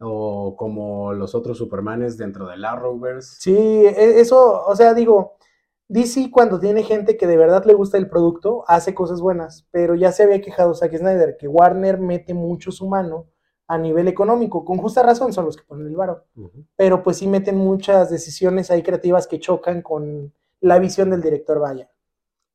o 0.00 0.56
como 0.56 1.12
los 1.12 1.34
otros 1.34 1.58
Supermanes 1.58 2.16
dentro 2.16 2.46
del 2.46 2.64
Arrowverse. 2.64 3.36
Sí, 3.40 3.56
e- 3.56 4.20
eso, 4.20 4.64
o 4.66 4.74
sea, 4.74 4.94
digo, 4.94 5.36
DC 5.88 6.30
cuando 6.30 6.58
tiene 6.58 6.82
gente 6.82 7.16
que 7.16 7.26
de 7.26 7.36
verdad 7.36 7.64
le 7.64 7.74
gusta 7.74 7.98
el 7.98 8.08
producto, 8.08 8.64
hace 8.66 8.94
cosas 8.94 9.20
buenas, 9.20 9.66
pero 9.70 9.94
ya 9.94 10.12
se 10.12 10.22
había 10.22 10.40
quejado 10.40 10.74
Zack 10.74 10.96
Snyder 10.96 11.36
que 11.36 11.48
Warner 11.48 11.98
mete 11.98 12.34
mucho 12.34 12.72
su 12.72 12.88
mano 12.88 13.26
a 13.68 13.78
nivel 13.78 14.08
económico, 14.08 14.64
con 14.64 14.78
justa 14.78 15.02
razón 15.02 15.32
son 15.32 15.46
los 15.46 15.56
que 15.56 15.64
ponen 15.64 15.86
el 15.86 15.96
varo, 15.96 16.24
pero 16.76 17.02
pues 17.02 17.18
sí 17.18 17.26
meten 17.26 17.56
muchas 17.56 18.10
decisiones 18.10 18.70
ahí 18.70 18.82
creativas 18.82 19.26
que 19.26 19.40
chocan 19.40 19.82
con 19.82 20.32
la 20.62 20.78
visión 20.78 21.10
del 21.10 21.20
director, 21.22 21.60
vaya. 21.60 21.88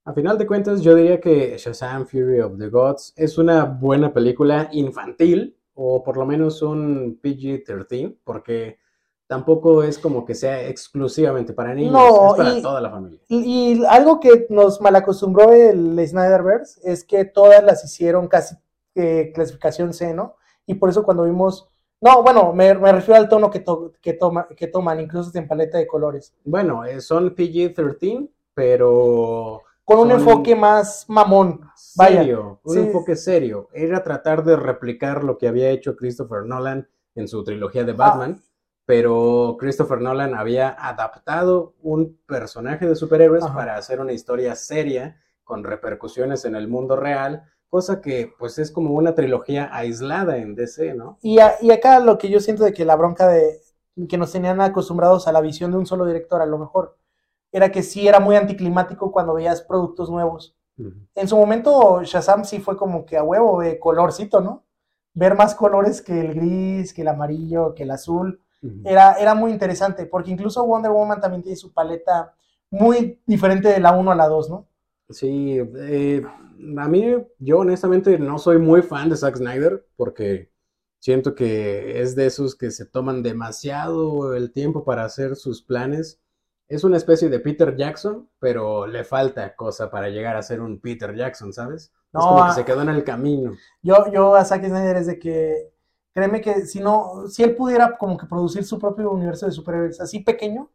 A 0.05 0.13
final 0.13 0.37
de 0.37 0.47
cuentas, 0.47 0.81
yo 0.81 0.95
diría 0.95 1.19
que 1.19 1.57
Shazam 1.57 2.05
Fury 2.07 2.39
of 2.39 2.57
the 2.57 2.69
Gods 2.69 3.13
es 3.15 3.37
una 3.37 3.65
buena 3.65 4.13
película 4.13 4.69
infantil, 4.71 5.55
o 5.75 6.03
por 6.03 6.17
lo 6.17 6.25
menos 6.25 6.61
un 6.61 7.19
PG-13, 7.21 8.17
porque 8.23 8.79
tampoco 9.27 9.83
es 9.83 9.99
como 9.99 10.25
que 10.25 10.33
sea 10.33 10.67
exclusivamente 10.69 11.51
para 11.53 11.73
niños, 11.75 11.91
No, 11.91 12.31
es 12.31 12.37
para 12.37 12.57
y- 12.57 12.61
toda 12.61 12.79
la 12.81 12.89
familia. 12.89 13.19
Y, 13.27 13.73
y 13.81 13.85
algo 13.85 14.19
que 14.21 14.47
nos 14.49 14.79
malacostumbró 14.81 15.51
el 15.51 15.99
Snyderverse 16.07 16.79
es 16.89 17.03
que 17.03 17.25
todas 17.25 17.61
las 17.63 17.83
hicieron 17.83 18.27
casi 18.29 18.55
eh, 18.95 19.31
clasificación 19.35 19.93
C, 19.93 20.13
¿no? 20.13 20.37
Y 20.65 20.75
por 20.75 20.89
eso 20.89 21.03
cuando 21.03 21.25
vimos, 21.25 21.69
no, 22.01 22.21
bueno, 22.23 22.53
me, 22.53 22.73
me 22.75 22.91
refiero 22.91 23.19
al 23.19 23.29
tono 23.29 23.49
que, 23.49 23.59
to- 23.61 23.93
que, 24.01 24.13
toma, 24.13 24.47
que 24.55 24.67
toman, 24.67 24.99
incluso 24.99 25.31
en 25.37 25.47
paleta 25.47 25.77
de 25.77 25.87
colores, 25.87 26.33
Bueno, 26.45 26.85
eh, 26.85 27.01
son 27.01 27.35
PG-13, 27.35 28.29
pero 28.53 29.61
con 29.83 29.99
un 29.99 30.11
enfoque 30.11 30.55
más 30.55 31.05
mamón. 31.07 31.61
Vaya, 31.95 32.19
serio, 32.19 32.59
un 32.63 32.73
sí. 32.73 32.79
enfoque 32.81 33.15
serio. 33.15 33.69
Era 33.73 34.03
tratar 34.03 34.43
de 34.43 34.55
replicar 34.57 35.23
lo 35.23 35.37
que 35.37 35.47
había 35.47 35.69
hecho 35.69 35.95
Christopher 35.95 36.43
Nolan 36.45 36.87
en 37.15 37.27
su 37.27 37.43
trilogía 37.43 37.83
de 37.83 37.93
Batman, 37.93 38.41
pero 38.85 39.55
Christopher 39.59 39.99
Nolan 40.01 40.35
había 40.35 40.69
adaptado 40.69 41.73
un 41.81 42.19
personaje 42.27 42.85
de 42.87 42.95
superhéroes 42.95 43.43
Ajá. 43.45 43.55
para 43.55 43.75
hacer 43.77 43.99
una 43.99 44.13
historia 44.13 44.55
seria 44.55 45.19
con 45.43 45.63
repercusiones 45.63 46.45
en 46.45 46.55
el 46.55 46.67
mundo 46.67 46.95
real, 46.97 47.43
cosa 47.69 48.01
que 48.01 48.33
pues 48.39 48.57
es 48.59 48.71
como 48.71 48.91
una 48.93 49.15
trilogía 49.15 49.69
aislada 49.75 50.37
en 50.37 50.55
DC, 50.55 50.93
¿no? 50.93 51.17
Y, 51.21 51.39
a- 51.39 51.55
y 51.61 51.71
acá 51.71 51.99
lo 51.99 52.17
que 52.17 52.29
yo 52.29 52.39
siento 52.39 52.63
de 52.63 52.73
que 52.73 52.85
la 52.85 52.95
bronca 52.95 53.27
de 53.27 53.59
que 54.09 54.17
nos 54.17 54.31
tenían 54.31 54.61
acostumbrados 54.61 55.27
a 55.27 55.31
la 55.31 55.41
visión 55.41 55.71
de 55.71 55.77
un 55.77 55.85
solo 55.85 56.05
director, 56.05 56.41
a 56.41 56.45
lo 56.45 56.57
mejor, 56.59 56.97
era 57.51 57.71
que 57.71 57.83
sí 57.83 58.07
era 58.07 58.19
muy 58.19 58.35
anticlimático 58.35 59.11
cuando 59.11 59.33
veías 59.33 59.61
productos 59.61 60.09
nuevos. 60.09 60.55
En 61.15 61.27
su 61.27 61.35
momento, 61.37 62.03
Shazam 62.03 62.45
sí 62.45 62.59
fue 62.59 62.77
como 62.77 63.05
que 63.05 63.17
a 63.17 63.23
huevo 63.23 63.61
de 63.61 63.79
colorcito, 63.79 64.41
¿no? 64.41 64.63
Ver 65.13 65.35
más 65.35 65.55
colores 65.55 66.01
que 66.01 66.19
el 66.21 66.35
gris, 66.35 66.93
que 66.93 67.01
el 67.01 67.07
amarillo, 67.07 67.73
que 67.73 67.83
el 67.83 67.91
azul. 67.91 68.39
Era, 68.83 69.13
era 69.13 69.33
muy 69.35 69.51
interesante, 69.51 70.05
porque 70.05 70.31
incluso 70.31 70.63
Wonder 70.65 70.91
Woman 70.91 71.19
también 71.21 71.41
tiene 71.43 71.55
su 71.55 71.73
paleta 71.73 72.33
muy 72.69 73.19
diferente 73.25 73.69
de 73.69 73.79
la 73.79 73.91
1 73.93 74.11
a 74.11 74.15
la 74.15 74.27
2, 74.27 74.49
¿no? 74.49 74.67
Sí, 75.09 75.57
eh, 75.77 76.21
a 76.77 76.87
mí, 76.89 77.15
yo 77.39 77.59
honestamente 77.59 78.19
no 78.19 78.37
soy 78.39 78.57
muy 78.57 78.81
fan 78.81 79.09
de 79.09 79.15
Zack 79.15 79.37
Snyder 79.37 79.85
porque 79.95 80.51
siento 80.99 81.33
que 81.33 82.01
es 82.01 82.15
de 82.15 82.25
esos 82.25 82.55
que 82.55 82.71
se 82.71 82.85
toman 82.85 83.23
demasiado 83.23 84.35
el 84.35 84.51
tiempo 84.51 84.83
para 84.83 85.05
hacer 85.05 85.35
sus 85.37 85.61
planes. 85.63 86.19
Es 86.67 86.83
una 86.83 86.97
especie 86.97 87.29
de 87.29 87.39
Peter 87.39 87.75
Jackson, 87.77 88.29
pero 88.39 88.85
le 88.85 89.05
falta 89.05 89.55
cosa 89.55 89.89
para 89.89 90.09
llegar 90.09 90.35
a 90.35 90.43
ser 90.43 90.59
un 90.59 90.81
Peter 90.81 91.15
Jackson, 91.15 91.53
¿sabes? 91.53 91.83
es 91.85 91.91
No, 92.13 92.27
como 92.27 92.43
que 92.43 92.51
a- 92.51 92.53
se 92.53 92.65
quedó 92.65 92.81
en 92.81 92.89
el 92.89 93.05
camino. 93.05 93.53
Yo, 93.81 94.11
yo 94.11 94.35
a 94.35 94.43
Zack 94.43 94.65
Snyder 94.65 94.97
es 94.97 95.07
de 95.07 95.19
que, 95.19 95.71
créeme 96.13 96.41
que 96.41 96.65
si 96.65 96.79
no, 96.79 97.27
si 97.29 97.43
él 97.43 97.55
pudiera 97.55 97.97
como 97.97 98.17
que 98.17 98.25
producir 98.25 98.63
su 98.65 98.79
propio 98.79 99.11
universo 99.11 99.45
de 99.45 99.51
superhéroes 99.51 100.01
así 100.01 100.19
pequeño, 100.19 100.69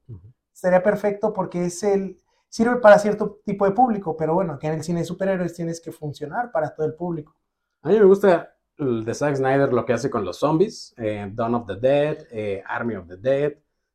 sería 0.52 0.82
perfecto 0.82 1.32
porque 1.32 1.66
es 1.66 1.82
el, 1.82 2.20
sirve 2.52 2.76
para 2.76 2.98
cierto 2.98 3.40
tipo 3.44 3.64
de 3.64 3.70
público, 3.70 4.14
pero 4.14 4.34
bueno, 4.34 4.58
que 4.58 4.66
en 4.66 4.74
el 4.74 4.82
cine 4.82 5.00
de 5.00 5.06
superhéroes 5.06 5.54
tienes 5.54 5.80
que 5.80 5.90
funcionar 5.90 6.52
para 6.52 6.74
todo 6.74 6.84
el 6.84 6.94
público. 6.94 7.34
A 7.80 7.88
mí 7.88 7.98
me 7.98 8.04
gusta 8.04 8.54
el 8.76 9.06
de 9.06 9.14
Zack 9.14 9.36
Snyder 9.36 9.72
lo 9.72 9.86
que 9.86 9.94
hace 9.94 10.10
con 10.10 10.22
los 10.22 10.38
zombies, 10.38 10.94
eh, 10.98 11.30
Dawn 11.32 11.54
of 11.54 11.66
the 11.66 11.76
Dead, 11.76 12.26
eh, 12.30 12.62
Army 12.66 12.96
of 12.96 13.08
the 13.08 13.16
Dead. 13.16 13.54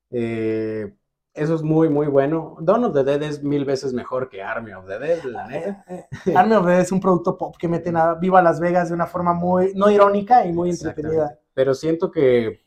eh, 0.10 0.91
eso 1.36 1.54
es 1.54 1.62
muy, 1.62 1.88
muy 1.88 2.08
bueno. 2.08 2.58
Dawn 2.60 2.86
of 2.86 2.96
the 2.96 3.04
Dead 3.04 3.22
es 3.22 3.43
mil 3.43 3.63
veces 3.63 3.93
mejor 3.93 4.28
que 4.28 4.41
Army 4.41 4.74
of 4.74 4.88
the 4.88 4.98
Dead, 4.98 5.24
la 5.24 5.48
neta. 5.48 5.86
Army 6.36 6.56
of 6.56 6.65
the 6.65 6.72
Dead 6.72 6.82
es 6.82 6.91
un 6.91 7.00
producto 7.00 7.38
pop 7.38 7.56
que 7.60 7.67
meten 7.67 7.96
a 7.96 8.15
Viva 8.15 8.41
Las 8.41 8.60
Vegas 8.60 8.89
de 8.89 8.96
una 8.96 9.06
forma 9.06 9.34
muy, 9.34 9.72
no 9.76 9.91
irónica 9.91 10.48
y 10.48 10.52
muy 10.52 10.72
entretenida. 10.72 11.38
Pero 11.54 11.76
siento 11.76 12.10
que 12.10 12.60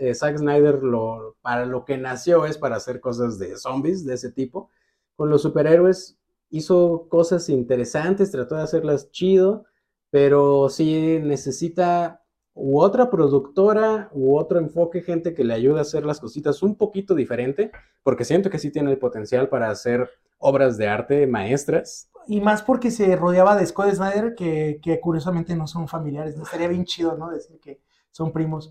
eh, 0.00 0.14
Zack 0.14 0.38
Snyder 0.38 0.82
lo, 0.82 1.36
para 1.42 1.66
lo 1.66 1.84
que 1.84 1.98
nació 1.98 2.46
es 2.46 2.56
para 2.56 2.76
hacer 2.76 3.00
cosas 3.00 3.38
de 3.38 3.56
zombies 3.58 4.06
de 4.06 4.14
ese 4.14 4.32
tipo. 4.32 4.70
Con 5.14 5.28
los 5.28 5.42
superhéroes 5.42 6.18
hizo 6.48 7.06
cosas 7.10 7.50
interesantes, 7.50 8.30
trató 8.30 8.56
de 8.56 8.62
hacerlas 8.62 9.10
chido, 9.10 9.66
pero 10.08 10.70
sí 10.70 11.20
necesita 11.22 12.22
u 12.54 12.80
otra 12.80 13.10
productora 13.10 14.08
u 14.12 14.36
otro 14.36 14.58
enfoque, 14.58 15.02
gente 15.02 15.34
que 15.34 15.44
le 15.44 15.52
ayude 15.52 15.78
a 15.78 15.82
hacer 15.82 16.06
las 16.06 16.18
cositas 16.18 16.62
un 16.62 16.76
poquito 16.76 17.14
diferente, 17.14 17.70
porque 18.02 18.24
siento 18.24 18.48
que 18.48 18.58
sí 18.58 18.70
tiene 18.70 18.90
el 18.90 18.98
potencial 18.98 19.50
para 19.50 19.68
hacer 19.68 20.08
obras 20.38 20.78
de 20.78 20.88
arte 20.88 21.26
maestras. 21.26 22.10
Y 22.26 22.40
más 22.40 22.62
porque 22.62 22.90
se 22.90 23.14
rodeaba 23.16 23.54
de 23.54 23.66
Scott 23.66 23.92
Snyder, 23.92 24.34
que, 24.34 24.80
que 24.82 24.98
curiosamente 24.98 25.54
no 25.54 25.66
son 25.66 25.88
familiares. 25.88 26.36
¿no? 26.36 26.44
Estaría 26.44 26.68
bien 26.68 26.86
chido, 26.86 27.16
¿no? 27.18 27.30
Decir 27.30 27.60
que 27.60 27.80
son 28.10 28.32
primos. 28.32 28.70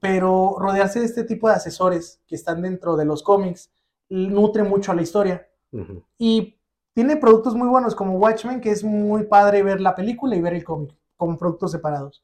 Pero 0.00 0.56
rodearse 0.58 1.00
de 1.00 1.06
este 1.06 1.24
tipo 1.24 1.48
de 1.48 1.54
asesores 1.54 2.20
que 2.26 2.34
están 2.34 2.62
dentro 2.62 2.96
de 2.96 3.04
los 3.04 3.22
cómics 3.22 3.70
nutre 4.08 4.62
mucho 4.62 4.92
a 4.92 4.94
la 4.94 5.02
historia. 5.02 5.48
Y 6.18 6.58
tiene 6.94 7.16
productos 7.16 7.54
muy 7.54 7.68
buenos 7.68 7.94
como 7.94 8.18
Watchmen, 8.18 8.60
que 8.60 8.70
es 8.70 8.82
muy 8.82 9.24
padre 9.24 9.62
ver 9.62 9.80
la 9.80 9.94
película 9.94 10.34
y 10.34 10.40
ver 10.40 10.54
el 10.54 10.64
cómic 10.64 10.94
como 11.16 11.36
productos 11.36 11.72
separados. 11.72 12.22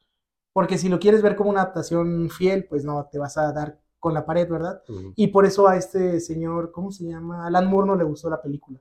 Porque 0.53 0.79
si 0.79 0.89
lo 0.89 0.99
quieres 0.99 1.21
ver 1.21 1.37
como 1.37 1.51
una 1.51 1.63
adaptación 1.63 2.31
fiel, 2.31 2.65
pues 2.65 2.85
no, 2.85 3.09
te 3.11 3.19
vas 3.19 3.37
a 3.37 3.53
dar 3.53 3.79
con 3.99 4.15
la 4.15 4.25
pared, 4.25 4.49
¿verdad? 4.49 4.83
Y 5.17 5.29
por 5.29 5.47
eso 5.47 5.67
a 5.67 5.77
este 5.77 6.21
señor, 6.21 6.71
¿cómo 6.73 6.91
se 6.91 7.05
llama? 7.05 7.47
Alan 7.47 7.67
Moore 7.67 7.89
no 7.89 7.97
le 7.97 8.05
gustó 8.05 8.29
la 8.31 8.41
película. 8.41 8.81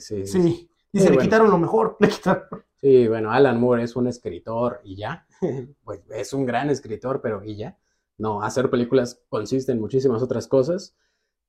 Sí, 0.00 0.26
Sí. 0.26 0.70
Y 0.90 0.98
se 0.98 1.04
le 1.04 1.10
bueno. 1.10 1.22
quitaron 1.22 1.50
lo 1.50 1.58
mejor. 1.58 1.96
Le 2.00 2.08
quitaron. 2.08 2.44
Sí, 2.80 3.06
bueno, 3.08 3.30
Alan 3.30 3.60
Moore 3.60 3.82
es 3.82 3.94
un 3.94 4.06
escritor 4.06 4.80
y 4.82 4.96
ya. 4.96 5.26
Pues 5.84 6.00
es 6.10 6.32
un 6.32 6.46
gran 6.46 6.70
escritor, 6.70 7.20
pero 7.22 7.42
y 7.44 7.56
ya. 7.56 7.78
No, 8.18 8.42
hacer 8.42 8.70
películas 8.70 9.22
consiste 9.28 9.72
en 9.72 9.80
muchísimas 9.80 10.22
otras 10.22 10.48
cosas. 10.48 10.96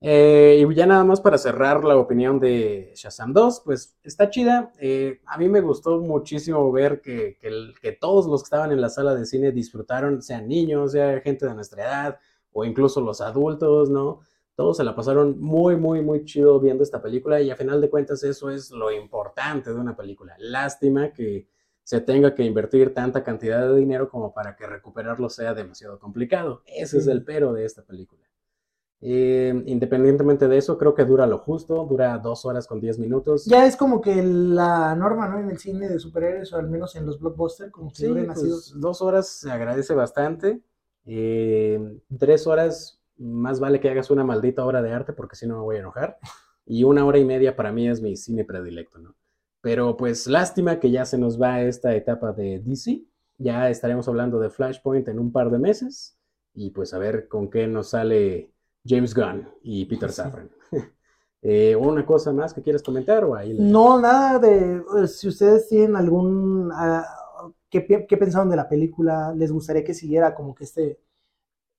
Eh, 0.02 0.66
y 0.66 0.76
ya 0.76 0.86
nada 0.86 1.04
más 1.04 1.20
para 1.20 1.38
cerrar 1.38 1.84
la 1.84 1.98
opinión 1.98 2.40
de 2.40 2.94
Shazam 2.96 3.34
2, 3.34 3.62
pues 3.66 3.98
está 4.04 4.30
chida. 4.30 4.72
Eh, 4.80 5.22
a 5.26 5.38
mí 5.38 5.50
me 5.50 5.62
gustó 5.62 6.00
muchísimo 6.00 6.72
ver 6.72 7.02
que, 7.02 7.38
que 7.82 7.92
todos 7.94 8.28
los 8.28 8.44
que 8.44 8.46
estaban 8.46 8.72
en 8.72 8.82
la 8.82 8.90
sala 8.90 9.14
de 9.16 9.26
cine 9.26 9.52
disfrutaron, 9.52 10.22
sean 10.22 10.48
niños, 10.48 10.94
sea 10.94 11.20
gente 11.22 11.46
de 11.46 11.56
nuestra 11.56 11.84
edad 11.84 12.20
o 12.54 12.66
incluso 12.66 13.02
los 13.02 13.22
adultos, 13.22 13.90
¿no? 13.90 14.22
Todos 14.56 14.78
se 14.78 14.84
la 14.84 14.96
pasaron 14.96 15.40
muy, 15.40 15.78
muy, 15.78 16.02
muy 16.02 16.26
chido 16.26 16.60
viendo 16.60 16.84
esta 16.84 17.02
película 17.02 17.42
y 17.42 17.50
a 17.50 17.56
final 17.56 17.80
de 17.82 17.90
cuentas 17.90 18.24
eso 18.24 18.50
es 18.50 18.72
lo 18.72 18.92
importante 18.92 19.74
de 19.74 19.80
una 19.80 19.96
película. 19.96 20.36
Lástima 20.38 21.14
que 21.14 21.48
se 21.90 22.02
tenga 22.02 22.36
que 22.36 22.44
invertir 22.44 22.94
tanta 22.94 23.24
cantidad 23.24 23.68
de 23.68 23.76
dinero 23.76 24.10
como 24.10 24.32
para 24.32 24.56
que 24.56 24.68
recuperarlo 24.68 25.28
sea 25.28 25.56
demasiado 25.56 25.98
complicado. 25.98 26.62
Ese 26.68 27.00
es 27.00 27.08
el 27.08 27.24
pero 27.24 27.52
de 27.52 27.66
esta 27.66 27.82
película. 27.82 28.22
Eh, 29.02 29.64
independientemente 29.66 30.48
de 30.48 30.58
eso, 30.60 30.78
creo 30.78 30.94
que 30.94 31.04
dura 31.04 31.26
lo 31.26 31.40
justo, 31.40 31.84
dura 31.90 32.16
dos 32.20 32.46
horas 32.46 32.68
con 32.68 32.80
diez 32.80 33.00
minutos. 33.00 33.44
Ya 33.46 33.66
es 33.66 33.76
como 33.76 34.02
que 34.02 34.22
la 34.22 34.94
norma, 34.94 35.28
¿no? 35.30 35.40
En 35.40 35.50
el 35.50 35.58
cine 35.58 35.90
de 35.90 35.98
superhéroes, 35.98 36.54
o 36.54 36.58
al 36.58 36.70
menos 36.70 36.96
en 36.96 37.08
los 37.08 37.20
blockbusters, 37.20 37.72
como 37.72 37.90
que 37.92 37.98
Sí, 37.98 38.08
duren 38.08 38.28
pues, 38.28 38.44
dos- 38.44 38.80
dos 38.80 39.02
horas 39.02 39.28
se 39.30 39.50
agradece 39.50 39.96
bastante. 39.96 40.62
Eh, 41.08 41.80
tres 42.20 42.46
horas, 42.46 43.02
más 43.18 43.60
vale 43.60 43.80
que 43.80 43.90
hagas 43.90 44.12
una 44.12 44.24
maldita 44.24 44.64
obra 44.64 44.84
de 44.84 44.94
arte 44.94 45.14
porque 45.14 45.36
si 45.36 45.48
no 45.48 45.56
me 45.58 45.64
voy 45.64 45.78
a 45.78 45.80
enojar. 45.80 46.20
Y 46.68 46.84
una 46.84 47.04
hora 47.04 47.18
y 47.18 47.26
media 47.26 47.56
para 47.56 47.72
mí 47.72 47.88
es 47.90 48.00
mi 48.00 48.16
cine 48.16 48.46
predilecto, 48.46 49.00
¿no? 49.00 49.16
Pero 49.62 49.98
pues 49.98 50.28
lástima 50.28 50.80
que 50.80 50.92
ya 50.92 51.06
se 51.06 51.18
nos 51.18 51.42
va 51.42 51.62
esta 51.62 51.96
etapa 51.96 52.32
de 52.34 52.60
DC. 52.60 53.04
Ya 53.38 53.70
estaremos 53.70 54.08
hablando 54.08 54.40
de 54.40 54.50
Flashpoint 54.50 55.08
en 55.08 55.20
un 55.20 55.32
par 55.32 55.50
de 55.52 55.60
meses. 55.60 56.18
Y 56.54 56.72
pues 56.72 56.94
a 56.94 56.98
ver 57.00 57.28
con 57.28 57.50
qué 57.50 57.68
nos 57.68 57.90
sale 57.90 58.52
James 58.86 59.14
Gunn 59.14 59.48
y 59.62 59.86
Peter 59.86 60.12
Safran. 60.12 60.50
Eh, 61.42 61.74
¿Una 61.74 62.06
cosa 62.06 62.34
más 62.34 62.54
que 62.54 62.62
quieras 62.62 62.84
comentar 62.84 63.24
o 63.24 63.34
ahí? 63.34 63.58
No, 63.58 64.00
nada 64.00 64.40
de. 64.40 64.84
eh, 65.04 65.08
Si 65.08 65.28
ustedes 65.30 65.68
tienen 65.70 65.96
algún. 65.96 66.70
ah, 66.74 67.06
¿qué, 67.70 68.06
qué 68.08 68.18
pensaron 68.18 68.50
de 68.50 68.58
la 68.58 68.68
película? 68.68 69.34
¿Les 69.36 69.52
gustaría 69.52 69.84
que 69.86 69.94
siguiera 69.94 70.36
como 70.36 70.54
que 70.54 70.66
este. 70.66 71.00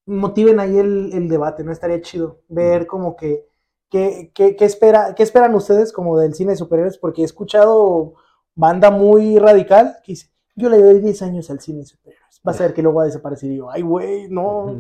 Motiven 0.06 0.60
ahí 0.60 0.78
el, 0.78 1.12
el 1.12 1.28
debate, 1.28 1.64
¿no? 1.64 1.72
Estaría 1.72 2.00
chido 2.02 2.42
ver 2.48 2.86
como 2.86 3.16
que. 3.16 3.49
¿Qué, 3.90 4.30
qué, 4.34 4.56
qué 4.56 4.64
espera, 4.64 5.14
¿Qué 5.14 5.22
esperan 5.22 5.54
ustedes 5.54 5.92
como 5.92 6.18
del 6.18 6.34
cine 6.34 6.52
de 6.52 6.56
superhéroes? 6.56 6.98
Porque 6.98 7.22
he 7.22 7.24
escuchado 7.24 8.14
banda 8.54 8.90
muy 8.90 9.38
radical 9.38 9.96
que 10.04 10.12
dice: 10.12 10.30
Yo 10.54 10.68
le 10.68 10.80
doy 10.80 11.00
10 11.00 11.22
años 11.22 11.50
al 11.50 11.60
cine 11.60 11.80
de 11.80 11.86
superhéroes. 11.86 12.40
Vas 12.42 12.60
a 12.60 12.64
ver 12.64 12.74
que 12.74 12.82
luego 12.82 12.98
va 12.98 13.02
a 13.04 13.06
desaparecer. 13.06 13.50
Y 13.50 13.56
yo, 13.56 13.70
ay, 13.70 13.82
güey, 13.82 14.28
no. 14.28 14.76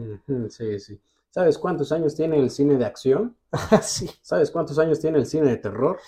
Sí, 0.48 0.78
sí. 0.78 1.00
¿Sabes 1.30 1.58
cuántos 1.58 1.92
años 1.92 2.14
tiene 2.14 2.38
el 2.38 2.50
cine 2.50 2.76
de 2.76 2.84
acción? 2.84 3.36
sí. 3.82 4.10
¿Sabes 4.22 4.50
cuántos 4.50 4.78
años 4.78 4.98
tiene 4.98 5.18
el 5.18 5.26
cine 5.26 5.48
de 5.48 5.56
terror? 5.56 5.98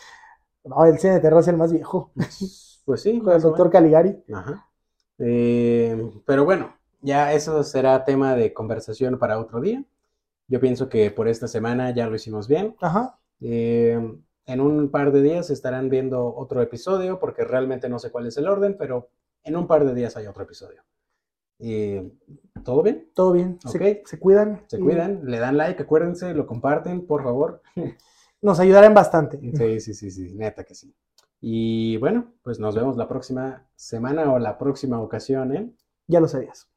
No, 0.65 0.85
el 0.85 0.99
cine 0.99 1.15
de 1.15 1.21
terror 1.21 1.41
es 1.41 1.49
el 1.49 1.57
más 1.57 1.73
viejo. 1.73 2.13
Pues 2.85 3.01
sí, 3.03 3.21
Con 3.21 3.33
el 3.33 3.41
doctor 3.41 3.71
Caligari. 3.71 4.25
Ajá. 4.35 4.69
Eh, 5.19 6.11
pero 6.27 6.45
bueno, 6.45 6.75
ya 7.01 7.33
eso 7.33 7.63
será 7.63 8.05
tema 8.05 8.35
de 8.35 8.53
conversación 8.53 9.21
para 9.21 9.39
otro 9.39 9.61
día. 9.61 9.85
Yo 10.53 10.61
pienso 10.61 10.91
que 10.91 11.11
por 11.11 11.29
esta 11.29 11.49
semana 11.49 11.95
ya 11.95 12.07
lo 12.07 12.15
hicimos 12.15 12.47
bien. 12.47 12.77
Ajá. 12.83 13.19
Eh, 13.41 13.99
en 14.45 14.61
un 14.61 14.91
par 14.91 15.11
de 15.11 15.23
días 15.23 15.49
estarán 15.49 15.89
viendo 15.89 16.27
otro 16.37 16.61
episodio, 16.61 17.19
porque 17.19 17.43
realmente 17.43 17.89
no 17.89 17.99
sé 17.99 18.11
cuál 18.11 18.27
es 18.27 18.37
el 18.37 18.47
orden, 18.47 18.77
pero 18.79 19.09
en 19.45 19.57
un 19.57 19.67
par 19.67 19.87
de 19.87 19.95
días 19.95 20.15
hay 20.19 20.27
otro 20.27 20.43
episodio. 20.43 20.83
Eh, 21.59 22.07
¿Todo 22.65 22.83
bien? 22.83 23.09
Todo 23.15 23.33
bien. 23.33 23.59
Se, 23.67 23.79
Ok. 23.79 24.07
se 24.07 24.19
cuidan. 24.19 24.63
Se 24.67 24.77
y 24.77 24.81
cuidan, 24.81 25.23
le 25.25 25.39
dan 25.39 25.57
like, 25.57 25.85
acuérdense, 25.85 26.35
lo 26.35 26.47
comparten, 26.47 27.07
por 27.07 27.23
favor. 27.23 27.63
Nos 28.43 28.61
ayudarán 28.61 28.93
bastante. 28.93 29.41
Sí, 29.57 29.81
sí, 29.81 29.95
sí, 29.95 30.11
sí, 30.11 30.35
neta 30.35 30.65
que 30.65 30.75
sí. 30.75 30.95
Y 31.41 31.97
bueno, 31.97 32.35
pues 32.43 32.59
nos 32.59 32.75
vemos 32.75 32.99
la 32.99 33.09
próxima 33.09 33.67
semana 33.75 34.31
o 34.31 34.39
la 34.39 34.59
próxima 34.59 35.01
ocasión, 35.01 35.57
¿eh? 35.57 35.73
Ya 36.09 36.21
lo 36.21 36.29
sabías. 36.29 36.69